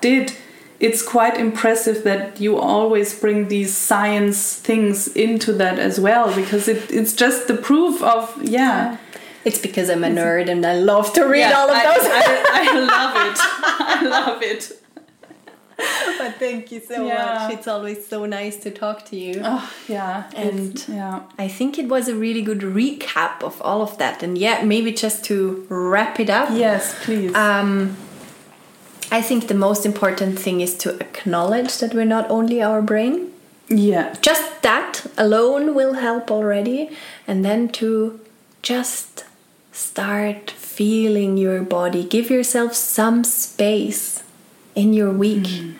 [0.00, 0.32] did
[0.80, 6.66] it's quite impressive that you always bring these science things into that as well because
[6.66, 8.98] it, it's just the proof of yeah.
[9.44, 12.06] It's because i'm a nerd and i love to read Yeah, all of I, those.
[12.06, 12.24] I,
[12.60, 12.64] I
[12.94, 13.38] love it.
[14.00, 14.83] I love it
[16.18, 17.14] but thank you so Yeah.
[17.48, 21.78] much it's always so nice to talk to you oh yeah And- yeah I think
[21.78, 24.22] it was a really good recap of all of that.
[24.22, 26.48] And yeah, maybe just to wrap it up.
[26.52, 27.96] yes please Um,
[29.12, 33.30] I think the most important thing is to acknowledge that we're not only our brain.
[33.68, 36.90] yeah Just that alone will help already.
[37.28, 38.18] And then to
[38.62, 39.24] just
[39.72, 42.02] start feeling your body.
[42.04, 44.23] Give yourself some space
[44.74, 45.72] in your week hmm.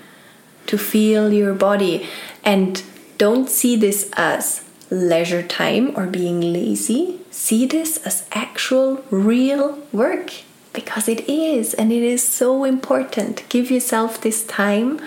[0.67, 2.07] to feel your body.
[2.45, 2.83] And
[3.19, 7.21] don't see this as leisure time or being lazy.
[7.31, 10.33] See this as actual, real work
[10.73, 13.49] because it is, and it is so important.
[13.49, 15.01] Give yourself this time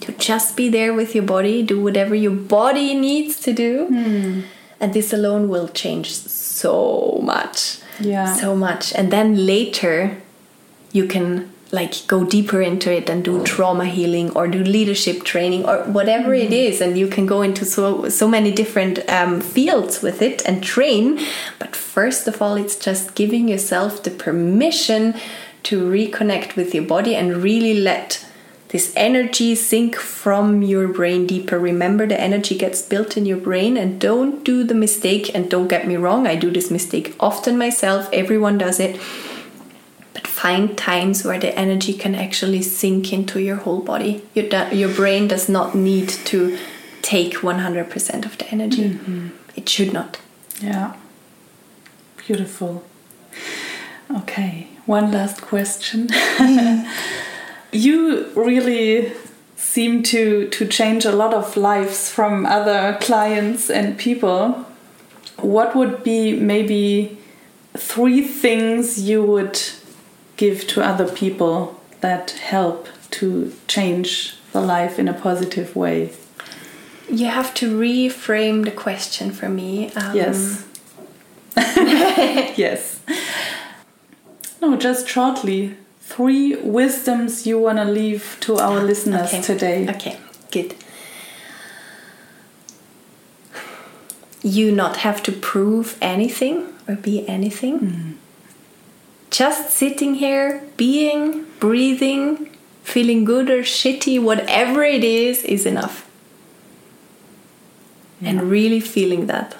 [0.00, 3.86] to just be there with your body, do whatever your body needs to do.
[3.86, 4.40] Hmm.
[4.80, 7.78] And this alone will change so much.
[7.98, 8.34] Yeah.
[8.36, 8.94] So much.
[8.94, 10.18] And then later,
[10.92, 15.66] you can like go deeper into it and do trauma healing or do leadership training
[15.66, 16.80] or whatever it is.
[16.80, 21.20] And you can go into so so many different um, fields with it and train.
[21.58, 25.14] But first of all it's just giving yourself the permission
[25.64, 28.24] to reconnect with your body and really let
[28.68, 31.58] this energy sink from your brain deeper.
[31.58, 35.34] Remember the energy gets built in your brain and don't do the mistake.
[35.34, 38.08] And don't get me wrong i do this mistake often myself.
[38.12, 38.98] Everyone does it
[40.38, 44.22] find times where the energy can actually sink into your whole body.
[44.34, 46.56] Your, your brain does not need to
[47.02, 48.90] take 100% of the energy.
[48.90, 49.28] Mm-hmm.
[49.56, 50.20] It should not.
[50.62, 50.94] Yeah.
[52.16, 52.84] Beautiful.
[54.10, 56.08] Okay, one last question.
[57.72, 59.12] you really
[59.56, 64.64] seem to to change a lot of lives from other clients and people.
[65.36, 67.18] What would be maybe
[67.76, 69.58] three things you would
[70.38, 76.12] give to other people that help to change the life in a positive way?
[77.10, 79.92] You have to reframe the question for me.
[79.92, 80.66] Um, yes.
[81.56, 83.00] yes.
[84.62, 85.76] No, just shortly.
[86.00, 89.42] Three wisdoms you want to leave to our listeners okay.
[89.42, 89.88] today.
[89.90, 90.18] Okay,
[90.50, 90.74] good.
[94.42, 97.80] You not have to prove anything or be anything.
[97.80, 98.14] Mm
[99.30, 102.50] just sitting here, being, breathing,
[102.82, 106.08] feeling good or shitty, whatever it is, is enough.
[108.20, 108.30] Yeah.
[108.30, 109.56] And really feeling that.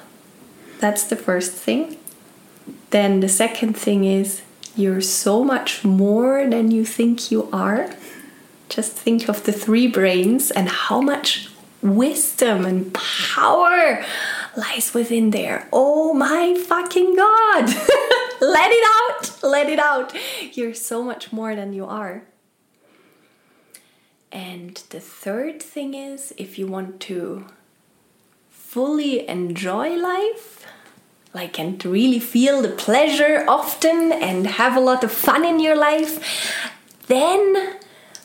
[0.80, 1.96] That's the first thing.
[2.90, 4.42] Then the second thing is
[4.76, 7.90] you're so much more than you think you are.
[8.68, 11.48] Just think of the three brains and how much
[11.82, 14.04] wisdom and power
[14.56, 15.68] lies within there.
[15.72, 17.74] Oh my fucking god!
[18.40, 19.42] let it out!
[19.42, 20.14] Let it out!
[20.52, 22.24] You're so much more than you are.
[24.30, 27.46] And the third thing is if you want to
[28.50, 30.66] fully enjoy life,
[31.34, 35.76] like and really feel the pleasure often and have a lot of fun in your
[35.76, 36.14] life,
[37.06, 37.78] then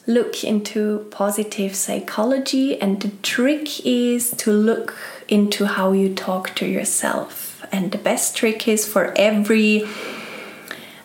[0.06, 2.80] look into positive psychology.
[2.82, 4.96] And the trick is to look
[5.28, 7.43] into how you talk to yourself.
[7.74, 9.84] And the best trick is for every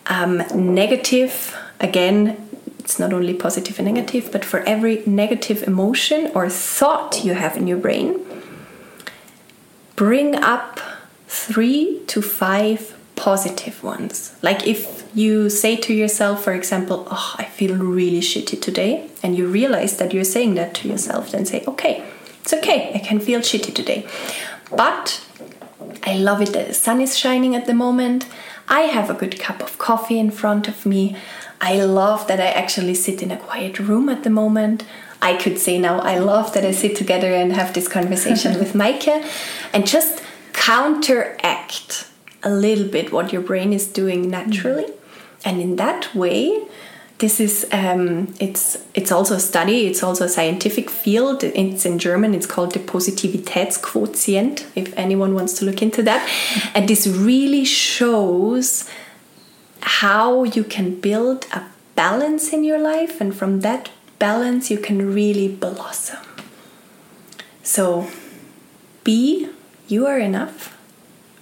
[0.06, 6.48] um, negative, again, it's not only positive and negative, but for every negative emotion or
[6.50, 8.20] thought you have in your brain,
[9.96, 10.78] bring up
[11.26, 14.36] three to five positive ones.
[14.42, 19.36] Like if you say to yourself, for example, oh, I feel really shitty today, and
[19.36, 22.04] you realize that you're saying that to yourself, then say, okay,
[22.42, 24.06] it's okay, I can feel shitty today.
[24.70, 25.24] But
[26.02, 28.26] I love it that the sun is shining at the moment.
[28.68, 31.16] I have a good cup of coffee in front of me.
[31.60, 34.84] I love that I actually sit in a quiet room at the moment.
[35.20, 38.74] I could say now, I love that I sit together and have this conversation with
[38.74, 39.28] Maike
[39.72, 42.08] and just counteract
[42.42, 44.84] a little bit what your brain is doing naturally.
[44.84, 44.94] Mm.
[45.44, 46.66] And in that way,
[47.18, 51.42] this is um, it's it's also a study it's also a scientific field.
[51.42, 56.28] It's in german it's called the positivitätsquotient if anyone wants to look into that.
[56.74, 58.88] And this really shows
[59.80, 61.62] how you can build a
[61.96, 66.24] balance in your life and from that balance you can really blossom.
[67.64, 68.08] So
[69.02, 69.48] be
[69.88, 70.76] you are enough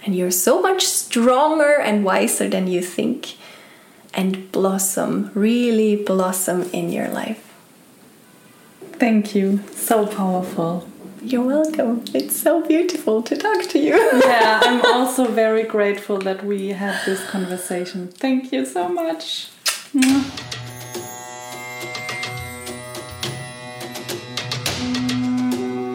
[0.05, 3.36] and you're so much stronger and wiser than you think
[4.17, 7.43] and blossom, really blossom in your life.
[8.99, 9.61] Thank you.
[9.73, 10.89] So powerful.
[11.23, 12.05] You're welcome.
[12.15, 13.97] It's so beautiful to talk to you.
[14.25, 18.09] yeah, I'm also very grateful that we had this conversation.
[18.09, 19.51] Thank you so much.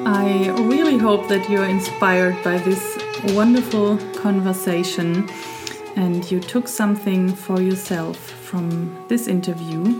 [0.05, 2.99] I really hope that you're inspired by this
[3.33, 5.27] wonderful conversation
[5.95, 9.99] and you took something for yourself from this interview,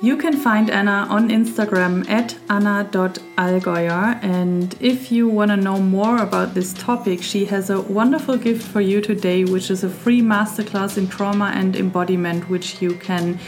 [0.00, 4.22] you can find Anna on Instagram at anna.allgäuer.
[4.22, 8.62] And if you want to know more about this topic, she has a wonderful gift
[8.66, 13.38] for you today, which is a free masterclass in trauma and embodiment, which you can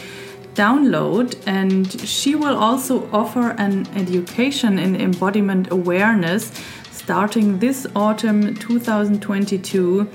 [0.54, 1.36] download.
[1.46, 6.52] And she will also offer an education in embodiment awareness
[6.90, 10.08] starting this autumn 2022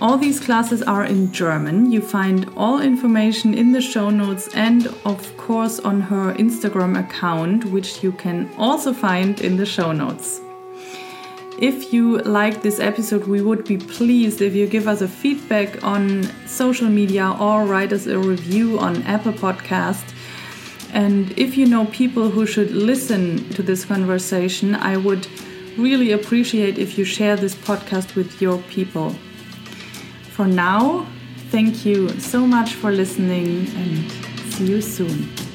[0.00, 1.90] all these classes are in German.
[1.90, 7.64] You find all information in the show notes and, of course, on her Instagram account,
[7.66, 10.40] which you can also find in the show notes.
[11.58, 15.82] if you like this episode, we would be pleased if you give us a feedback
[15.82, 20.04] on social media or write us a review on Apple Podcast.
[20.92, 25.26] And if you know people who should listen to this conversation, I would
[25.78, 29.14] really appreciate if you share this podcast with your people.
[30.36, 31.06] For now,
[31.50, 34.12] thank you so much for listening and
[34.52, 35.45] see you soon.